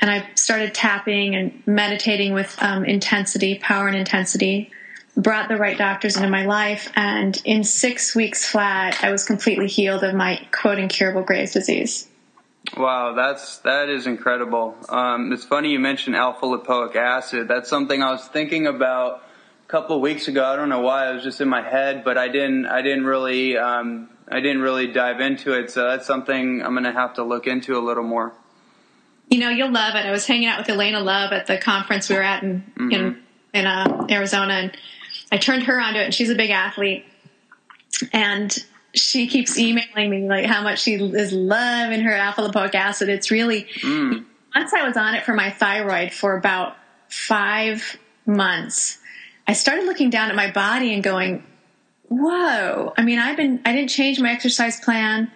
And 0.00 0.10
I 0.10 0.28
started 0.34 0.74
tapping 0.74 1.34
and 1.34 1.62
meditating 1.66 2.32
with 2.32 2.56
um, 2.62 2.84
intensity, 2.84 3.58
power 3.58 3.88
and 3.88 3.96
intensity. 3.96 4.70
Brought 5.16 5.48
the 5.48 5.56
right 5.56 5.76
doctors 5.76 6.16
into 6.16 6.28
my 6.28 6.46
life, 6.46 6.92
and 6.94 7.42
in 7.44 7.64
six 7.64 8.14
weeks 8.14 8.48
flat, 8.48 9.02
I 9.02 9.10
was 9.10 9.24
completely 9.24 9.66
healed 9.66 10.04
of 10.04 10.14
my 10.14 10.46
quote 10.52 10.78
incurable 10.78 11.22
Graves 11.22 11.52
disease. 11.54 12.08
Wow, 12.76 13.14
that's 13.14 13.58
that 13.58 13.88
is 13.88 14.06
incredible. 14.06 14.76
Um, 14.88 15.32
it's 15.32 15.44
funny 15.44 15.70
you 15.70 15.78
mentioned 15.78 16.16
alpha 16.16 16.46
lipoic 16.46 16.96
acid. 16.96 17.48
That's 17.48 17.68
something 17.68 18.02
I 18.02 18.10
was 18.10 18.26
thinking 18.28 18.66
about 18.66 19.24
a 19.66 19.68
couple 19.68 20.00
weeks 20.00 20.28
ago. 20.28 20.44
I 20.44 20.56
don't 20.56 20.68
know 20.68 20.80
why 20.80 21.10
it 21.10 21.14
was 21.14 21.24
just 21.24 21.40
in 21.40 21.48
my 21.48 21.62
head, 21.62 22.04
but 22.04 22.18
I 22.18 22.28
didn't 22.28 22.66
I 22.66 22.82
didn't 22.82 23.04
really 23.04 23.56
um, 23.56 24.10
I 24.28 24.40
didn't 24.40 24.60
really 24.60 24.88
dive 24.88 25.20
into 25.20 25.52
it. 25.52 25.70
So 25.70 25.88
that's 25.88 26.06
something 26.06 26.62
I'm 26.62 26.72
going 26.72 26.84
to 26.84 26.92
have 26.92 27.14
to 27.14 27.24
look 27.24 27.46
into 27.46 27.78
a 27.78 27.80
little 27.80 28.04
more. 28.04 28.34
You 29.30 29.38
know, 29.40 29.50
you'll 29.50 29.72
love 29.72 29.94
it. 29.94 30.06
I 30.06 30.10
was 30.10 30.26
hanging 30.26 30.48
out 30.48 30.58
with 30.58 30.68
Elaina 30.68 31.00
Love 31.00 31.32
at 31.32 31.46
the 31.46 31.58
conference 31.58 32.08
we 32.08 32.16
were 32.16 32.22
at 32.22 32.42
in 32.42 32.62
mm-hmm. 32.78 32.92
in, 32.92 33.22
in 33.52 33.66
uh, 33.66 34.06
Arizona, 34.10 34.54
and 34.54 34.76
I 35.30 35.36
turned 35.36 35.64
her 35.64 35.80
onto 35.80 35.98
it. 35.98 36.04
And 36.04 36.14
she's 36.14 36.30
a 36.30 36.34
big 36.34 36.50
athlete, 36.50 37.04
and 38.12 38.56
she 38.94 39.26
keeps 39.26 39.58
emailing 39.58 40.10
me 40.10 40.28
like 40.28 40.46
how 40.46 40.62
much 40.62 40.80
she 40.80 40.94
is 40.94 41.32
loving 41.32 42.00
her 42.00 42.12
alpha 42.12 42.42
lipoic 42.42 42.74
acid. 42.74 43.08
It's 43.08 43.30
really 43.30 43.64
mm. 43.80 44.24
once 44.54 44.72
I 44.72 44.86
was 44.86 44.96
on 44.96 45.14
it 45.14 45.24
for 45.24 45.34
my 45.34 45.50
thyroid 45.50 46.12
for 46.12 46.36
about 46.36 46.76
five 47.08 47.98
months, 48.26 48.98
I 49.46 49.52
started 49.52 49.84
looking 49.84 50.10
down 50.10 50.30
at 50.30 50.36
my 50.36 50.50
body 50.50 50.94
and 50.94 51.02
going, 51.02 51.44
"Whoa!" 52.08 52.94
I 52.96 53.02
mean, 53.02 53.18
I've 53.18 53.36
been 53.36 53.60
I 53.64 53.72
didn't 53.72 53.90
change 53.90 54.20
my 54.20 54.32
exercise 54.32 54.80
plan, 54.80 55.30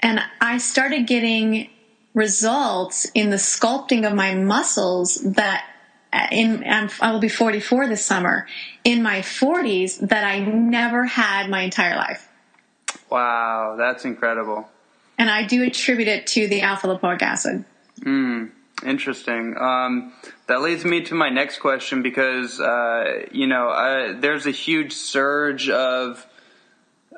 and 0.00 0.20
I 0.40 0.58
started 0.58 1.06
getting 1.06 1.70
results 2.14 3.06
in 3.14 3.30
the 3.30 3.36
sculpting 3.36 4.06
of 4.06 4.14
my 4.14 4.34
muscles 4.34 5.16
that 5.16 5.64
in 6.32 6.64
I 6.64 7.12
will 7.12 7.20
be 7.20 7.28
44 7.28 7.88
this 7.88 8.04
summer 8.04 8.46
in 8.84 9.02
my 9.02 9.20
40s 9.20 10.08
that 10.08 10.24
I 10.24 10.40
never 10.40 11.04
had 11.04 11.48
my 11.48 11.62
entire 11.62 11.96
life. 11.96 12.28
Wow, 13.10 13.76
that's 13.78 14.04
incredible. 14.04 14.68
And 15.18 15.30
I 15.30 15.44
do 15.44 15.62
attribute 15.62 16.08
it 16.08 16.26
to 16.28 16.48
the 16.48 16.62
alpha 16.62 16.88
lipoic 16.88 17.22
acid. 17.22 17.64
Hmm. 18.02 18.46
Interesting. 18.84 19.56
Um, 19.58 20.14
that 20.46 20.62
leads 20.62 20.84
me 20.84 21.02
to 21.02 21.14
my 21.14 21.28
next 21.28 21.58
question 21.58 22.02
because 22.02 22.58
uh, 22.60 23.26
you 23.30 23.46
know 23.46 23.68
I, 23.68 24.12
there's 24.12 24.46
a 24.46 24.50
huge 24.50 24.92
surge 24.92 25.68
of 25.68 26.26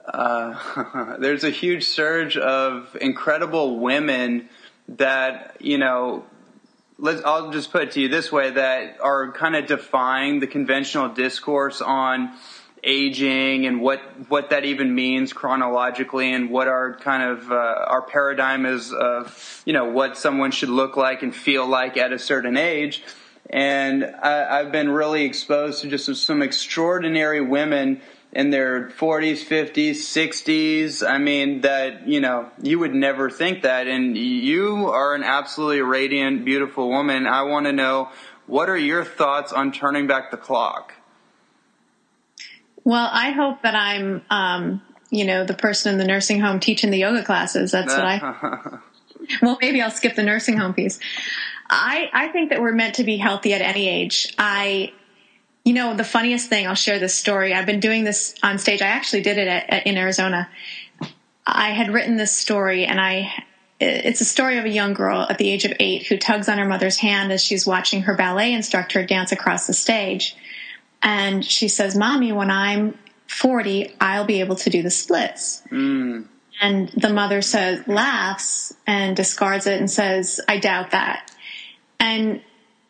uh, 0.05 1.17
there's 1.19 1.45
a 1.45 1.51
huge 1.51 1.85
surge 1.85 2.37
of 2.37 2.97
incredible 3.01 3.79
women 3.79 4.49
that 4.99 5.57
you 5.61 5.79
know. 5.79 6.25
Let's, 6.99 7.25
I'll 7.25 7.51
just 7.51 7.73
put 7.73 7.83
it 7.83 7.91
to 7.93 8.01
you 8.01 8.09
this 8.09 8.31
way: 8.31 8.51
that 8.51 8.99
are 9.01 9.33
kind 9.33 9.57
of 9.57 9.67
defying 9.67 10.41
the 10.41 10.47
conventional 10.47 11.09
discourse 11.09 11.81
on 11.81 12.33
aging 12.85 13.67
and 13.67 13.81
what 13.81 14.01
what 14.29 14.51
that 14.51 14.65
even 14.65 14.95
means 14.95 15.33
chronologically 15.33 16.33
and 16.33 16.51
what 16.51 16.67
our 16.67 16.95
kind 16.97 17.23
of 17.23 17.51
uh, 17.53 17.55
our 17.55 18.03
paradigm 18.03 18.67
is 18.67 18.93
of 18.93 19.63
you 19.65 19.73
know 19.73 19.85
what 19.85 20.19
someone 20.19 20.51
should 20.51 20.69
look 20.69 20.97
like 20.97 21.23
and 21.23 21.35
feel 21.35 21.65
like 21.65 21.97
at 21.97 22.13
a 22.13 22.19
certain 22.19 22.57
age 22.57 23.05
and 23.49 24.05
I, 24.05 24.59
I've 24.59 24.73
been 24.73 24.91
really 24.91 25.25
exposed 25.25 25.83
to 25.83 25.89
just 25.89 26.25
some 26.25 26.43
extraordinary 26.43 27.41
women 27.41 28.01
in 28.33 28.51
their 28.51 28.89
40s, 28.89 29.45
50s, 29.45 29.91
60s. 29.91 31.07
I 31.07 31.19
mean, 31.19 31.61
that, 31.63 32.09
you 32.09 32.21
know, 32.21 32.51
you 32.63 32.79
would 32.79 32.95
never 32.95 33.29
think 33.29 33.63
that. 33.63 33.87
And 33.87 34.17
you 34.17 34.89
are 34.89 35.15
an 35.15 35.23
absolutely 35.23 35.83
radiant, 35.83 36.45
beautiful 36.45 36.89
woman. 36.89 37.27
I 37.27 37.43
want 37.43 37.67
to 37.67 37.73
know 37.73 38.11
what 38.47 38.69
are 38.69 38.77
your 38.77 39.05
thoughts 39.05 39.53
on 39.53 39.73
turning 39.73 40.07
back 40.07 40.31
the 40.31 40.37
clock? 40.37 40.95
Well, 42.85 43.09
I 43.13 43.31
hope 43.31 43.63
that 43.63 43.75
I'm, 43.75 44.23
um, 44.31 44.83
you 45.11 45.25
know, 45.25 45.45
the 45.45 45.55
person 45.55 45.93
in 45.93 45.99
the 45.99 46.07
nursing 46.07 46.41
home 46.41 46.59
teaching 46.59 46.91
the 46.91 46.99
yoga 46.99 47.23
classes. 47.23 47.71
That's 47.71 47.95
what 47.95 48.05
I. 48.05 48.79
well, 49.43 49.59
maybe 49.61 49.81
I'll 49.81 49.91
skip 49.91 50.17
the 50.17 50.23
nursing 50.23 50.57
home 50.57 50.75
piece. 50.75 50.99
I 51.71 52.11
I 52.13 52.29
think 52.29 52.51
that 52.51 52.61
we're 52.61 52.73
meant 52.73 52.97
to 52.97 53.05
be 53.05 53.19
healthy 53.19 53.55
at 53.55 53.61
any 53.61 53.89
age. 53.89 54.35
I, 54.37 54.93
you 55.65 55.75
know, 55.75 55.95
the 55.95 56.05
funniest 56.05 56.49
thing. 56.49 56.67
I'll 56.67 56.75
share 56.75 56.99
this 56.99 57.15
story. 57.15 57.55
I've 57.55 57.67
been 57.67 57.81
doing 57.81 58.05
this 58.05 58.35
on 58.43 58.59
stage. 58.59 58.83
I 58.83 58.87
actually 58.87 59.23
did 59.23 59.39
it 59.39 59.49
at, 59.49 59.71
at, 59.71 59.87
in 59.87 59.97
Arizona. 59.97 60.49
I 61.47 61.71
had 61.71 61.93
written 61.93 62.17
this 62.17 62.33
story, 62.33 62.85
and 62.85 63.01
I. 63.01 63.33
It's 63.85 64.21
a 64.21 64.25
story 64.25 64.59
of 64.59 64.65
a 64.65 64.69
young 64.69 64.95
girl 64.95 65.27
at 65.29 65.39
the 65.39 65.51
age 65.51 65.65
of 65.65 65.73
eight 65.81 66.07
who 66.07 66.17
tugs 66.17 66.49
on 66.49 66.59
her 66.59 66.65
mother's 66.65 66.99
hand 66.99 67.33
as 67.33 67.43
she's 67.43 67.67
watching 67.67 68.03
her 68.03 68.15
ballet 68.15 68.53
instructor 68.53 69.05
dance 69.05 69.33
across 69.33 69.67
the 69.67 69.73
stage 69.73 70.37
and 71.03 71.45
she 71.45 71.69
says, 71.69 71.97
Mommy, 71.97 72.33
when 72.33 72.51
I'm 72.51 72.97
40, 73.27 73.97
I'll 74.01 74.25
be 74.25 74.41
able 74.41 74.57
to 74.57 74.71
do 74.71 74.83
the 74.83 74.91
splits. 74.91 75.63
Mm. 75.71 76.27
And 76.61 76.89
the 76.91 77.13
mother 77.13 77.43
says, 77.43 77.87
laughs 77.89 78.73
and 78.87 79.17
discards 79.17 79.67
it 79.67 79.81
and 79.81 79.91
says, 79.91 80.41
I 80.47 80.59
doubt 80.59 80.93
that. 80.93 81.31
And 81.99 82.41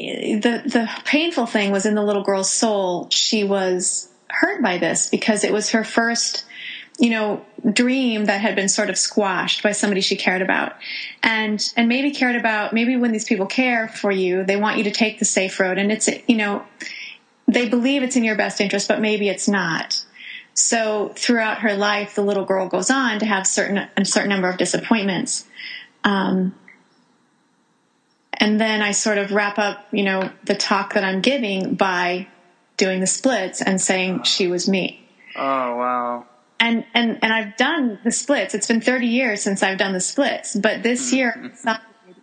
the, 0.03 0.63
the 0.65 0.91
painful 1.05 1.47
thing 1.47 1.71
was 1.71 1.87
in 1.87 1.95
the 1.95 2.03
little 2.03 2.23
girl's 2.23 2.53
soul, 2.53 3.09
she 3.11 3.45
was 3.45 4.09
hurt 4.29 4.63
by 4.63 4.79
this 4.79 5.09
because 5.09 5.45
it 5.45 5.53
was 5.53 5.71
her 5.71 5.85
first, 5.85 6.45
you 6.99 7.11
know, 7.11 7.45
dream 7.73 8.25
that 8.25 8.41
had 8.41 8.57
been 8.57 8.69
sort 8.69 8.91
of 8.91 8.99
squashed 8.99 9.63
by 9.63 9.73
somebody 9.73 10.01
she 10.01 10.17
cared 10.17 10.43
about. 10.43 10.75
And, 11.23 11.63
and 11.77 11.89
maybe 11.89 12.11
cared 12.11 12.37
about, 12.37 12.73
maybe 12.73 12.97
when 12.97 13.13
these 13.13 13.25
people 13.25 13.47
care 13.47 13.89
for 13.89 14.11
you, 14.11 14.45
they 14.45 14.57
want 14.57 14.79
you 14.79 14.85
to 14.85 14.91
take 14.91 15.19
the 15.19 15.25
safe 15.25 15.61
road. 15.61 15.79
And 15.79 15.93
it's, 15.93 16.09
you 16.27 16.37
know, 16.37 16.65
they 17.47 17.69
believe 17.69 18.03
it's 18.03 18.17
in 18.17 18.25
your 18.25 18.37
best 18.37 18.61
interest, 18.61 18.89
but 18.89 19.01
maybe 19.01 19.29
it's 19.29 19.49
not. 19.49 20.05
So 20.55 21.13
throughout 21.17 21.61
her 21.61 21.75
life, 21.75 22.15
the 22.15 22.23
little 22.23 22.45
girl 22.45 22.69
goes 22.69 22.91
on 22.91 23.19
to 23.21 23.27
have 23.27 23.47
certain 23.47 23.89
a 23.97 24.05
certain 24.05 24.29
number 24.29 24.49
of 24.49 24.59
disappointments. 24.59 25.47
Um, 26.05 26.55
and 28.43 28.61
then 28.61 28.83
I 28.83 28.91
sort 28.91 29.19
of 29.19 29.31
wrap 29.31 29.57
up, 29.57 29.87
you 29.93 30.03
know, 30.03 30.29
the 30.43 30.57
talk 30.57 30.95
that 30.95 31.05
I'm 31.05 31.21
giving 31.21 31.77
by 31.77 32.27
doing 32.77 32.99
the 32.99 33.07
splits 33.07 33.63
and 33.63 33.81
saying 33.81 34.25
she 34.25 34.49
was 34.49 34.69
me. 34.69 35.09
Oh 35.37 35.77
wow. 35.77 36.27
And 36.59 36.85
and 36.93 37.21
and 37.23 37.33
I've 37.33 37.57
done 37.57 38.01
the 38.03 38.11
splits. 38.11 38.57
It's 38.57 38.67
been 38.67 38.81
30 38.81 39.07
years 39.07 39.43
since 39.43 39.63
I've 39.63 39.79
done 39.79 39.93
the 39.93 40.01
splits, 40.01 40.57
but 40.57 40.83
this 40.83 41.07
mm-hmm. 41.07 41.17
year 41.17 41.53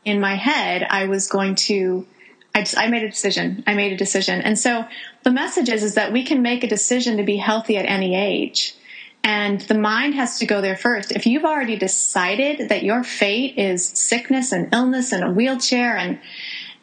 in 0.03 0.19
my 0.19 0.35
head 0.35 0.85
I 0.89 1.05
was 1.05 1.29
going 1.29 1.55
to 1.55 2.05
I, 2.53 2.63
just, 2.63 2.77
I 2.77 2.87
made 2.87 3.03
a 3.03 3.09
decision. 3.09 3.63
I 3.65 3.73
made 3.75 3.93
a 3.93 3.97
decision. 3.97 4.41
And 4.41 4.59
so 4.59 4.85
the 5.23 5.31
message 5.31 5.69
is, 5.69 5.83
is 5.83 5.95
that 5.95 6.11
we 6.11 6.25
can 6.25 6.41
make 6.41 6.65
a 6.65 6.67
decision 6.67 7.15
to 7.15 7.23
be 7.23 7.37
healthy 7.37 7.77
at 7.77 7.85
any 7.85 8.13
age. 8.13 8.75
And 9.23 9.61
the 9.61 9.77
mind 9.77 10.15
has 10.15 10.39
to 10.39 10.45
go 10.45 10.61
there 10.61 10.77
first. 10.77 11.11
If 11.11 11.25
you've 11.25 11.45
already 11.45 11.75
decided 11.75 12.69
that 12.69 12.83
your 12.83 13.03
fate 13.03 13.57
is 13.57 13.85
sickness 13.85 14.51
and 14.51 14.73
illness 14.73 15.11
and 15.11 15.23
a 15.23 15.31
wheelchair 15.31 15.97
and 15.97 16.19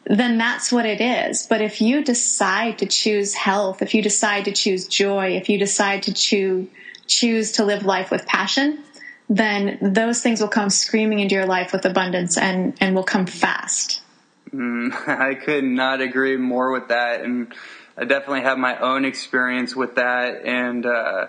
then 0.08 0.38
that's 0.38 0.70
what 0.70 0.86
it 0.86 1.00
is. 1.00 1.46
But 1.48 1.60
if 1.60 1.80
you 1.80 2.04
decide 2.04 2.78
to 2.78 2.86
choose 2.86 3.34
health, 3.34 3.82
if 3.82 3.92
you 3.92 4.02
decide 4.02 4.44
to 4.44 4.52
choose 4.52 4.86
joy, 4.86 5.36
if 5.36 5.48
you 5.48 5.58
decide 5.58 6.04
to 6.04 6.14
choose 6.14 6.68
choose 7.06 7.52
to 7.52 7.64
live 7.64 7.84
life 7.84 8.10
with 8.10 8.26
passion, 8.26 8.82
then 9.28 9.78
those 9.80 10.22
things 10.22 10.40
will 10.40 10.48
come 10.48 10.70
screaming 10.70 11.20
into 11.20 11.34
your 11.34 11.46
life 11.46 11.72
with 11.72 11.84
abundance 11.84 12.36
and, 12.36 12.76
and 12.80 12.94
will 12.94 13.04
come 13.04 13.26
fast. 13.26 14.00
Mm, 14.52 14.92
I 15.08 15.34
could 15.34 15.64
not 15.64 16.00
agree 16.00 16.36
more 16.36 16.72
with 16.72 16.88
that, 16.88 17.20
and 17.20 17.54
I 17.96 18.04
definitely 18.04 18.42
have 18.42 18.58
my 18.58 18.78
own 18.78 19.04
experience 19.04 19.74
with 19.74 19.96
that. 19.96 20.44
And 20.44 20.86
uh, 20.86 21.26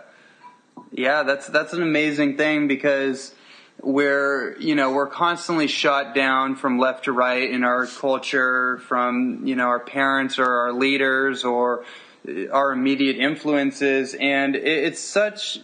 yeah, 0.91 1.23
that's 1.23 1.47
that's 1.47 1.73
an 1.73 1.81
amazing 1.81 2.37
thing 2.37 2.67
because 2.67 3.33
we're 3.81 4.57
you 4.57 4.75
know 4.75 4.91
we're 4.91 5.07
constantly 5.07 5.67
shot 5.67 6.15
down 6.15 6.55
from 6.55 6.79
left 6.79 7.05
to 7.05 7.11
right 7.11 7.49
in 7.49 7.63
our 7.63 7.85
culture 7.85 8.79
from 8.79 9.45
you 9.45 9.55
know 9.55 9.65
our 9.65 9.79
parents 9.79 10.39
or 10.39 10.45
our 10.45 10.73
leaders 10.73 11.43
or 11.43 11.83
uh, 12.27 12.47
our 12.51 12.71
immediate 12.71 13.17
influences, 13.17 14.15
and 14.19 14.55
it's 14.55 14.99
such 14.99 15.59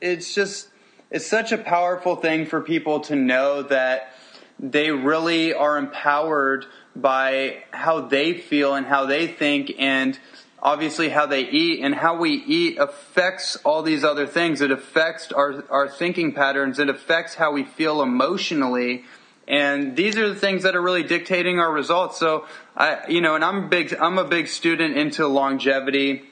it's 0.00 0.34
just 0.34 0.68
it's 1.10 1.26
such 1.26 1.52
a 1.52 1.58
powerful 1.58 2.16
thing 2.16 2.46
for 2.46 2.60
people 2.60 3.00
to 3.00 3.16
know 3.16 3.62
that 3.62 4.12
they 4.60 4.90
really 4.90 5.54
are 5.54 5.78
empowered 5.78 6.66
by 6.94 7.62
how 7.70 8.00
they 8.00 8.34
feel 8.34 8.74
and 8.74 8.86
how 8.86 9.06
they 9.06 9.26
think. 9.26 9.72
And 9.78 10.18
obviously 10.62 11.08
how 11.08 11.26
they 11.26 11.42
eat 11.42 11.80
and 11.82 11.94
how 11.94 12.16
we 12.16 12.30
eat 12.30 12.78
affects 12.78 13.56
all 13.64 13.82
these 13.82 14.04
other 14.04 14.26
things. 14.26 14.60
It 14.60 14.70
affects 14.70 15.30
our, 15.32 15.64
our 15.70 15.88
thinking 15.88 16.32
patterns. 16.32 16.78
It 16.78 16.88
affects 16.88 17.34
how 17.34 17.52
we 17.52 17.64
feel 17.64 18.02
emotionally. 18.02 19.04
And 19.46 19.96
these 19.96 20.18
are 20.18 20.28
the 20.28 20.34
things 20.34 20.64
that 20.64 20.76
are 20.76 20.82
really 20.82 21.04
dictating 21.04 21.58
our 21.58 21.72
results. 21.72 22.18
So 22.18 22.46
I, 22.76 23.08
you 23.08 23.20
know, 23.20 23.34
and 23.34 23.44
I'm 23.44 23.68
big, 23.68 23.94
I'm 23.94 24.18
a 24.18 24.24
big 24.24 24.48
student 24.48 24.96
into 24.96 25.26
longevity, 25.26 26.24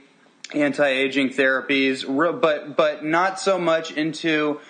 anti-aging 0.53 1.31
therapies, 1.31 2.05
but, 2.41 2.77
but 2.77 3.05
not 3.05 3.41
so 3.41 3.59
much 3.59 3.93
into 3.93 4.61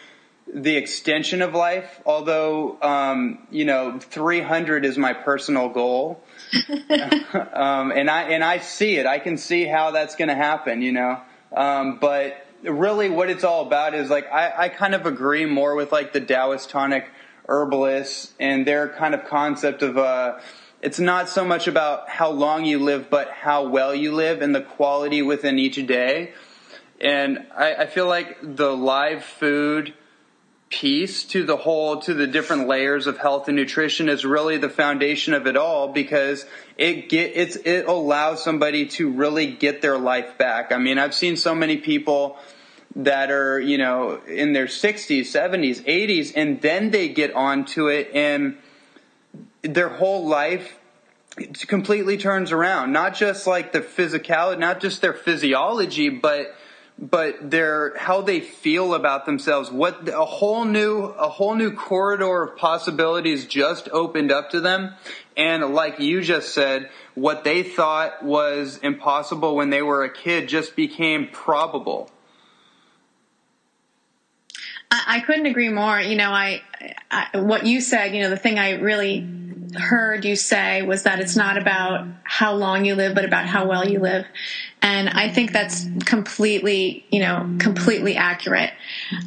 the 0.52 0.76
extension 0.76 1.42
of 1.42 1.54
life, 1.54 2.00
although, 2.06 2.80
um, 2.80 3.46
you 3.50 3.64
know, 3.64 3.98
300 3.98 4.84
is 4.84 4.96
my 4.96 5.12
personal 5.12 5.68
goal. 5.68 6.22
um, 7.52 7.90
and 7.90 8.08
I, 8.08 8.22
and 8.30 8.44
I 8.44 8.58
see 8.58 8.96
it. 8.96 9.06
I 9.06 9.18
can 9.18 9.38
see 9.38 9.64
how 9.64 9.90
that's 9.90 10.14
going 10.14 10.28
to 10.28 10.36
happen, 10.36 10.82
you 10.82 10.92
know. 10.92 11.20
Um, 11.52 11.98
but 11.98 12.46
really 12.62 13.10
what 13.10 13.28
it's 13.28 13.44
all 13.44 13.66
about 13.66 13.94
is 13.94 14.08
like, 14.08 14.30
I, 14.32 14.52
I 14.64 14.68
kind 14.68 14.94
of 14.94 15.06
agree 15.06 15.46
more 15.46 15.74
with 15.74 15.90
like 15.90 16.12
the 16.12 16.20
Taoist 16.20 16.70
tonic 16.70 17.08
herbalists 17.48 18.32
and 18.38 18.66
their 18.66 18.88
kind 18.88 19.14
of 19.14 19.24
concept 19.24 19.82
of, 19.82 19.98
uh, 19.98 20.38
it's 20.80 21.00
not 21.00 21.28
so 21.28 21.44
much 21.44 21.66
about 21.66 22.08
how 22.08 22.30
long 22.30 22.64
you 22.64 22.78
live, 22.78 23.10
but 23.10 23.30
how 23.30 23.66
well 23.66 23.94
you 23.94 24.14
live 24.14 24.42
and 24.42 24.54
the 24.54 24.60
quality 24.60 25.22
within 25.22 25.58
each 25.58 25.84
day. 25.86 26.34
And 27.00 27.46
I, 27.54 27.74
I 27.74 27.86
feel 27.86 28.06
like 28.06 28.38
the 28.42 28.76
live 28.76 29.24
food, 29.24 29.94
piece 30.68 31.22
to 31.24 31.44
the 31.44 31.56
whole 31.56 32.00
to 32.00 32.12
the 32.12 32.26
different 32.26 32.66
layers 32.66 33.06
of 33.06 33.18
health 33.18 33.46
and 33.46 33.56
nutrition 33.56 34.08
is 34.08 34.24
really 34.24 34.56
the 34.56 34.68
foundation 34.68 35.32
of 35.32 35.46
it 35.46 35.56
all 35.56 35.92
because 35.92 36.44
it 36.76 37.08
get 37.08 37.32
it's 37.36 37.56
it 37.56 37.86
allows 37.86 38.42
somebody 38.42 38.86
to 38.86 39.08
really 39.10 39.46
get 39.46 39.80
their 39.80 39.96
life 39.96 40.36
back. 40.38 40.72
I 40.72 40.78
mean, 40.78 40.98
I've 40.98 41.14
seen 41.14 41.36
so 41.36 41.54
many 41.54 41.76
people 41.76 42.36
that 42.96 43.30
are, 43.30 43.60
you 43.60 43.78
know, 43.78 44.20
in 44.26 44.54
their 44.54 44.66
60s, 44.66 45.20
70s, 45.20 45.84
80s 45.84 46.32
and 46.34 46.60
then 46.60 46.90
they 46.90 47.10
get 47.10 47.34
onto 47.34 47.88
it 47.88 48.10
and 48.12 48.56
their 49.62 49.88
whole 49.88 50.26
life 50.26 50.78
completely 51.68 52.16
turns 52.16 52.50
around. 52.50 52.92
Not 52.92 53.14
just 53.14 53.46
like 53.46 53.72
the 53.72 53.80
physicality, 53.80 54.58
not 54.58 54.80
just 54.80 55.00
their 55.00 55.12
physiology, 55.12 56.08
but 56.08 56.54
but 56.98 57.50
their 57.50 57.96
how 57.98 58.22
they 58.22 58.40
feel 58.40 58.94
about 58.94 59.26
themselves 59.26 59.70
what 59.70 60.08
a 60.08 60.24
whole 60.24 60.64
new 60.64 61.04
a 61.04 61.28
whole 61.28 61.54
new 61.54 61.70
corridor 61.70 62.42
of 62.42 62.56
possibilities 62.56 63.44
just 63.46 63.88
opened 63.90 64.32
up 64.32 64.50
to 64.50 64.60
them 64.60 64.94
and 65.36 65.74
like 65.74 66.00
you 66.00 66.22
just 66.22 66.54
said 66.54 66.88
what 67.14 67.44
they 67.44 67.62
thought 67.62 68.24
was 68.24 68.78
impossible 68.78 69.54
when 69.56 69.68
they 69.68 69.82
were 69.82 70.04
a 70.04 70.12
kid 70.12 70.48
just 70.48 70.74
became 70.74 71.28
probable 71.28 72.10
I, 74.88 75.20
couldn't 75.20 75.46
agree 75.46 75.68
more. 75.68 76.00
You 76.00 76.16
know, 76.16 76.30
I, 76.30 76.62
I, 77.10 77.38
what 77.38 77.66
you 77.66 77.80
said. 77.80 78.14
You 78.14 78.22
know, 78.22 78.30
the 78.30 78.36
thing 78.36 78.58
I 78.58 78.74
really 78.74 79.26
heard 79.74 80.24
you 80.24 80.36
say 80.36 80.82
was 80.82 81.02
that 81.02 81.20
it's 81.20 81.36
not 81.36 81.58
about 81.58 82.06
how 82.22 82.54
long 82.54 82.84
you 82.84 82.94
live, 82.94 83.14
but 83.14 83.24
about 83.24 83.46
how 83.46 83.66
well 83.66 83.88
you 83.88 83.98
live. 83.98 84.26
And 84.86 85.08
I 85.08 85.28
think 85.28 85.50
that's 85.50 85.84
completely, 86.04 87.04
you 87.10 87.18
know, 87.18 87.56
completely 87.58 88.14
accurate. 88.14 88.70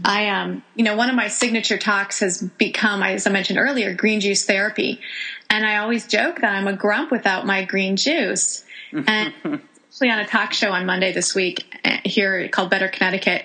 I, 0.06 0.30
um, 0.30 0.64
you 0.74 0.86
know, 0.86 0.96
one 0.96 1.10
of 1.10 1.18
my 1.18 1.28
signature 1.28 1.78
talks 1.78 2.22
has 2.22 2.42
become, 2.42 3.04
as 3.04 3.28
I 3.28 3.32
mentioned 3.32 3.60
earlier, 3.60 3.94
green 3.94 4.22
juice 4.22 4.46
therapy. 4.46 5.02
And 5.50 5.66
I 5.66 5.80
always 5.80 6.08
joke 6.08 6.40
that 6.40 6.56
I'm 6.56 6.70
a 6.70 6.78
grump 6.78 7.12
without 7.12 7.46
my 7.46 7.66
green 7.66 7.98
juice. 7.98 8.64
And 9.06 9.34
actually 9.46 10.10
on 10.10 10.20
a 10.20 10.26
talk 10.26 10.54
show 10.54 10.72
on 10.72 10.86
Monday 10.86 11.12
this 11.12 11.36
week 11.36 11.66
eh, 11.84 12.00
here 12.06 12.48
called 12.48 12.70
Better 12.70 12.88
Connecticut. 12.88 13.44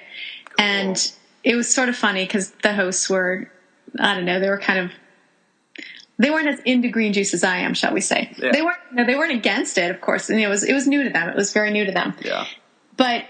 And 0.56 0.96
it 1.42 1.56
was 1.56 1.74
sort 1.74 1.88
of 1.88 1.96
funny 1.96 2.24
because 2.24 2.50
the 2.62 2.72
hosts 2.72 3.10
were, 3.10 3.50
I 3.98 4.14
don't 4.14 4.24
know, 4.24 4.38
they 4.38 4.48
were 4.48 4.58
kind 4.58 4.78
of 4.78 4.92
they 6.18 6.30
weren't 6.30 6.46
as 6.46 6.60
into 6.60 6.88
green 6.88 7.12
juice 7.12 7.34
as 7.34 7.42
I 7.42 7.58
am, 7.58 7.74
shall 7.74 7.92
we 7.92 8.00
say? 8.00 8.32
Yeah. 8.36 8.52
They 8.52 8.62
weren't. 8.62 8.78
No, 8.92 9.04
they 9.04 9.16
weren't 9.16 9.32
against 9.32 9.78
it, 9.78 9.90
of 9.90 10.00
course. 10.00 10.30
And 10.30 10.38
it 10.38 10.48
was 10.48 10.62
it 10.62 10.72
was 10.72 10.86
new 10.86 11.04
to 11.04 11.10
them. 11.10 11.28
It 11.28 11.36
was 11.36 11.52
very 11.52 11.70
new 11.70 11.84
to 11.84 11.92
them. 11.92 12.14
Yeah. 12.24 12.46
But 12.96 13.24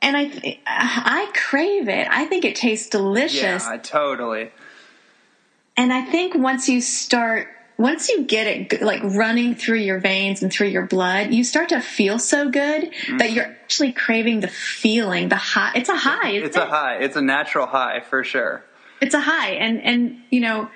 and 0.00 0.16
I 0.16 0.58
I 0.66 1.30
crave 1.34 1.88
it. 1.88 2.08
I 2.10 2.24
think 2.24 2.44
it 2.44 2.56
tastes 2.56 2.88
delicious. 2.88 3.66
Yeah, 3.66 3.76
totally. 3.82 4.50
And 5.76 5.92
I 5.92 6.02
think 6.02 6.34
once 6.34 6.68
you 6.68 6.80
start 6.80 7.48
once 7.76 8.10
you 8.10 8.24
get 8.24 8.46
it 8.46 8.82
like 8.82 9.02
running 9.02 9.54
through 9.54 9.78
your 9.78 9.98
veins 9.98 10.42
and 10.42 10.52
through 10.52 10.68
your 10.68 10.86
blood, 10.86 11.32
you 11.32 11.42
start 11.42 11.70
to 11.70 11.80
feel 11.80 12.18
so 12.18 12.50
good 12.50 12.92
mm-hmm. 12.92 13.16
that 13.16 13.32
you're 13.32 13.46
actually 13.46 13.92
craving 13.92 14.40
the 14.40 14.48
feeling, 14.48 15.30
the 15.30 15.36
high. 15.36 15.72
It's 15.74 15.88
a 15.88 15.96
high. 15.96 16.30
It's 16.32 16.56
a 16.56 16.66
high. 16.66 16.96
It's 16.96 17.16
a 17.16 17.22
natural 17.22 17.66
high 17.66 18.00
for 18.00 18.22
sure. 18.22 18.62
It's 19.00 19.14
a 19.14 19.20
high, 19.20 19.52
and 19.52 19.80
and 19.82 20.22
you 20.30 20.40
know 20.40 20.68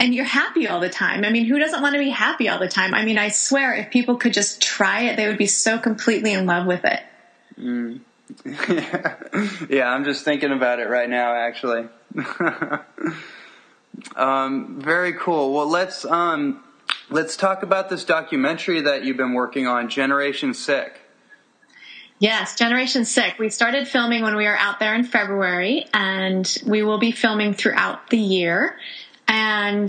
and 0.00 0.14
you're 0.14 0.24
happy 0.24 0.66
all 0.66 0.80
the 0.80 0.88
time. 0.88 1.24
I 1.24 1.30
mean, 1.30 1.44
who 1.44 1.58
doesn't 1.58 1.82
want 1.82 1.92
to 1.94 1.98
be 1.98 2.08
happy 2.08 2.48
all 2.48 2.58
the 2.58 2.68
time? 2.68 2.94
I 2.94 3.04
mean, 3.04 3.18
I 3.18 3.28
swear, 3.28 3.74
if 3.74 3.90
people 3.90 4.16
could 4.16 4.32
just 4.32 4.62
try 4.62 5.02
it, 5.02 5.16
they 5.16 5.28
would 5.28 5.38
be 5.38 5.46
so 5.46 5.78
completely 5.78 6.32
in 6.32 6.46
love 6.46 6.66
with 6.66 6.84
it. 6.84 7.00
Mm. 7.60 8.00
yeah, 9.70 9.90
I'm 9.90 10.04
just 10.04 10.24
thinking 10.24 10.52
about 10.52 10.80
it 10.80 10.88
right 10.88 11.08
now, 11.08 11.34
actually. 11.34 11.86
um, 14.16 14.80
very 14.80 15.12
cool. 15.12 15.52
Well, 15.52 15.68
let's 15.68 16.06
um, 16.06 16.64
let's 17.10 17.36
talk 17.36 17.62
about 17.62 17.90
this 17.90 18.04
documentary 18.04 18.80
that 18.80 19.04
you've 19.04 19.18
been 19.18 19.34
working 19.34 19.66
on, 19.66 19.90
Generation 19.90 20.54
Sick. 20.54 20.98
Yes, 22.20 22.54
Generation 22.54 23.04
Sick. 23.04 23.38
We 23.38 23.50
started 23.50 23.88
filming 23.88 24.22
when 24.22 24.36
we 24.36 24.44
were 24.44 24.56
out 24.56 24.78
there 24.78 24.94
in 24.94 25.04
February, 25.04 25.86
and 25.92 26.56
we 26.66 26.82
will 26.82 26.98
be 26.98 27.12
filming 27.12 27.52
throughout 27.52 28.10
the 28.10 28.18
year 28.18 28.78
and 29.30 29.88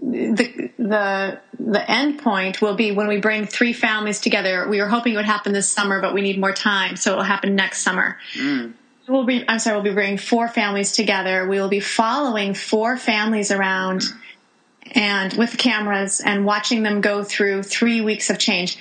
the 0.00 0.70
the 0.78 1.40
the 1.58 1.90
end 1.90 2.20
point 2.20 2.60
will 2.62 2.74
be 2.74 2.92
when 2.92 3.08
we 3.08 3.18
bring 3.18 3.46
three 3.46 3.72
families 3.72 4.20
together. 4.20 4.68
We 4.68 4.80
were 4.80 4.88
hoping 4.88 5.14
it 5.14 5.16
would 5.16 5.24
happen 5.24 5.52
this 5.52 5.70
summer, 5.70 6.00
but 6.00 6.14
we 6.14 6.20
need 6.20 6.38
more 6.38 6.52
time, 6.52 6.96
so 6.96 7.14
it 7.14 7.16
will 7.16 7.22
happen 7.22 7.56
next 7.56 7.82
summer. 7.82 8.18
Mm. 8.34 8.74
We'll 9.08 9.24
be 9.24 9.44
I'm 9.48 9.58
sorry, 9.58 9.76
we'll 9.76 9.84
be 9.84 9.92
bringing 9.92 10.18
four 10.18 10.46
families 10.46 10.92
together. 10.92 11.48
We 11.48 11.58
will 11.58 11.68
be 11.68 11.80
following 11.80 12.54
four 12.54 12.96
families 12.96 13.50
around 13.50 14.04
and 14.92 15.32
with 15.34 15.56
cameras 15.56 16.20
and 16.20 16.44
watching 16.44 16.82
them 16.82 17.00
go 17.00 17.22
through 17.22 17.62
three 17.62 18.00
weeks 18.00 18.30
of 18.30 18.38
change. 18.38 18.76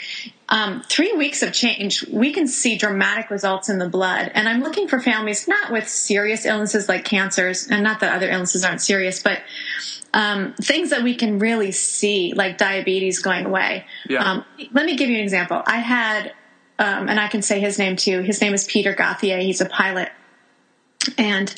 Um, 0.50 0.82
three 0.90 1.14
weeks 1.14 1.44
of 1.44 1.54
change, 1.54 2.04
we 2.08 2.34
can 2.34 2.48
see 2.48 2.76
dramatic 2.76 3.30
results 3.30 3.70
in 3.70 3.78
the 3.78 3.88
blood. 3.88 4.32
And 4.34 4.50
I'm 4.50 4.62
looking 4.62 4.88
for 4.88 5.00
families 5.00 5.48
not 5.48 5.72
with 5.72 5.88
serious 5.88 6.46
illnesses 6.46 6.90
like 6.90 7.06
cancers, 7.06 7.68
and 7.68 7.84
not 7.84 8.00
that 8.00 8.16
other 8.16 8.30
illnesses 8.30 8.64
aren't 8.64 8.82
serious, 8.82 9.22
but 9.22 9.42
um, 10.12 10.54
things 10.54 10.90
that 10.90 11.04
we 11.04 11.14
can 11.14 11.38
really 11.38 11.72
see, 11.72 12.34
like 12.34 12.58
diabetes 12.58 13.20
going 13.20 13.46
away. 13.46 13.86
Yeah. 14.10 14.24
Um, 14.24 14.46
let 14.72 14.86
me 14.86 14.98
give 14.98 15.10
you 15.10 15.18
an 15.18 15.24
example. 15.24 15.62
I 15.68 15.78
had, 15.78 16.34
um, 16.80 17.10
and 17.10 17.20
I 17.20 17.28
can 17.28 17.44
say 17.44 17.60
his 17.60 17.78
name 17.78 17.96
too. 17.96 18.22
His 18.22 18.42
name 18.42 18.56
is 18.56 18.66
Peter 18.66 18.96
Gauthier. 18.96 19.38
He's 19.38 19.62
a 19.62 19.68
pilot, 19.68 20.10
and 21.16 21.54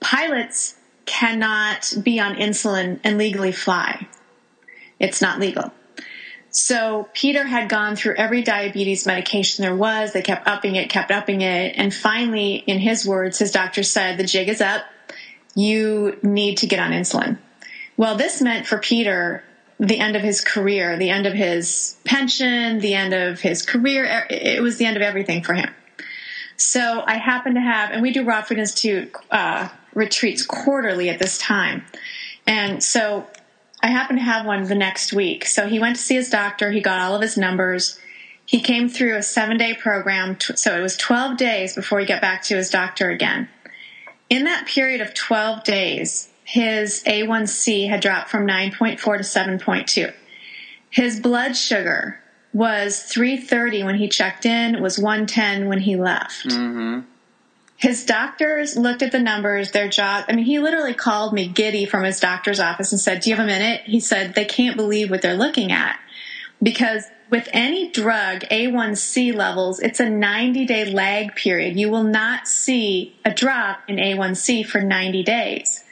pilots 0.00 0.74
cannot 1.12 1.92
be 2.02 2.18
on 2.18 2.36
insulin 2.36 2.98
and 3.04 3.18
legally 3.18 3.52
fly. 3.52 4.08
It's 4.98 5.20
not 5.20 5.38
legal. 5.38 5.70
So 6.48 7.08
Peter 7.12 7.44
had 7.44 7.68
gone 7.68 7.96
through 7.96 8.16
every 8.16 8.42
diabetes 8.42 9.06
medication 9.06 9.62
there 9.62 9.76
was. 9.76 10.12
They 10.12 10.22
kept 10.22 10.48
upping 10.48 10.76
it, 10.76 10.88
kept 10.88 11.10
upping 11.10 11.42
it. 11.42 11.74
And 11.76 11.92
finally, 11.92 12.54
in 12.54 12.78
his 12.78 13.06
words, 13.06 13.38
his 13.38 13.52
doctor 13.52 13.82
said, 13.82 14.16
the 14.16 14.24
jig 14.24 14.48
is 14.48 14.62
up. 14.62 14.84
You 15.54 16.18
need 16.22 16.58
to 16.58 16.66
get 16.66 16.78
on 16.78 16.92
insulin. 16.92 17.36
Well, 17.98 18.16
this 18.16 18.40
meant 18.40 18.66
for 18.66 18.78
Peter 18.78 19.44
the 19.78 19.98
end 19.98 20.16
of 20.16 20.22
his 20.22 20.40
career, 20.40 20.96
the 20.96 21.10
end 21.10 21.26
of 21.26 21.34
his 21.34 21.96
pension, 22.04 22.78
the 22.78 22.94
end 22.94 23.12
of 23.12 23.40
his 23.40 23.62
career. 23.62 24.26
It 24.30 24.62
was 24.62 24.78
the 24.78 24.86
end 24.86 24.96
of 24.96 25.02
everything 25.02 25.42
for 25.42 25.52
him. 25.52 25.74
So 26.56 27.02
I 27.04 27.16
happen 27.16 27.54
to 27.54 27.60
have, 27.60 27.90
and 27.90 28.00
we 28.00 28.12
do 28.12 28.24
Raw 28.24 28.42
Food 28.42 28.58
Institute 28.58 29.12
uh, 29.30 29.68
retreats 29.94 30.44
quarterly 30.44 31.08
at 31.08 31.18
this 31.18 31.38
time. 31.38 31.84
And 32.46 32.82
so 32.82 33.26
I 33.82 33.88
happened 33.88 34.18
to 34.18 34.24
have 34.24 34.46
one 34.46 34.64
the 34.64 34.74
next 34.74 35.12
week. 35.12 35.44
So 35.46 35.68
he 35.68 35.78
went 35.78 35.96
to 35.96 36.02
see 36.02 36.14
his 36.14 36.30
doctor. 36.30 36.70
He 36.70 36.80
got 36.80 37.00
all 37.00 37.14
of 37.14 37.22
his 37.22 37.36
numbers. 37.36 37.98
He 38.46 38.60
came 38.60 38.88
through 38.88 39.16
a 39.16 39.22
seven 39.22 39.56
day 39.56 39.74
program. 39.74 40.38
So 40.40 40.76
it 40.76 40.80
was 40.80 40.96
12 40.96 41.36
days 41.36 41.74
before 41.74 42.00
he 42.00 42.06
got 42.06 42.20
back 42.20 42.42
to 42.44 42.56
his 42.56 42.70
doctor 42.70 43.10
again. 43.10 43.48
In 44.30 44.44
that 44.44 44.66
period 44.66 45.00
of 45.00 45.14
12 45.14 45.64
days, 45.64 46.28
his 46.44 47.02
A1C 47.04 47.88
had 47.88 48.00
dropped 48.00 48.30
from 48.30 48.46
9.4 48.46 48.98
to 48.98 49.22
7.2. 49.22 50.12
His 50.90 51.20
blood 51.20 51.56
sugar 51.56 52.18
was 52.52 53.02
330 53.02 53.84
when 53.84 53.94
he 53.96 54.08
checked 54.08 54.44
in, 54.44 54.82
was 54.82 54.98
110 54.98 55.68
when 55.68 55.80
he 55.80 55.96
left. 55.96 56.46
Mm-hmm 56.46 57.11
his 57.82 58.04
doctors 58.04 58.76
looked 58.76 59.02
at 59.02 59.10
the 59.10 59.18
numbers, 59.18 59.72
their 59.72 59.88
job. 59.88 60.26
I 60.28 60.36
mean, 60.36 60.44
he 60.44 60.60
literally 60.60 60.94
called 60.94 61.32
me 61.32 61.48
giddy 61.48 61.84
from 61.84 62.04
his 62.04 62.20
doctor's 62.20 62.60
office 62.60 62.92
and 62.92 63.00
said, 63.00 63.20
Do 63.20 63.30
you 63.30 63.34
have 63.34 63.44
a 63.44 63.46
minute? 63.46 63.82
He 63.86 63.98
said, 63.98 64.36
They 64.36 64.44
can't 64.44 64.76
believe 64.76 65.10
what 65.10 65.20
they're 65.20 65.34
looking 65.34 65.72
at. 65.72 65.98
Because 66.62 67.02
with 67.28 67.48
any 67.52 67.90
drug, 67.90 68.42
A1C 68.42 69.34
levels, 69.34 69.80
it's 69.80 69.98
a 69.98 70.08
90 70.08 70.64
day 70.64 70.92
lag 70.92 71.34
period. 71.34 71.76
You 71.76 71.90
will 71.90 72.04
not 72.04 72.46
see 72.46 73.16
a 73.24 73.34
drop 73.34 73.80
in 73.88 73.96
A1C 73.96 74.64
for 74.64 74.80
90 74.80 75.24
days. 75.24 75.82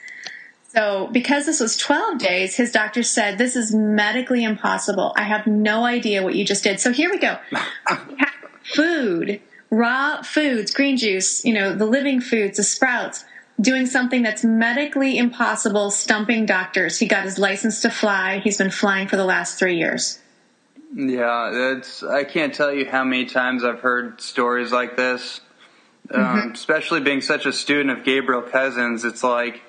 So, 0.68 1.09
because 1.11 1.45
this 1.47 1.59
was 1.59 1.76
12 1.76 2.18
days, 2.18 2.55
his 2.55 2.70
doctor 2.70 3.03
said, 3.03 3.36
This 3.36 3.57
is 3.57 3.74
medically 3.74 4.45
impossible. 4.45 5.12
I 5.16 5.24
have 5.24 5.49
no 5.49 5.84
idea 5.84 6.22
what 6.22 6.36
you 6.36 6.45
just 6.45 6.62
did. 6.62 6.78
So, 6.78 6.93
here 6.93 7.11
we 7.11 7.18
go. 7.18 7.36
food, 8.62 9.41
raw 9.70 10.22
foods, 10.22 10.72
green 10.72 10.96
juice, 10.96 11.44
you 11.44 11.54
know, 11.54 11.74
the 11.74 11.86
living 11.86 12.20
foods, 12.20 12.56
the 12.56 12.62
sprouts, 12.62 13.24
doing 13.60 13.86
something 13.86 14.22
that's 14.22 14.44
medically 14.44 15.16
impossible, 15.16 15.90
stumping 15.90 16.46
doctors. 16.46 16.98
He 16.98 17.06
got 17.06 17.24
his 17.24 17.38
license 17.38 17.80
to 17.82 17.90
fly. 17.90 18.38
He's 18.38 18.58
been 18.58 18.70
flying 18.70 19.08
for 19.08 19.16
the 19.16 19.24
last 19.24 19.58
three 19.58 19.76
years. 19.76 20.18
Yeah, 20.94 21.50
that's. 21.52 22.02
I 22.02 22.24
can't 22.24 22.52
tell 22.52 22.72
you 22.72 22.88
how 22.88 23.04
many 23.04 23.26
times 23.26 23.62
I've 23.62 23.80
heard 23.80 24.20
stories 24.20 24.72
like 24.72 24.96
this. 24.96 25.40
Um, 26.12 26.24
mm-hmm. 26.24 26.50
especially 26.50 27.00
being 27.00 27.20
such 27.20 27.46
a 27.46 27.52
student 27.52 27.96
of 27.96 28.04
Gabriel 28.04 28.42
Cousens, 28.42 29.04
it's 29.04 29.22
like 29.22 29.62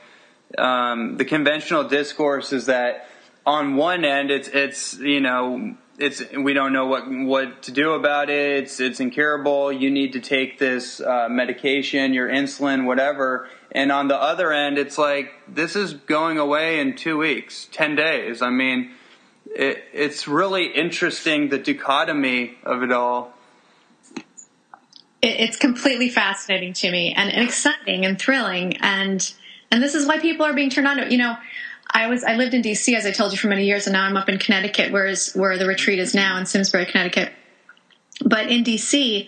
um, 0.57 1.17
the 1.17 1.25
conventional 1.25 1.83
discourse 1.83 2.51
is 2.51 2.65
that 2.65 3.07
on 3.45 3.75
one 3.75 4.03
end, 4.03 4.31
it's 4.31 4.47
it's 4.47 4.97
you 4.97 5.21
know 5.21 5.75
it's 6.01 6.23
we 6.35 6.53
don't 6.53 6.73
know 6.73 6.87
what 6.87 7.03
what 7.09 7.63
to 7.63 7.71
do 7.71 7.93
about 7.93 8.29
it. 8.29 8.63
It's 8.63 8.79
it's 8.79 8.99
incurable. 8.99 9.71
You 9.71 9.91
need 9.91 10.13
to 10.13 10.19
take 10.19 10.59
this 10.59 10.99
uh, 10.99 11.27
medication, 11.29 12.13
your 12.13 12.27
insulin, 12.27 12.85
whatever. 12.85 13.47
And 13.71 13.91
on 13.91 14.07
the 14.07 14.17
other 14.17 14.51
end, 14.51 14.77
it's 14.77 14.97
like 14.97 15.31
this 15.47 15.75
is 15.75 15.93
going 15.93 16.37
away 16.37 16.79
in 16.79 16.95
two 16.95 17.17
weeks, 17.17 17.67
ten 17.71 17.95
days. 17.95 18.41
I 18.41 18.49
mean 18.49 18.91
it, 19.53 19.83
it's 19.93 20.27
really 20.27 20.67
interesting 20.67 21.49
the 21.49 21.57
dichotomy 21.57 22.57
of 22.63 22.83
it 22.83 22.91
all. 22.91 23.33
it's 25.21 25.57
completely 25.57 26.09
fascinating 26.09 26.73
to 26.73 26.89
me 26.91 27.13
and, 27.15 27.29
and 27.31 27.43
exciting 27.43 28.05
and 28.05 28.19
thrilling 28.19 28.77
and 28.77 29.33
and 29.69 29.81
this 29.81 29.95
is 29.95 30.05
why 30.05 30.19
people 30.19 30.45
are 30.45 30.53
being 30.53 30.69
turned 30.69 30.87
on 30.87 30.97
to 30.97 31.05
it. 31.05 31.11
You 31.13 31.17
know, 31.17 31.37
I 31.91 32.07
was 32.07 32.23
I 32.23 32.35
lived 32.35 32.53
in 32.53 32.61
DC 32.61 32.95
as 32.95 33.05
I 33.05 33.11
told 33.11 33.31
you 33.31 33.37
for 33.37 33.47
many 33.47 33.65
years, 33.65 33.87
and 33.87 33.93
now 33.93 34.03
I'm 34.03 34.17
up 34.17 34.29
in 34.29 34.37
Connecticut, 34.37 34.91
where 34.91 35.05
is 35.05 35.33
where 35.33 35.57
the 35.57 35.65
retreat 35.65 35.99
is 35.99 36.13
now 36.15 36.37
in 36.37 36.45
Simsbury, 36.45 36.85
Connecticut. 36.85 37.31
But 38.23 38.49
in 38.51 38.63
DC, 38.63 39.27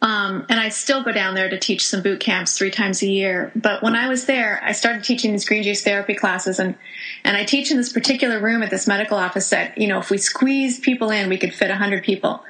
um, 0.00 0.44
and 0.48 0.58
I 0.58 0.70
still 0.70 1.04
go 1.04 1.12
down 1.12 1.34
there 1.34 1.48
to 1.48 1.58
teach 1.58 1.86
some 1.86 2.02
boot 2.02 2.18
camps 2.18 2.58
three 2.58 2.72
times 2.72 3.02
a 3.02 3.06
year. 3.06 3.52
But 3.54 3.84
when 3.84 3.94
I 3.94 4.08
was 4.08 4.24
there, 4.24 4.60
I 4.62 4.72
started 4.72 5.04
teaching 5.04 5.30
these 5.30 5.46
green 5.46 5.62
juice 5.62 5.84
therapy 5.84 6.14
classes, 6.14 6.58
and 6.58 6.74
and 7.24 7.36
I 7.36 7.44
teach 7.44 7.70
in 7.70 7.76
this 7.76 7.92
particular 7.92 8.40
room 8.40 8.62
at 8.62 8.70
this 8.70 8.88
medical 8.88 9.16
office 9.16 9.50
that 9.50 9.78
you 9.78 9.86
know 9.86 10.00
if 10.00 10.10
we 10.10 10.18
squeeze 10.18 10.80
people 10.80 11.10
in, 11.10 11.28
we 11.28 11.38
could 11.38 11.54
fit 11.54 11.70
hundred 11.70 12.02
people. 12.02 12.42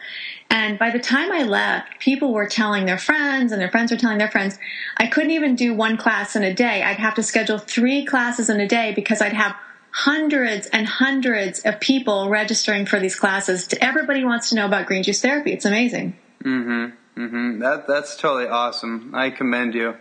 And 0.52 0.78
by 0.78 0.90
the 0.90 0.98
time 0.98 1.32
I 1.32 1.44
left, 1.44 1.98
people 1.98 2.34
were 2.34 2.46
telling 2.46 2.84
their 2.84 2.98
friends, 2.98 3.52
and 3.52 3.60
their 3.60 3.70
friends 3.70 3.90
were 3.90 3.96
telling 3.96 4.18
their 4.18 4.30
friends. 4.30 4.58
I 4.98 5.06
couldn't 5.06 5.30
even 5.30 5.56
do 5.56 5.72
one 5.72 5.96
class 5.96 6.36
in 6.36 6.42
a 6.42 6.52
day. 6.52 6.82
I'd 6.82 6.98
have 6.98 7.14
to 7.14 7.22
schedule 7.22 7.56
three 7.56 8.04
classes 8.04 8.50
in 8.50 8.60
a 8.60 8.68
day 8.68 8.92
because 8.94 9.22
I'd 9.22 9.32
have 9.32 9.56
hundreds 9.92 10.66
and 10.66 10.86
hundreds 10.86 11.60
of 11.60 11.80
people 11.80 12.28
registering 12.28 12.84
for 12.84 13.00
these 13.00 13.18
classes. 13.18 13.66
Everybody 13.80 14.24
wants 14.24 14.50
to 14.50 14.56
know 14.56 14.66
about 14.66 14.84
green 14.84 15.02
juice 15.02 15.22
therapy. 15.22 15.54
It's 15.54 15.64
amazing. 15.64 16.18
Mm-hmm. 16.44 17.22
Mm-hmm. 17.22 17.58
That 17.60 17.86
that's 17.86 18.16
totally 18.16 18.46
awesome. 18.46 19.14
I 19.14 19.30
commend 19.30 19.72
you. 19.74 19.96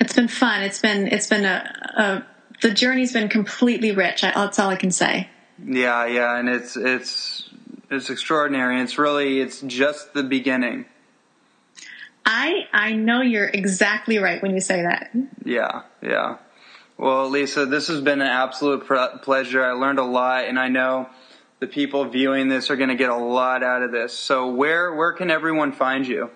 It's 0.00 0.14
been 0.14 0.26
fun. 0.26 0.62
It's 0.62 0.80
been 0.80 1.06
it's 1.06 1.28
been 1.28 1.44
a, 1.44 1.72
a 1.96 2.26
the 2.60 2.72
journey's 2.72 3.12
been 3.12 3.28
completely 3.28 3.92
rich. 3.92 4.22
That's 4.22 4.58
all 4.58 4.68
I 4.68 4.76
can 4.76 4.90
say. 4.90 5.28
Yeah, 5.64 6.06
yeah, 6.06 6.36
and 6.36 6.48
it's 6.48 6.76
it's 6.76 7.48
it's 7.90 8.10
extraordinary. 8.10 8.80
It's 8.80 8.98
really 8.98 9.40
it's 9.40 9.60
just 9.62 10.14
the 10.14 10.22
beginning. 10.22 10.84
I 12.24 12.68
I 12.72 12.92
know 12.92 13.22
you're 13.22 13.48
exactly 13.48 14.18
right 14.18 14.40
when 14.42 14.52
you 14.52 14.60
say 14.60 14.82
that. 14.82 15.10
Yeah, 15.44 15.82
yeah. 16.02 16.36
Well, 16.98 17.30
Lisa, 17.30 17.64
this 17.64 17.88
has 17.88 18.00
been 18.00 18.20
an 18.20 18.26
absolute 18.26 18.84
pleasure. 19.22 19.64
I 19.64 19.72
learned 19.72 20.00
a 20.00 20.04
lot, 20.04 20.46
and 20.46 20.58
I 20.58 20.68
know 20.68 21.08
the 21.60 21.66
people 21.66 22.04
viewing 22.04 22.48
this 22.48 22.70
are 22.70 22.76
going 22.76 22.90
to 22.90 22.96
get 22.96 23.10
a 23.10 23.16
lot 23.16 23.62
out 23.62 23.82
of 23.82 23.92
this. 23.92 24.12
So 24.12 24.50
where 24.50 24.94
where 24.94 25.12
can 25.12 25.30
everyone 25.30 25.72
find 25.72 26.06
you? 26.06 26.30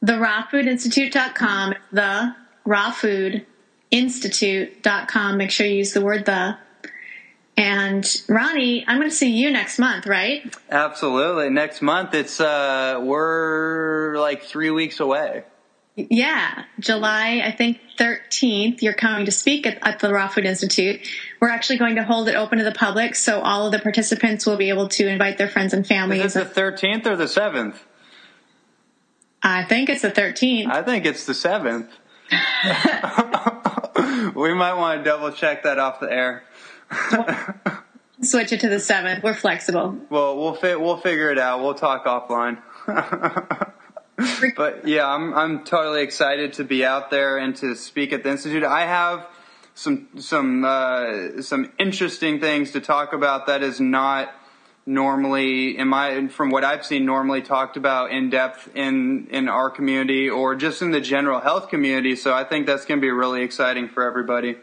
The 0.00 0.14
rawfoodinstitute.com, 0.14 1.74
the 1.92 2.34
rawfoodinstitute.com. 2.66 5.36
Make 5.36 5.52
sure 5.52 5.66
you 5.66 5.76
use 5.76 5.92
the 5.92 6.00
word 6.00 6.24
the. 6.24 6.56
And 7.56 8.22
Ronnie, 8.28 8.84
I'm 8.86 8.98
going 8.98 9.10
to 9.10 9.14
see 9.14 9.30
you 9.30 9.50
next 9.50 9.78
month, 9.78 10.06
right? 10.06 10.54
Absolutely. 10.70 11.50
Next 11.50 11.82
month, 11.82 12.14
it's 12.14 12.40
uh, 12.40 13.00
we're 13.02 14.18
like 14.18 14.42
three 14.42 14.70
weeks 14.70 15.00
away. 15.00 15.44
Yeah, 15.94 16.64
July, 16.80 17.42
I 17.44 17.52
think 17.52 17.78
13th, 17.98 18.80
you're 18.80 18.94
coming 18.94 19.26
to 19.26 19.30
speak 19.30 19.66
at, 19.66 19.76
at, 19.86 19.98
the 19.98 20.10
Raw 20.10 20.26
Food 20.26 20.46
Institute. 20.46 21.06
We're 21.38 21.50
actually 21.50 21.76
going 21.76 21.96
to 21.96 22.02
hold 22.02 22.28
it 22.28 22.34
open 22.34 22.56
to 22.58 22.64
the 22.64 22.72
public, 22.72 23.14
so 23.14 23.42
all 23.42 23.66
of 23.66 23.72
the 23.72 23.78
participants 23.78 24.46
will 24.46 24.56
be 24.56 24.70
able 24.70 24.88
to 24.88 25.06
invite 25.06 25.36
their 25.36 25.48
friends 25.48 25.74
and 25.74 25.86
families. 25.86 26.24
Is 26.24 26.36
it 26.36 26.54
the 26.54 26.60
13th 26.60 27.04
or 27.04 27.16
the 27.16 27.26
7th? 27.26 27.76
I 29.42 29.64
think 29.64 29.90
it's 29.90 30.00
the 30.00 30.10
13th. 30.10 30.68
I 30.68 30.82
think 30.82 31.04
it's 31.04 31.26
the 31.26 31.34
7th. 31.34 31.88
we 34.34 34.54
might 34.54 34.74
want 34.74 35.00
to 35.00 35.04
double 35.04 35.32
check 35.32 35.64
that 35.64 35.78
off 35.78 36.00
the 36.00 36.10
air. 36.10 36.44
Switch 38.22 38.52
it 38.52 38.60
to 38.60 38.68
the 38.68 38.76
7th. 38.76 39.22
We're 39.22 39.34
flexible. 39.34 39.98
Well, 40.08 40.36
we'll 40.38 40.54
fi- 40.54 40.76
we'll 40.76 40.98
figure 40.98 41.30
it 41.30 41.38
out. 41.38 41.60
We'll 41.62 41.74
talk 41.74 42.04
offline. 42.04 42.62
but 44.56 44.86
yeah, 44.86 45.08
I'm 45.08 45.34
I'm 45.34 45.64
totally 45.64 46.02
excited 46.02 46.52
to 46.54 46.64
be 46.64 46.84
out 46.84 47.10
there 47.10 47.38
and 47.38 47.56
to 47.56 47.74
speak 47.74 48.12
at 48.12 48.22
the 48.22 48.30
institute. 48.30 48.62
I 48.62 48.86
have 48.86 49.26
some 49.74 50.08
some 50.18 50.64
uh, 50.64 51.42
some 51.42 51.72
interesting 51.78 52.40
things 52.40 52.72
to 52.72 52.80
talk 52.80 53.12
about 53.12 53.46
that 53.46 53.62
is 53.62 53.80
not 53.80 54.32
normally 54.84 55.78
in 55.78 55.88
my 55.88 56.28
from 56.28 56.50
what 56.50 56.64
I've 56.64 56.84
seen 56.84 57.04
normally 57.04 57.40
talked 57.42 57.76
about 57.76 58.10
in 58.10 58.30
depth 58.30 58.68
in 58.74 59.28
in 59.30 59.48
our 59.48 59.70
community 59.70 60.28
or 60.28 60.54
just 60.54 60.82
in 60.82 60.90
the 60.90 61.00
general 61.00 61.40
health 61.40 61.68
community. 61.68 62.16
So 62.16 62.34
I 62.34 62.44
think 62.44 62.66
that's 62.66 62.84
going 62.84 63.00
to 63.00 63.02
be 63.02 63.10
really 63.10 63.42
exciting 63.42 63.88
for 63.88 64.02
everybody. 64.02 64.56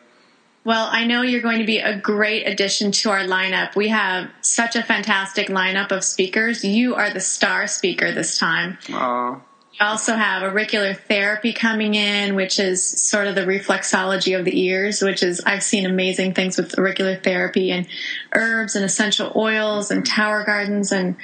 Well, 0.66 0.89
I 0.91 1.05
know 1.05 1.22
you're 1.22 1.41
going 1.41 1.60
to 1.60 1.66
be 1.66 1.80
a 1.80 1.97
great 1.97 2.43
addition 2.43 2.91
to 2.91 3.12
our 3.12 3.22
lineup. 3.22 3.76
We 3.76 3.88
have 3.89 4.30
such 4.41 4.76
a 4.76 4.84
fantastic 4.84 5.47
lineup 5.47 5.91
of 5.91 6.03
speakers. 6.03 6.64
You 6.64 6.95
are 6.95 7.12
the 7.12 7.22
star 7.22 7.66
speaker 7.68 8.12
this 8.12 8.38
time. 8.38 8.78
Aww. 8.88 9.41
We 9.72 9.86
also 9.86 10.14
have 10.14 10.43
auricular 10.43 10.93
therapy 10.93 11.53
coming 11.53 11.95
in, 11.95 12.36
which 12.36 12.60
is 12.60 12.86
sort 12.86 13.28
of 13.28 13.36
the 13.36 13.45
reflexology 13.45 14.38
of 14.38 14.43
the 14.43 14.60
ears, 14.66 15.01
which 15.01 15.24
is, 15.24 15.41
I've 15.45 15.64
seen 15.64 15.86
amazing 15.86 16.34
things 16.34 16.57
with 16.57 16.78
auricular 16.78 17.16
therapy 17.16 17.72
and 17.72 17.88
herbs 18.34 18.76
and 18.76 18.84
essential 18.84 19.32
oils 19.38 19.91
and 19.91 20.05
tower 20.05 20.43
gardens. 20.43 20.91
And 20.91 21.16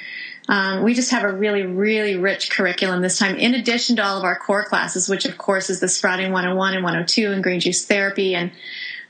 um, 0.48 0.84
we 0.84 0.94
just 0.94 1.10
have 1.10 1.24
a 1.24 1.32
really, 1.32 1.64
really 1.64 2.16
rich 2.16 2.50
curriculum 2.50 3.02
this 3.02 3.18
time, 3.18 3.36
in 3.36 3.54
addition 3.54 3.96
to 3.96 4.04
all 4.04 4.16
of 4.16 4.24
our 4.24 4.38
core 4.38 4.64
classes, 4.64 5.08
which 5.08 5.26
of 5.26 5.36
course 5.36 5.68
is 5.68 5.80
the 5.80 5.88
Sprouting 5.88 6.32
101 6.32 6.74
and 6.74 6.84
102 6.84 7.32
and 7.32 7.42
green 7.42 7.60
juice 7.60 7.84
therapy 7.84 8.34
and 8.34 8.52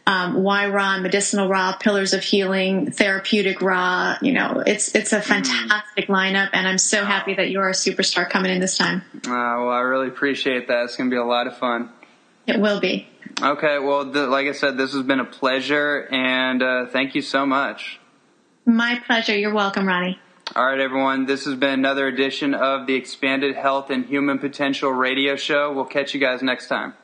um, 0.07 0.42
why 0.42 0.68
raw, 0.68 0.98
medicinal 0.98 1.48
raw, 1.48 1.76
pillars 1.76 2.12
of 2.12 2.22
healing, 2.22 2.92
therapeutic 2.92 3.61
raw. 3.61 4.16
You 4.22 4.32
know, 4.32 4.62
it's 4.64 4.94
it's 4.94 5.12
a 5.12 5.20
fantastic 5.20 6.07
lineup, 6.07 6.50
and 6.52 6.68
I'm 6.68 6.78
so 6.78 7.04
happy 7.04 7.34
that 7.34 7.50
you're 7.50 7.68
a 7.68 7.72
superstar 7.72 8.28
coming 8.28 8.52
in 8.52 8.61
this 8.61 8.78
time. 8.78 9.02
Uh, 9.16 9.30
well, 9.30 9.70
I 9.70 9.80
really 9.80 10.09
appreciate 10.09 10.68
that. 10.68 10.84
It's 10.84 10.96
going 10.96 11.11
to 11.11 11.14
be 11.14 11.18
a 11.18 11.24
lot 11.24 11.46
of 11.46 11.59
fun. 11.59 11.90
It 12.46 12.61
will 12.61 12.80
be. 12.80 13.09
Okay. 13.42 13.78
Well, 13.78 14.04
the, 14.11 14.26
like 14.28 14.46
I 14.46 14.52
said, 14.52 14.76
this 14.76 14.92
has 14.92 15.02
been 15.02 15.20
a 15.20 15.24
pleasure, 15.24 16.09
and 16.11 16.62
uh, 16.62 16.86
thank 16.86 17.14
you 17.14 17.22
so 17.22 17.44
much. 17.44 17.98
My 18.64 19.00
pleasure. 19.07 19.36
You're 19.36 19.54
welcome, 19.54 19.86
Ronnie. 19.86 20.18
All 20.54 20.64
right, 20.64 20.78
everyone. 20.78 21.26
This 21.26 21.44
has 21.46 21.57
been 21.57 21.70
another 21.70 22.07
edition 22.07 22.54
of 22.54 22.86
the 22.86 22.94
Expanded 22.94 23.57
Health 23.57 23.90
and 23.90 24.07
Human 24.07 24.38
Potential 24.38 24.92
Radio 24.92 25.34
Show. 25.34 25.72
We'll 25.72 25.86
catch 25.86 26.14
you 26.14 26.20
guys 26.20 26.40
next 26.40 26.68
time. 26.68 26.94